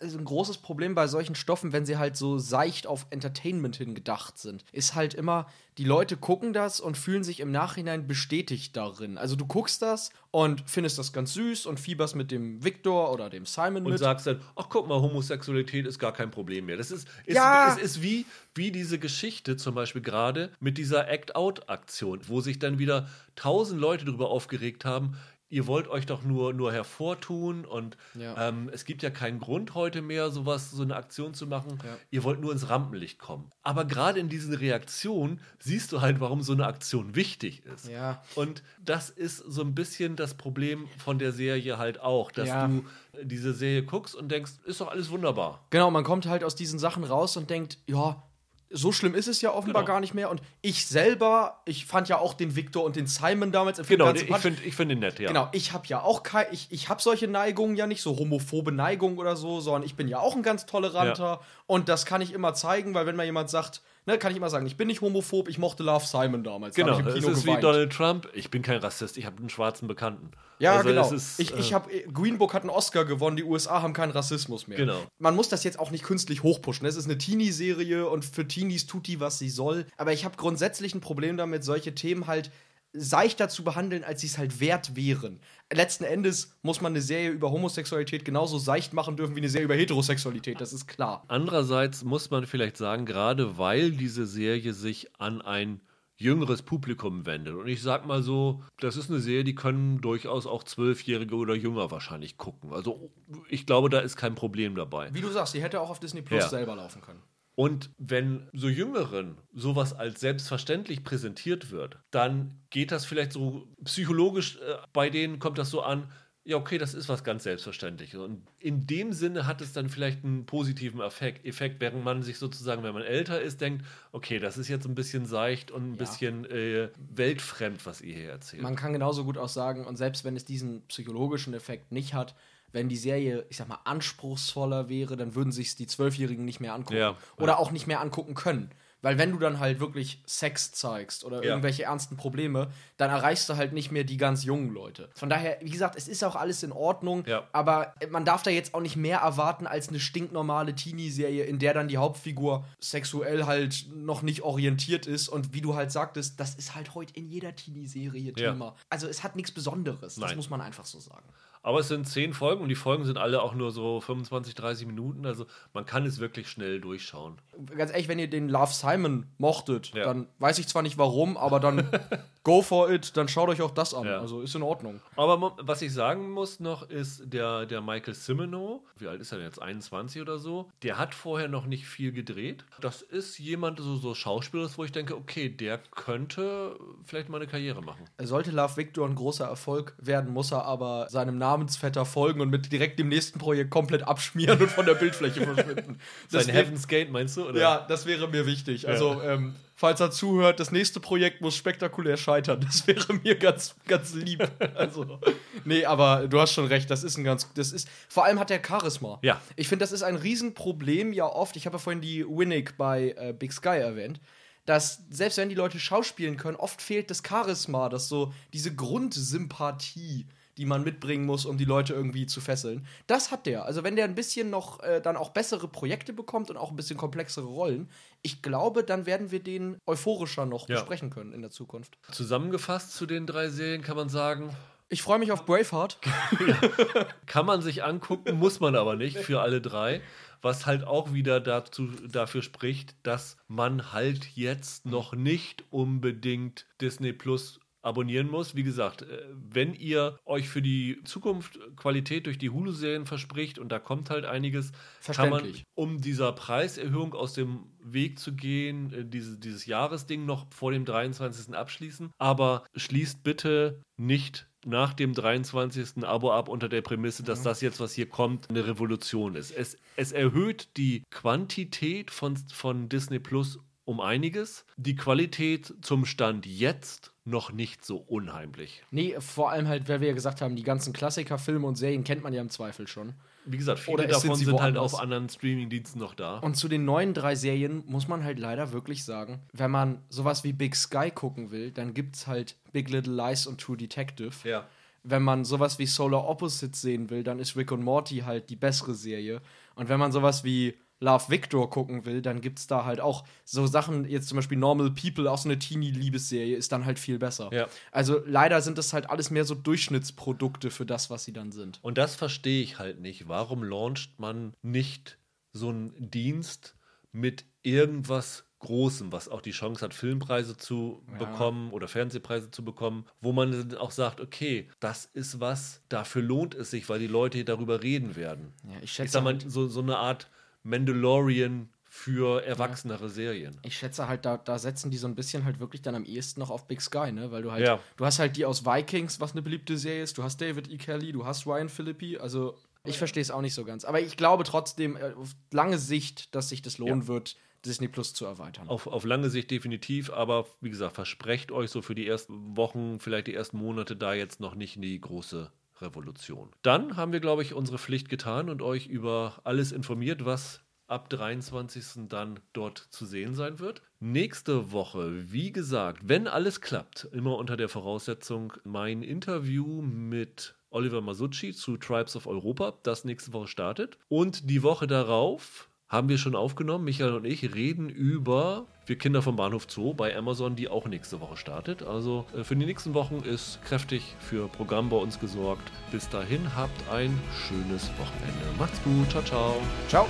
ein 0.00 0.24
großes 0.24 0.58
Problem 0.58 0.94
bei 0.94 1.06
solchen 1.06 1.34
Stoffen, 1.34 1.72
wenn 1.72 1.86
sie 1.86 1.96
halt 1.98 2.16
so 2.16 2.38
seicht 2.38 2.86
auf 2.86 3.06
Entertainment 3.10 3.76
hingedacht 3.76 4.38
sind, 4.38 4.64
ist 4.72 4.94
halt 4.94 5.14
immer, 5.14 5.46
die 5.78 5.84
Leute 5.84 6.16
gucken 6.16 6.52
das 6.52 6.80
und 6.80 6.96
fühlen 6.96 7.22
sich 7.22 7.40
im 7.40 7.50
Nachhinein 7.52 8.06
bestätigt 8.06 8.76
darin. 8.76 9.18
Also 9.18 9.36
du 9.36 9.46
guckst 9.46 9.82
das 9.82 10.10
und 10.30 10.62
findest 10.66 10.98
das 10.98 11.12
ganz 11.12 11.34
süß 11.34 11.66
und 11.66 11.78
fieberst 11.78 12.16
mit 12.16 12.30
dem 12.30 12.64
Victor 12.64 13.12
oder 13.12 13.28
dem 13.30 13.46
Simon 13.46 13.84
Und 13.84 13.92
mit. 13.92 13.98
sagst 13.98 14.26
dann, 14.26 14.40
ach 14.56 14.66
guck 14.68 14.88
mal, 14.88 15.00
Homosexualität 15.00 15.86
ist 15.86 15.98
gar 15.98 16.12
kein 16.12 16.30
Problem 16.30 16.66
mehr. 16.66 16.76
Das 16.76 16.90
ist, 16.90 17.06
ist, 17.26 17.36
Ja. 17.36 17.74
es 17.76 17.82
ist 17.82 18.02
wie, 18.02 18.26
wie 18.54 18.72
diese 18.72 18.98
Geschichte 18.98 19.56
zum 19.56 19.74
Beispiel 19.74 20.02
gerade 20.02 20.50
mit 20.60 20.78
dieser 20.78 21.08
Act-Out-Aktion, 21.08 22.20
wo 22.26 22.40
sich 22.40 22.58
dann 22.58 22.78
wieder 22.78 23.08
tausend 23.34 23.80
Leute 23.80 24.04
darüber 24.04 24.30
aufgeregt 24.30 24.84
haben, 24.84 25.16
ihr 25.48 25.66
wollt 25.66 25.86
euch 25.88 26.06
doch 26.06 26.22
nur, 26.22 26.52
nur 26.52 26.72
hervortun 26.72 27.64
und 27.64 27.96
Ja. 28.14 28.48
ähm, 28.48 28.68
es 28.72 28.84
gibt 28.84 29.02
ja 29.02 29.10
keinen 29.10 29.38
Grund 29.38 29.74
heute 29.74 30.02
mehr, 30.02 30.30
sowas, 30.30 30.70
so 30.70 30.82
eine 30.82 30.96
Aktion 30.96 31.34
zu 31.34 31.46
machen. 31.46 31.78
Ja. 31.84 31.96
Ihr 32.10 32.24
wollt 32.24 32.40
nur 32.40 32.52
ins 32.52 32.68
Rampenlicht 32.68 33.18
kommen. 33.18 33.50
Aber 33.62 33.84
gerade 33.84 34.18
in 34.18 34.28
diesen 34.28 34.54
Reaktionen 34.54 35.40
siehst 35.58 35.92
du 35.92 36.00
halt, 36.00 36.20
warum 36.20 36.42
so 36.42 36.52
eine 36.52 36.66
Aktion 36.66 37.14
wichtig 37.14 37.64
ist. 37.64 37.88
Ja. 37.88 38.22
Und 38.34 38.62
das 38.84 39.10
ist 39.10 39.38
so 39.38 39.62
ein 39.62 39.74
bisschen 39.74 40.16
das 40.16 40.34
Problem 40.34 40.88
von 40.98 41.18
der 41.18 41.32
Serie 41.32 41.78
halt 41.78 42.00
auch, 42.00 42.30
dass 42.32 42.48
du 42.48 42.84
diese 43.22 43.52
Serie 43.54 43.84
guckst 43.84 44.14
und 44.14 44.30
denkst, 44.30 44.52
ist 44.64 44.80
doch 44.80 44.88
alles 44.88 45.10
wunderbar. 45.10 45.64
Genau, 45.70 45.90
man 45.90 46.04
kommt 46.04 46.26
halt 46.26 46.44
aus 46.44 46.54
diesen 46.54 46.78
Sachen 46.78 47.04
raus 47.04 47.36
und 47.36 47.50
denkt, 47.50 47.78
ja, 47.86 48.22
so 48.70 48.90
schlimm 48.92 49.14
ist 49.14 49.28
es 49.28 49.40
ja 49.42 49.52
offenbar 49.52 49.82
Genau. 49.82 49.94
gar 49.94 50.00
nicht 50.00 50.12
mehr. 50.14 50.30
Und 50.30 50.42
ich 50.60 50.86
selber, 50.86 51.60
ich 51.64 51.86
fand 51.86 52.08
ja 52.08 52.18
auch 52.18 52.34
den 52.34 52.56
Victor 52.56 52.84
und 52.84 52.96
den 52.96 53.06
Simon 53.06 53.52
damals 53.52 53.78
im 53.78 53.84
Film 53.84 53.98
Genau, 54.00 54.12
ich 54.12 54.36
finde 54.38 54.62
ich 54.64 54.74
find 54.74 54.90
ihn 54.90 54.98
nett, 54.98 55.18
ja. 55.18 55.28
Genau, 55.28 55.48
ich 55.52 55.72
habe 55.72 55.86
ja 55.86 56.02
auch 56.02 56.22
kein, 56.22 56.46
ich, 56.50 56.68
ich 56.70 56.88
habe 56.88 57.00
solche 57.00 57.28
Neigungen 57.28 57.76
ja 57.76 57.86
nicht, 57.86 58.02
so 58.02 58.18
homophobe 58.18 58.72
Neigungen 58.72 59.18
oder 59.18 59.36
so, 59.36 59.60
sondern 59.60 59.84
ich 59.84 59.94
bin 59.94 60.08
ja 60.08 60.18
auch 60.18 60.34
ein 60.34 60.42
ganz 60.42 60.66
toleranter 60.66 61.40
und 61.66 61.88
das 61.88 62.06
kann 62.06 62.20
ich 62.20 62.32
immer 62.32 62.54
zeigen, 62.54 62.94
weil 62.94 63.06
wenn 63.06 63.16
mal 63.16 63.24
jemand 63.24 63.50
sagt, 63.50 63.82
ne, 64.06 64.18
kann 64.18 64.30
ich 64.30 64.38
immer 64.38 64.48
sagen, 64.50 64.66
ich 64.66 64.76
bin 64.76 64.88
nicht 64.88 65.00
homophob, 65.00 65.48
ich 65.48 65.58
mochte 65.58 65.82
Love 65.82 66.06
Simon 66.06 66.42
damals, 66.44 66.74
da 66.74 66.82
Genau, 66.82 66.96
hab 66.98 67.06
ich 67.08 67.24
im 67.24 67.30
es 67.30 67.38
ist 67.38 67.44
wie 67.44 67.48
geweint. 67.48 67.64
Donald 67.64 67.92
Trump. 67.92 68.28
Ich 68.32 68.50
bin 68.50 68.62
kein 68.62 68.78
Rassist, 68.78 69.16
ich 69.18 69.26
habe 69.26 69.38
einen 69.38 69.50
schwarzen 69.50 69.88
Bekannten. 69.88 70.30
Ja, 70.58 70.76
Also 70.76 70.88
genau. 70.88 71.10
ist, 71.12 71.38
ich 71.38 71.52
ich 71.54 71.72
äh, 71.72 71.74
habe 71.74 71.90
Green 72.12 72.38
Book 72.38 72.54
hat 72.54 72.62
einen 72.62 72.70
Oscar 72.70 73.04
gewonnen, 73.04 73.36
die 73.36 73.44
USA 73.44 73.82
haben 73.82 73.92
keinen 73.92 74.12
Rassismus 74.12 74.66
mehr. 74.68 74.78
Genau. 74.78 74.98
Man 75.18 75.34
muss 75.34 75.48
das 75.48 75.64
jetzt 75.64 75.78
auch 75.78 75.90
nicht 75.90 76.04
künstlich 76.04 76.42
hochpushen. 76.42 76.86
Es 76.86 76.96
ist 76.96 77.04
eine 77.04 77.18
Teenie-Serie 77.18 78.08
und 78.08 78.24
für 78.24 78.46
Teenies 78.48 78.86
tut 78.86 79.06
die, 79.06 79.20
was 79.20 79.38
sie 79.38 79.50
soll. 79.50 79.86
Aber 79.96 80.12
ich 80.12 80.24
habe 80.24 80.36
grundsätzlich 80.36 80.94
ein 80.94 81.00
Problem 81.00 81.36
damit, 81.36 81.64
solche 81.64 81.94
Themen 81.94 82.26
halt 82.26 82.50
seichter 82.92 83.48
zu 83.48 83.62
behandeln, 83.64 84.04
als 84.04 84.20
sie 84.22 84.26
es 84.26 84.38
halt 84.38 84.60
wert 84.60 84.96
wären. 84.96 85.40
Letzten 85.72 86.04
Endes 86.04 86.56
muss 86.62 86.80
man 86.80 86.92
eine 86.92 87.02
Serie 87.02 87.30
über 87.30 87.50
Homosexualität 87.50 88.24
genauso 88.24 88.58
seicht 88.58 88.92
machen 88.92 89.16
dürfen 89.16 89.34
wie 89.36 89.40
eine 89.40 89.48
Serie 89.48 89.66
über 89.66 89.74
Heterosexualität, 89.74 90.60
das 90.60 90.72
ist 90.72 90.86
klar. 90.86 91.24
Andererseits 91.28 92.04
muss 92.04 92.30
man 92.30 92.46
vielleicht 92.46 92.76
sagen, 92.76 93.04
gerade 93.04 93.58
weil 93.58 93.90
diese 93.90 94.26
Serie 94.26 94.72
sich 94.72 95.08
an 95.20 95.42
ein 95.42 95.80
jüngeres 96.18 96.62
Publikum 96.62 97.26
wendet. 97.26 97.54
Und 97.54 97.66
ich 97.68 97.82
sag 97.82 98.06
mal 98.06 98.22
so, 98.22 98.62
das 98.80 98.96
ist 98.96 99.10
eine 99.10 99.20
Serie, 99.20 99.44
die 99.44 99.54
können 99.54 100.00
durchaus 100.00 100.46
auch 100.46 100.64
Zwölfjährige 100.64 101.34
oder 101.34 101.54
jünger 101.54 101.90
wahrscheinlich 101.90 102.38
gucken. 102.38 102.72
Also 102.72 103.10
ich 103.50 103.66
glaube, 103.66 103.90
da 103.90 103.98
ist 104.00 104.16
kein 104.16 104.34
Problem 104.34 104.74
dabei. 104.76 105.12
Wie 105.12 105.20
du 105.20 105.28
sagst, 105.30 105.52
die 105.52 105.62
hätte 105.62 105.80
auch 105.80 105.90
auf 105.90 106.00
Disney 106.00 106.22
Plus 106.22 106.44
Ja. 106.44 106.48
selber 106.48 106.74
laufen 106.76 107.02
können. 107.02 107.20
Und 107.56 107.90
wenn 107.98 108.48
so 108.52 108.68
Jüngeren 108.68 109.38
sowas 109.52 109.92
als 109.94 110.20
selbstverständlich 110.20 111.02
präsentiert 111.02 111.70
wird, 111.70 111.98
dann 112.10 112.60
geht 112.70 112.92
das 112.92 113.04
vielleicht 113.06 113.32
so 113.32 113.66
psychologisch, 113.82 114.58
äh, 114.58 114.76
bei 114.92 115.10
denen 115.10 115.38
kommt 115.38 115.58
das 115.58 115.70
so 115.70 115.80
an, 115.80 116.12
ja, 116.44 116.56
okay, 116.58 116.78
das 116.78 116.94
ist 116.94 117.08
was 117.08 117.24
ganz 117.24 117.42
Selbstverständliches. 117.42 118.20
Und 118.20 118.46
in 118.60 118.86
dem 118.86 119.12
Sinne 119.12 119.48
hat 119.48 119.60
es 119.60 119.72
dann 119.72 119.88
vielleicht 119.88 120.22
einen 120.22 120.46
positiven 120.46 121.00
Effekt, 121.00 121.44
Effekt 121.44 121.80
während 121.80 122.04
man 122.04 122.22
sich 122.22 122.38
sozusagen, 122.38 122.84
wenn 122.84 122.94
man 122.94 123.02
älter 123.02 123.40
ist, 123.40 123.60
denkt, 123.60 123.84
okay, 124.12 124.38
das 124.38 124.56
ist 124.56 124.68
jetzt 124.68 124.86
ein 124.86 124.94
bisschen 124.94 125.26
seicht 125.26 125.72
und 125.72 125.82
ein 125.88 125.94
Ja. 125.94 125.96
bisschen 125.98 126.44
äh, 126.44 126.90
weltfremd, 127.10 127.84
was 127.84 128.00
ihr 128.00 128.14
hier 128.14 128.30
erzählt. 128.30 128.62
Man 128.62 128.76
kann 128.76 128.92
genauso 128.92 129.24
gut 129.24 129.38
auch 129.38 129.48
sagen, 129.48 129.86
und 129.86 129.96
selbst 129.96 130.24
wenn 130.24 130.36
es 130.36 130.44
diesen 130.44 130.82
psychologischen 130.86 131.52
Effekt 131.52 131.90
nicht 131.90 132.14
hat, 132.14 132.36
wenn 132.72 132.88
die 132.88 132.96
Serie, 132.96 133.46
ich 133.48 133.56
sag 133.56 133.68
mal, 133.68 133.78
anspruchsvoller 133.84 134.88
wäre, 134.88 135.16
dann 135.16 135.34
würden 135.34 135.52
sich 135.52 135.76
die 135.76 135.86
Zwölfjährigen 135.86 136.44
nicht 136.44 136.60
mehr 136.60 136.74
angucken. 136.74 136.96
Ja, 136.98 137.16
Oder 137.38 137.52
ja. 137.54 137.58
auch 137.58 137.70
nicht 137.70 137.86
mehr 137.86 138.00
angucken 138.00 138.34
können. 138.34 138.70
Weil 139.02 139.18
wenn 139.18 139.30
du 139.30 139.38
dann 139.38 139.60
halt 139.60 139.78
wirklich 139.78 140.22
Sex 140.26 140.72
zeigst 140.72 141.22
oder 141.24 141.36
Ja. 141.44 141.50
irgendwelche 141.50 141.84
ernsten 141.84 142.16
Probleme, 142.16 142.72
dann 142.96 143.10
erreichst 143.10 143.48
du 143.48 143.54
halt 143.56 143.72
nicht 143.72 143.92
mehr 143.92 144.02
die 144.04 144.16
ganz 144.16 144.42
jungen 144.42 144.70
Leute. 144.72 145.10
Von 145.14 145.28
daher, 145.28 145.58
wie 145.60 145.70
gesagt, 145.70 145.96
es 145.96 146.08
ist 146.08 146.24
auch 146.24 146.34
alles 146.34 146.62
in 146.62 146.72
Ordnung, 146.72 147.22
Ja. 147.26 147.46
aber 147.52 147.94
man 148.10 148.24
darf 148.24 148.42
da 148.42 148.50
jetzt 148.50 148.74
auch 148.74 148.80
nicht 148.80 148.96
mehr 148.96 149.18
erwarten 149.18 149.66
als 149.66 149.90
eine 149.90 150.00
stinknormale 150.00 150.74
Teenie-Serie, 150.74 151.44
in 151.44 151.58
der 151.58 151.74
dann 151.74 151.88
die 151.88 151.98
Hauptfigur 151.98 152.64
sexuell 152.80 153.44
halt 153.44 153.86
noch 153.94 154.22
nicht 154.22 154.42
orientiert 154.42 155.06
ist. 155.06 155.28
Und 155.28 155.52
wie 155.52 155.60
du 155.60 155.74
halt 155.76 155.92
sagtest, 155.92 156.40
das 156.40 156.54
ist 156.56 156.74
halt 156.74 156.94
heute 156.94 157.14
in 157.14 157.28
jeder 157.28 157.54
Teenie-Serie 157.54 158.32
Ja. 158.34 158.50
Thema. 158.52 158.74
Also 158.88 159.06
es 159.06 159.22
hat 159.22 159.36
nichts 159.36 159.52
Besonderes, 159.52 160.14
das 160.14 160.16
Nein. 160.16 160.36
muss 160.36 160.50
man 160.50 160.62
einfach 160.62 160.86
so 160.86 160.98
sagen. 160.98 161.28
Aber 161.66 161.80
es 161.80 161.88
sind 161.88 162.06
zehn 162.06 162.32
Folgen 162.32 162.62
und 162.62 162.68
die 162.68 162.76
Folgen 162.76 163.04
sind 163.04 163.18
alle 163.18 163.42
auch 163.42 163.52
nur 163.52 163.72
so 163.72 164.00
25, 164.00 164.54
30 164.54 164.86
Minuten. 164.86 165.26
Also 165.26 165.46
man 165.74 165.84
kann 165.84 166.06
es 166.06 166.20
wirklich 166.20 166.48
schnell 166.48 166.80
durchschauen. 166.80 167.38
Ganz 167.76 167.90
ehrlich, 167.90 168.06
wenn 168.06 168.20
ihr 168.20 168.30
den 168.30 168.48
Love 168.48 168.72
Simon 168.72 169.26
mochtet, 169.38 169.92
Ja. 169.92 170.04
dann 170.04 170.28
weiß 170.38 170.60
ich 170.60 170.68
zwar 170.68 170.82
nicht 170.82 170.96
warum, 170.96 171.36
aber 171.36 171.58
dann 171.58 171.78
go 172.46 172.62
for 172.62 172.92
it, 172.92 173.16
dann 173.16 173.26
schaut 173.26 173.48
euch 173.48 173.60
auch 173.60 173.72
das 173.72 173.92
an. 173.92 174.06
Ja. 174.06 174.20
Also 174.20 174.40
ist 174.40 174.54
in 174.54 174.62
Ordnung. 174.62 175.00
Aber 175.16 175.56
was 175.58 175.82
ich 175.82 175.92
sagen 175.92 176.30
muss 176.30 176.60
noch, 176.60 176.88
ist 176.88 177.22
der, 177.24 177.66
der 177.66 177.80
Michael 177.80 178.14
Cimino, 178.14 178.84
wie 178.98 179.08
alt 179.08 179.20
ist 179.20 179.32
er 179.32 179.38
denn 179.38 179.48
jetzt? 179.48 179.60
21 179.60 180.22
oder 180.22 180.38
so? 180.38 180.70
Der 180.84 180.96
hat 180.96 181.12
vorher 181.12 181.48
noch 181.48 181.66
nicht 181.66 181.86
viel 181.86 182.12
gedreht. 182.12 182.64
Das 182.80 183.02
ist 183.02 183.40
jemand, 183.40 183.80
so, 183.80 183.96
so 183.96 184.14
Schauspieler, 184.14 184.70
wo 184.76 184.84
ich 184.84 184.92
denke, 184.92 185.16
okay, 185.16 185.48
der 185.48 185.78
könnte 185.78 186.78
vielleicht 187.02 187.28
mal 187.28 187.38
eine 187.38 187.48
Karriere 187.48 187.82
machen. 187.82 188.04
Sollte 188.22 188.52
Love 188.52 188.76
Victor 188.76 189.08
ein 189.08 189.16
großer 189.16 189.46
Erfolg 189.46 189.96
werden, 189.98 190.32
muss 190.32 190.52
er 190.52 190.64
aber 190.66 191.08
seinem 191.10 191.38
Namensvetter 191.38 192.04
folgen 192.04 192.40
und 192.40 192.50
mit 192.50 192.70
direkt 192.70 193.00
dem 193.00 193.08
nächsten 193.08 193.40
Projekt 193.40 193.70
komplett 193.70 194.04
abschmieren 194.04 194.62
und 194.62 194.70
von 194.70 194.86
der 194.86 194.94
Bildfläche 194.94 195.40
verschwinden. 195.40 195.98
Sein 196.28 196.46
Das 196.46 196.52
Heaven's 196.52 196.86
Gate, 196.86 197.10
meinst 197.10 197.36
du? 197.36 197.48
Oder? 197.48 197.60
Ja, 197.60 197.86
das 197.88 198.06
wäre 198.06 198.28
mir 198.28 198.46
wichtig. 198.46 198.88
Also, 198.88 199.20
ähm, 199.20 199.56
falls 199.76 200.00
er 200.00 200.10
zuhört, 200.10 200.58
das 200.58 200.72
nächste 200.72 200.98
Projekt 200.98 201.42
muss 201.42 201.54
spektakulär 201.54 202.16
scheitern. 202.16 202.60
Das 202.60 202.86
wäre 202.86 203.14
mir 203.14 203.36
ganz, 203.36 203.76
ganz 203.86 204.14
lieb. 204.14 204.50
Also, 204.74 205.20
nee, 205.64 205.84
aber 205.84 206.26
du 206.26 206.40
hast 206.40 206.52
schon 206.52 206.66
recht, 206.66 206.90
das 206.90 207.04
ist 207.04 207.16
ein 207.16 207.24
ganz, 207.24 207.52
das 207.54 207.72
ist, 207.72 207.88
vor 208.08 208.24
allem 208.24 208.40
hat 208.40 208.50
er 208.50 208.60
Charisma. 208.64 209.18
Ja. 209.22 209.40
Ich 209.54 209.68
finde, 209.68 209.84
das 209.84 209.92
ist 209.92 210.02
ein 210.02 210.16
Riesenproblem 210.16 211.12
ja 211.12 211.26
oft. 211.26 211.56
Ich 211.56 211.66
habe 211.66 211.76
ja 211.76 211.78
vorhin 211.78 212.00
die 212.00 212.26
Winnick 212.26 212.76
bei 212.76 213.14
äh, 213.16 213.32
Big 213.32 213.52
Sky 213.52 213.68
erwähnt. 213.78 214.20
Dass 214.64 215.02
selbst 215.10 215.38
wenn 215.38 215.48
die 215.48 215.54
Leute 215.54 215.78
schauspielen 215.78 216.36
können, 216.36 216.56
oft 216.56 216.82
fehlt 216.82 217.10
das 217.10 217.22
Charisma, 217.26 217.88
das 217.88 218.08
so 218.08 218.32
diese 218.52 218.74
Grundsympathie, 218.74 220.26
die 220.58 220.66
man 220.66 220.82
mitbringen 220.84 221.26
muss, 221.26 221.44
um 221.46 221.58
die 221.58 221.64
Leute 221.64 221.92
irgendwie 221.94 222.26
zu 222.26 222.40
fesseln. 222.40 222.86
Das 223.06 223.30
hat 223.30 223.46
der. 223.46 223.64
Also 223.66 223.84
wenn 223.84 223.96
der 223.96 224.04
ein 224.06 224.14
bisschen 224.14 224.48
noch 224.50 224.80
äh, 224.82 225.00
dann 225.00 225.16
auch 225.16 225.30
bessere 225.30 225.68
Projekte 225.68 226.12
bekommt 226.12 226.50
und 226.50 226.56
auch 226.56 226.70
ein 226.70 226.76
bisschen 226.76 226.96
komplexere 226.96 227.46
Rollen, 227.46 227.90
ich 228.22 228.42
glaube, 228.42 228.82
dann 228.84 229.06
werden 229.06 229.30
wir 229.30 229.40
den 229.42 229.76
euphorischer 229.86 230.46
noch 230.46 230.68
Ja. 230.68 230.76
besprechen 230.76 231.10
können 231.10 231.32
in 231.32 231.42
der 231.42 231.50
Zukunft. 231.50 231.98
Zusammengefasst 232.10 232.94
zu 232.94 233.06
den 233.06 233.26
drei 233.26 233.48
Serien 233.48 233.82
kann 233.82 233.96
man 233.96 234.08
sagen, 234.08 234.50
Ich 234.88 235.02
freue 235.02 235.18
mich 235.18 235.32
auf 235.32 235.44
Braveheart. 235.46 235.98
kann 237.26 237.46
man 237.46 237.60
sich 237.62 237.84
angucken, 237.84 238.38
muss 238.38 238.60
man 238.60 238.76
aber 238.76 238.96
nicht 238.96 239.18
für 239.18 239.40
alle 239.40 239.60
drei. 239.60 240.00
Was 240.42 240.66
halt 240.66 240.84
auch 240.86 241.12
wieder 241.12 241.40
dazu, 241.40 241.88
dafür 242.06 242.42
spricht, 242.42 242.94
dass 243.02 243.36
man 243.48 243.92
halt 243.92 244.26
jetzt 244.36 244.86
noch 244.86 245.12
nicht 245.12 245.64
unbedingt 245.70 246.66
Disney 246.80 247.12
Plus 247.12 247.58
abonnieren 247.86 248.28
muss. 248.28 248.54
Wie 248.54 248.64
gesagt, 248.64 249.02
äh, 249.02 249.22
wenn 249.32 249.72
ihr 249.72 250.18
euch 250.24 250.48
für 250.48 250.60
die 250.60 251.00
Zukunft 251.04 251.58
Qualität 251.76 252.26
durch 252.26 252.36
die 252.36 252.50
Hulu-Serien 252.50 253.06
verspricht 253.06 253.58
und 253.58 253.70
da 253.70 253.78
kommt 253.78 254.10
halt 254.10 254.24
einiges, 254.24 254.72
kann 255.06 255.30
man, 255.30 255.52
um 255.74 256.00
dieser 256.00 256.32
Preiserhöhung 256.32 257.14
aus 257.14 257.32
dem 257.32 257.66
Weg 257.80 258.18
zu 258.18 258.34
gehen, 258.34 258.92
äh, 258.92 259.04
diese, 259.04 259.38
dieses 259.38 259.66
Jahresding 259.66 260.26
noch 260.26 260.46
vor 260.52 260.72
dem 260.72 260.84
23. 260.84 261.54
abschließen. 261.54 262.10
Aber 262.18 262.64
schließt 262.74 263.22
bitte 263.22 263.80
nicht 263.96 264.48
nach 264.66 264.92
dem 264.92 265.14
23. 265.14 266.04
Abo 266.04 266.32
ab 266.32 266.48
unter 266.48 266.68
der 266.68 266.82
Prämisse, 266.82 267.22
dass 267.22 267.42
das 267.42 267.60
jetzt, 267.60 267.78
was 267.78 267.94
hier 267.94 268.08
kommt, 268.08 268.50
eine 268.50 268.66
Revolution 268.66 269.36
ist. 269.36 269.52
Es, 269.52 269.78
es 269.94 270.10
erhöht 270.10 270.76
die 270.76 271.04
Quantität 271.10 272.10
von, 272.10 272.36
von 272.52 272.88
Disney 272.88 273.20
Plus 273.20 273.60
um 273.86 274.00
einiges, 274.00 274.66
die 274.76 274.96
Qualität 274.96 275.72
zum 275.80 276.04
Stand 276.04 276.44
jetzt 276.44 277.12
noch 277.24 277.52
nicht 277.52 277.84
so 277.84 277.96
unheimlich. 277.96 278.82
Nee, 278.90 279.16
vor 279.20 279.50
allem 279.50 279.68
halt, 279.68 279.88
weil 279.88 280.00
wir 280.00 280.08
ja 280.08 280.14
gesagt 280.14 280.42
haben, 280.42 280.56
die 280.56 280.64
ganzen 280.64 280.92
Klassiker, 280.92 281.38
Filme 281.38 281.66
und 281.66 281.76
Serien 281.76 282.04
kennt 282.04 282.22
man 282.22 282.32
ja 282.32 282.40
im 282.40 282.50
Zweifel 282.50 282.86
schon. 282.86 283.14
Wie 283.44 283.56
gesagt, 283.56 283.78
viele 283.78 283.94
Oder 283.94 284.02
sind 284.02 284.24
davon 284.24 284.38
sie 284.38 284.44
sind, 284.44 284.60
halt 284.60 284.76
auf 284.76 284.98
anderen 284.98 285.28
Streamingdiensten 285.28 286.00
noch 286.00 286.14
da. 286.14 286.38
Und 286.38 286.56
zu 286.56 286.66
den 286.66 286.84
neuen 286.84 287.14
drei 287.14 287.36
Serien 287.36 287.84
muss 287.86 288.08
man 288.08 288.24
halt 288.24 288.40
leider 288.40 288.72
wirklich 288.72 289.04
sagen, 289.04 289.40
wenn 289.52 289.70
man 289.70 290.02
sowas 290.08 290.42
wie 290.42 290.52
Big 290.52 290.74
Sky 290.74 291.12
gucken 291.12 291.52
will, 291.52 291.70
dann 291.70 291.94
gibt's 291.94 292.26
halt 292.26 292.56
Big 292.72 292.90
Little 292.90 293.14
Lies 293.14 293.46
und 293.46 293.60
True 293.60 293.76
Detective. 293.76 294.32
ja. 294.44 294.66
Wenn 295.08 295.22
man 295.22 295.44
sowas 295.44 295.78
wie 295.78 295.86
Solar 295.86 296.26
Opposites 296.26 296.80
sehen 296.80 297.10
will, 297.10 297.22
dann 297.22 297.38
ist 297.38 297.54
Rick 297.54 297.70
und 297.70 297.84
Morty 297.84 298.24
halt 298.26 298.50
die 298.50 298.56
bessere 298.56 298.92
Serie. 298.92 299.40
Und 299.76 299.88
wenn 299.88 300.00
man 300.00 300.10
sowas 300.10 300.42
wie 300.42 300.74
Love 301.00 301.24
Victor 301.28 301.68
gucken 301.68 302.04
will, 302.06 302.22
dann 302.22 302.40
gibt's 302.40 302.66
da 302.66 302.84
halt 302.84 303.00
auch 303.00 303.24
so 303.44 303.66
Sachen, 303.66 304.06
jetzt 304.08 304.28
zum 304.28 304.36
Beispiel 304.36 304.56
Normal 304.58 304.90
People, 304.90 305.30
auch 305.30 305.38
so 305.38 305.48
eine 305.48 305.58
Teenie-Liebesserie, 305.58 306.56
ist 306.56 306.72
dann 306.72 306.86
halt 306.86 306.98
viel 306.98 307.18
besser. 307.18 307.50
Ja. 307.52 307.66
Also 307.92 308.22
leider 308.26 308.60
sind 308.62 308.78
das 308.78 308.92
halt 308.92 309.10
alles 309.10 309.30
mehr 309.30 309.44
so 309.44 309.54
Durchschnittsprodukte 309.54 310.70
für 310.70 310.86
das, 310.86 311.10
was 311.10 311.24
sie 311.24 311.32
dann 311.32 311.52
sind. 311.52 311.78
Und 311.82 311.98
das 311.98 312.14
verstehe 312.14 312.62
ich 312.62 312.78
halt 312.78 313.00
nicht. 313.00 313.28
Warum 313.28 313.62
launcht 313.62 314.18
man 314.18 314.54
nicht 314.62 315.18
so 315.52 315.68
einen 315.68 316.10
Dienst 316.10 316.76
mit 317.12 317.44
irgendwas 317.62 318.44
Großem, 318.58 319.12
was 319.12 319.28
auch 319.28 319.42
die 319.42 319.50
Chance 319.50 319.84
hat, 319.84 319.92
Filmpreise 319.92 320.56
zu 320.56 321.02
bekommen 321.18 321.72
oder 321.72 321.88
Fernsehpreise 321.88 322.50
zu 322.50 322.64
bekommen, 322.64 323.04
wo 323.20 323.32
man 323.32 323.52
dann 323.52 323.78
auch 323.78 323.90
sagt, 323.90 324.18
okay, 324.18 324.70
das 324.80 325.04
ist 325.12 325.40
was, 325.40 325.82
dafür 325.90 326.22
lohnt 326.22 326.54
es 326.54 326.70
sich, 326.70 326.88
weil 326.88 326.98
die 326.98 327.06
Leute 327.06 327.44
darüber 327.44 327.82
reden 327.82 328.16
werden. 328.16 328.54
Ja, 328.64 328.76
ich 328.78 328.84
Ich 328.84 328.92
schätze 328.92 329.12
sag 329.12 329.24
mal, 329.24 329.34
halt- 329.34 329.44
so, 329.50 329.68
so 329.68 329.80
eine 329.80 329.98
Art 329.98 330.30
Mandalorian 330.66 331.68
für 331.88 332.44
erwachsenere 332.44 333.08
Serien. 333.08 333.56
Ich 333.62 333.78
schätze 333.78 334.06
halt, 334.06 334.26
da, 334.26 334.36
da 334.36 334.58
setzen 334.58 334.90
die 334.90 334.98
so 334.98 335.06
ein 335.06 335.14
bisschen 335.14 335.44
halt 335.44 335.60
wirklich 335.60 335.80
dann 335.80 335.94
am 335.94 336.04
ehesten 336.04 336.40
noch 336.40 336.50
auf 336.50 336.66
Big 336.68 336.82
Sky, 336.82 337.10
ne? 337.10 337.30
Weil 337.30 337.42
du 337.42 337.52
halt, 337.52 337.64
Ja. 337.66 337.80
du 337.96 338.04
hast 338.04 338.18
halt 338.18 338.36
die 338.36 338.44
aus 338.44 338.66
Vikings, 338.66 339.18
was 339.20 339.32
eine 339.32 339.40
beliebte 339.42 339.78
Serie 339.78 340.02
ist, 340.02 340.18
du 340.18 340.22
hast 340.22 340.40
David 340.40 340.70
E. 340.70 340.76
Kelly, 340.76 341.12
du 341.12 341.24
hast 341.24 341.46
Ryan 341.46 341.68
Philippi, 341.70 342.18
also 342.18 342.58
ich 342.84 342.98
verstehe 342.98 343.22
es 343.22 343.30
auch 343.30 343.40
nicht 343.40 343.54
so 343.54 343.64
ganz. 343.64 343.84
Aber 343.84 344.00
ich 344.00 344.16
glaube 344.16 344.44
trotzdem 344.44 344.96
äh, 344.96 345.12
auf 345.16 345.34
lange 345.52 345.78
Sicht, 345.78 346.34
dass 346.34 346.50
sich 346.50 346.60
das 346.62 346.78
lohnen 346.78 347.06
wird, 347.08 347.36
Disney 347.64 347.88
Plus 347.88 348.12
zu 348.14 348.26
erweitern. 348.26 348.68
Auf, 348.68 348.86
auf 348.86 349.04
lange 349.04 349.30
Sicht 349.30 349.50
definitiv, 349.50 350.10
aber 350.10 350.46
wie 350.60 350.70
gesagt, 350.70 350.94
versprecht 350.94 351.50
euch 351.50 351.70
so 351.70 351.82
für 351.82 351.94
die 351.96 352.06
ersten 352.06 352.56
Wochen, 352.56 353.00
vielleicht 353.00 353.26
die 353.26 353.34
ersten 353.34 353.56
Monate 353.58 353.96
da 353.96 354.12
jetzt 354.14 354.38
noch 354.38 354.54
nicht 354.54 354.76
in 354.76 354.82
die 354.82 355.00
große 355.00 355.50
Revolution. 355.80 356.50
Dann 356.62 356.96
haben 356.96 357.12
wir, 357.12 357.20
glaube 357.20 357.42
ich, 357.42 357.54
unsere 357.54 357.78
Pflicht 357.78 358.08
getan 358.08 358.48
und 358.48 358.62
euch 358.62 358.86
über 358.86 359.40
alles 359.44 359.72
informiert, 359.72 360.24
was 360.24 360.60
ab 360.86 361.10
23. 361.10 362.08
dann 362.08 362.40
dort 362.52 362.78
zu 362.78 363.06
sehen 363.06 363.34
sein 363.34 363.58
wird. 363.58 363.82
Nächste 363.98 364.72
Woche, 364.72 365.32
wie 365.32 365.52
gesagt, 365.52 366.08
wenn 366.08 366.28
alles 366.28 366.60
klappt, 366.60 367.08
immer 367.12 367.36
unter 367.36 367.56
der 367.56 367.68
Voraussetzung, 367.68 368.52
mein 368.64 369.02
Interview 369.02 369.82
mit 369.82 370.54
Oliver 370.70 371.00
Masucci 371.00 371.52
zu 371.52 371.76
Tribes 371.76 372.16
of 372.16 372.26
Europa, 372.26 372.78
das 372.82 373.04
nächste 373.04 373.32
Woche 373.32 373.48
startet. 373.48 373.98
Und 374.08 374.50
die 374.50 374.62
Woche 374.62 374.86
darauf 374.86 375.68
haben 375.88 376.08
wir 376.08 376.18
schon 376.18 376.34
aufgenommen. 376.34 376.84
Michael 376.84 377.14
und 377.14 377.24
ich 377.24 377.54
reden 377.54 377.88
über 377.88 378.66
Wir 378.86 378.98
Kinder 378.98 379.22
vom 379.22 379.36
Bahnhof 379.36 379.66
Zoo 379.68 379.94
bei 379.94 380.16
Amazon, 380.16 380.56
die 380.56 380.68
auch 380.68 380.86
nächste 380.86 381.20
Woche 381.20 381.36
startet. 381.36 381.82
Also 381.82 382.24
äh, 382.36 382.44
für 382.44 382.56
die 382.56 382.66
nächsten 382.66 382.94
Wochen 382.94 383.16
ist 383.16 383.62
kräftig 383.64 384.14
für 384.20 384.48
Programm 384.48 384.88
bei 384.88 384.96
uns 384.96 385.18
gesorgt. 385.18 385.70
Bis 385.90 386.08
dahin 386.08 386.54
habt 386.56 386.88
ein 386.90 387.18
schönes 387.46 387.90
Wochenende. 387.98 388.58
Macht's 388.58 388.82
gut. 388.82 389.10
Ciao, 389.10 389.22
ciao. 389.22 389.56
Ciao! 389.88 390.06